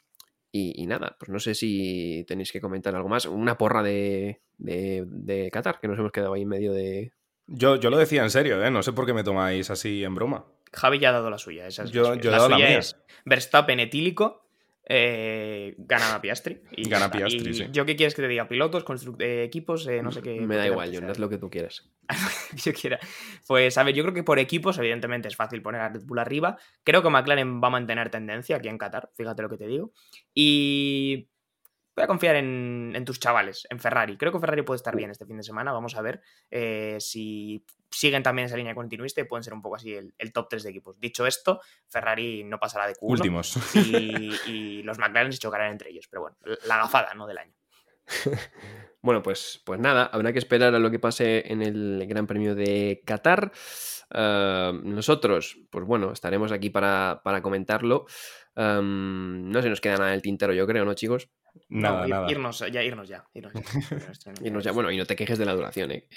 Y, 0.52 0.80
y 0.82 0.86
nada, 0.86 1.16
pues 1.18 1.28
no 1.30 1.38
sé 1.40 1.54
si 1.54 2.24
tenéis 2.26 2.52
que 2.52 2.60
comentar 2.60 2.94
algo 2.94 3.08
más. 3.10 3.26
Una 3.26 3.58
porra 3.58 3.82
de, 3.82 4.40
de, 4.56 5.04
de 5.06 5.50
Qatar, 5.50 5.78
que 5.80 5.88
nos 5.88 5.98
hemos 5.98 6.12
quedado 6.12 6.32
ahí 6.32 6.42
en 6.42 6.48
medio 6.48 6.72
de, 6.72 7.12
Yo, 7.46 7.76
yo 7.76 7.90
lo 7.90 7.98
decía 7.98 8.22
en 8.22 8.30
serio, 8.30 8.64
¿eh? 8.64 8.70
No 8.70 8.82
sé 8.82 8.92
por 8.92 9.06
qué 9.06 9.12
me 9.14 9.22
tomáis 9.24 9.70
así 9.70 10.02
en 10.04 10.14
broma. 10.14 10.44
Javi 10.72 10.98
ya 10.98 11.10
ha 11.10 11.12
dado 11.12 11.30
la 11.30 11.38
suya. 11.38 11.66
Esa 11.66 11.84
es 11.84 11.90
Yo- 11.90 12.02
la 12.02 12.08
suya. 12.10 12.20
yo 12.22 12.28
he 12.30 12.32
dado 12.32 12.48
la 12.48 12.56
suya 12.56 12.68
mía. 12.68 12.78
es 12.78 12.96
Verstappen 13.24 13.80
etílico, 13.80 14.48
eh, 14.88 15.74
gana 15.78 16.20
Piastri. 16.20 16.60
Y 16.72 16.88
Gana. 16.88 17.10
Piastri, 17.10 17.50
Y 17.50 17.54
sí. 17.54 17.66
¿Yo 17.72 17.84
qué 17.86 17.96
quieres 17.96 18.14
que 18.14 18.22
te 18.22 18.28
diga? 18.28 18.46
¿Pilotos, 18.48 18.84
eh, 19.20 19.42
equipos? 19.44 19.86
eh, 19.86 20.02
no 20.02 20.12
sé 20.12 20.22
qué. 20.22 20.40
Me 20.40 20.56
da 20.56 20.66
igual, 20.66 20.90
John, 20.94 21.08
haz 21.10 21.18
lo 21.18 21.28
que 21.28 21.38
tú 21.38 21.50
quieras. 21.50 21.88
yo 22.64 22.72
quiera. 22.72 22.98
Pues 23.46 23.78
a 23.78 23.82
ver, 23.84 23.94
yo 23.94 24.02
creo 24.04 24.14
que 24.14 24.22
por 24.22 24.38
equipos, 24.38 24.78
evidentemente, 24.78 25.28
es 25.28 25.36
fácil 25.36 25.62
poner 25.62 25.80
a 25.80 25.88
Red 25.88 26.02
Bull 26.04 26.18
arriba. 26.20 26.56
Creo 26.84 27.02
que 27.02 27.10
McLaren 27.10 27.60
va 27.62 27.68
a 27.68 27.70
mantener 27.70 28.10
tendencia 28.10 28.56
aquí 28.56 28.68
en 28.68 28.78
Qatar, 28.78 29.10
fíjate 29.16 29.42
lo 29.42 29.48
que 29.48 29.56
te 29.56 29.66
digo. 29.66 29.92
Y 30.34 31.28
voy 31.96 32.04
a 32.04 32.06
confiar 32.06 32.36
en, 32.36 32.92
en 32.94 33.04
tus 33.04 33.18
chavales, 33.18 33.66
en 33.70 33.80
Ferrari. 33.80 34.16
Creo 34.16 34.30
que 34.30 34.38
Ferrari 34.38 34.62
puede 34.62 34.76
estar 34.76 34.94
bien 34.94 35.10
este 35.10 35.24
fin 35.24 35.38
de 35.38 35.42
semana. 35.42 35.72
Vamos 35.72 35.96
a 35.96 36.02
ver 36.02 36.20
eh, 36.50 36.98
si 37.00 37.64
siguen 37.90 38.22
también 38.22 38.46
esa 38.46 38.56
línea 38.56 38.74
continuista 38.74 39.20
y 39.20 39.24
pueden 39.24 39.42
ser 39.42 39.54
un 39.54 39.62
poco 39.62 39.76
así 39.76 39.94
el, 39.94 40.14
el 40.18 40.32
top 40.32 40.48
3 40.50 40.62
de 40.64 40.70
equipos. 40.70 41.00
Dicho 41.00 41.26
esto, 41.26 41.60
Ferrari 41.88 42.44
no 42.44 42.58
pasará 42.58 42.86
de 42.86 42.94
Q1 42.94 43.10
Últimos. 43.10 43.56
y, 43.74 44.30
y 44.46 44.82
los 44.82 44.98
McLaren 44.98 45.32
se 45.32 45.38
chocarán 45.38 45.72
entre 45.72 45.90
ellos. 45.90 46.06
Pero 46.08 46.22
bueno, 46.22 46.36
la 46.66 46.76
gafada 46.76 47.14
¿no? 47.14 47.26
del 47.26 47.38
año. 47.38 47.54
Bueno, 49.02 49.22
pues, 49.22 49.62
pues 49.64 49.78
nada, 49.78 50.06
habrá 50.06 50.32
que 50.32 50.40
esperar 50.40 50.74
a 50.74 50.80
lo 50.80 50.90
que 50.90 50.98
pase 50.98 51.52
en 51.52 51.62
el 51.62 52.06
Gran 52.08 52.26
Premio 52.26 52.56
de 52.56 53.04
Qatar. 53.06 53.52
Ah, 54.10 54.72
nosotros, 54.82 55.58
pues 55.70 55.84
bueno, 55.84 56.10
estaremos 56.10 56.50
aquí 56.50 56.70
para, 56.70 57.20
para 57.22 57.40
comentarlo. 57.40 58.06
Am, 58.56 59.48
no 59.48 59.62
se 59.62 59.68
nos 59.68 59.80
queda 59.80 59.98
nada 59.98 60.10
del 60.10 60.22
tintero, 60.22 60.52
yo 60.54 60.66
creo, 60.66 60.84
¿no, 60.84 60.94
chicos? 60.94 61.28
Nada, 61.68 62.00
No, 62.00 62.06
ir- 62.06 62.10
nada. 62.10 62.30
Irnos 62.30 62.58
ya, 62.72 62.82
irnos 62.82 63.08
ya. 63.08 63.24
Irnos 63.34 63.52
ya. 63.52 63.62
Irnos 64.44 64.64
ya, 64.64 64.72
bueno, 64.72 64.90
y 64.90 64.96
no 64.96 65.04
te 65.06 65.16
quejes 65.16 65.38
de 65.38 65.44
la 65.46 65.54
duración, 65.54 65.90
¿eh? 65.92 66.08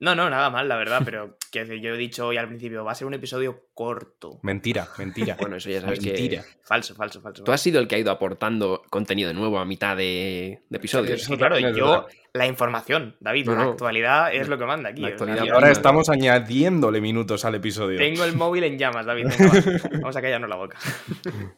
No, 0.00 0.14
no, 0.14 0.28
nada 0.28 0.50
mal, 0.50 0.68
la 0.68 0.76
verdad, 0.76 1.00
pero 1.04 1.38
decir, 1.52 1.80
yo 1.80 1.94
he 1.94 1.96
dicho 1.96 2.26
hoy 2.26 2.36
al 2.36 2.48
principio, 2.48 2.84
va 2.84 2.92
a 2.92 2.94
ser 2.94 3.06
un 3.06 3.14
episodio 3.14 3.68
corto. 3.72 4.38
Mentira, 4.42 4.86
mentira. 4.98 5.36
Bueno, 5.40 5.56
eso 5.56 5.70
ya 5.70 5.80
sabes 5.80 6.04
mentira. 6.04 6.42
que... 6.42 6.48
Falso, 6.62 6.94
falso, 6.94 7.20
falso. 7.22 7.44
Tú 7.44 7.52
has 7.52 7.60
sido 7.60 7.80
el 7.80 7.86
que 7.88 7.94
ha 7.94 7.98
ido 7.98 8.10
aportando 8.10 8.82
contenido 8.90 9.32
nuevo 9.32 9.58
a 9.58 9.64
mitad 9.64 9.96
de, 9.96 10.60
de 10.68 10.76
episodios. 10.76 11.22
Sí, 11.22 11.36
claro, 11.38 11.56
Es 11.56 11.74
yo, 11.76 12.06
la 12.34 12.46
información, 12.46 13.16
David, 13.20 13.46
No, 13.46 13.52
la 13.54 13.64
no. 13.64 13.70
actualidad 13.70 14.34
es 14.34 14.48
lo 14.48 14.58
que 14.58 14.64
manda 14.66 14.90
aquí. 14.90 15.00
La 15.00 15.08
actualidad 15.08 15.48
ahora 15.50 15.70
estamos 15.70 16.08
añadiéndole 16.10 17.00
minutos 17.00 17.44
al 17.44 17.54
episodio. 17.54 17.96
Tengo 17.96 18.24
el 18.24 18.34
móvil 18.36 18.64
en 18.64 18.76
llamas, 18.78 19.06
David. 19.06 19.26
venga, 19.28 19.46
va, 19.46 19.88
Vamos 20.00 20.16
a 20.16 20.20
callarnos 20.20 20.50
la 20.50 20.56
boca. 20.56 20.76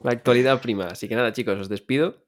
La 0.02 0.12
actualidad 0.12 0.60
prima. 0.60 0.86
Así 0.88 1.08
que 1.08 1.16
nada, 1.16 1.32
chicos, 1.32 1.58
os 1.58 1.68
despido. 1.70 2.25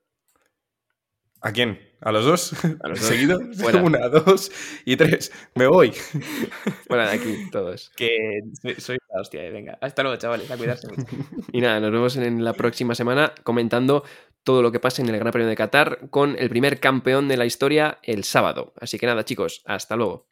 ¿A 1.41 1.53
quién? 1.53 1.79
¿A 2.01 2.13
los 2.13 2.25
dos? 2.25 2.53
A 2.65 2.89
los 2.89 3.01
dos. 3.01 3.09
¿Seguido? 3.09 3.41
Fuera. 3.55 3.83
Una, 3.83 4.09
dos 4.09 4.51
y 4.85 4.97
tres. 4.97 5.33
Me 5.55 5.67
voy. 5.67 5.93
Fuera 6.87 7.09
de 7.09 7.17
aquí, 7.17 7.51
todos. 7.51 7.91
Que 7.97 8.41
soy, 8.61 8.75
soy 8.75 8.99
la 9.13 9.21
hostia, 9.21 9.45
eh, 9.45 9.51
venga. 9.51 9.79
Hasta 9.81 10.03
luego, 10.03 10.19
chavales, 10.19 10.51
a 10.51 10.57
cuidarse 10.57 10.89
mucho. 10.89 11.05
Y 11.53 11.61
nada, 11.61 11.81
nos 11.81 11.93
vemos 11.93 12.17
en 12.17 12.45
la 12.45 12.53
próxima 12.53 12.95
semana 12.95 13.33
comentando 13.43 14.05
todo 14.43 14.63
lo 14.63 14.73
que 14.73 14.81
pase 14.81 15.03
en 15.03 15.09
el 15.09 15.19
Gran 15.19 15.33
Premio 15.33 15.49
de 15.49 15.57
Qatar 15.57 16.09
con 16.11 16.37
el 16.39 16.49
primer 16.49 16.81
campeón 16.81 17.29
de 17.29 17.37
la 17.37 17.47
historia 17.47 17.99
el 18.03 18.25
sábado. 18.25 18.73
Así 18.81 18.99
que 18.99 19.07
nada, 19.07 19.25
chicos, 19.25 19.63
hasta 19.67 19.97
luego. 19.97 20.29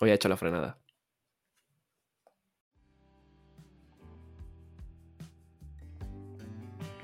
Hoy 0.00 0.10
ha 0.10 0.14
hecho 0.14 0.28
la 0.28 0.36
frenada. 0.36 0.78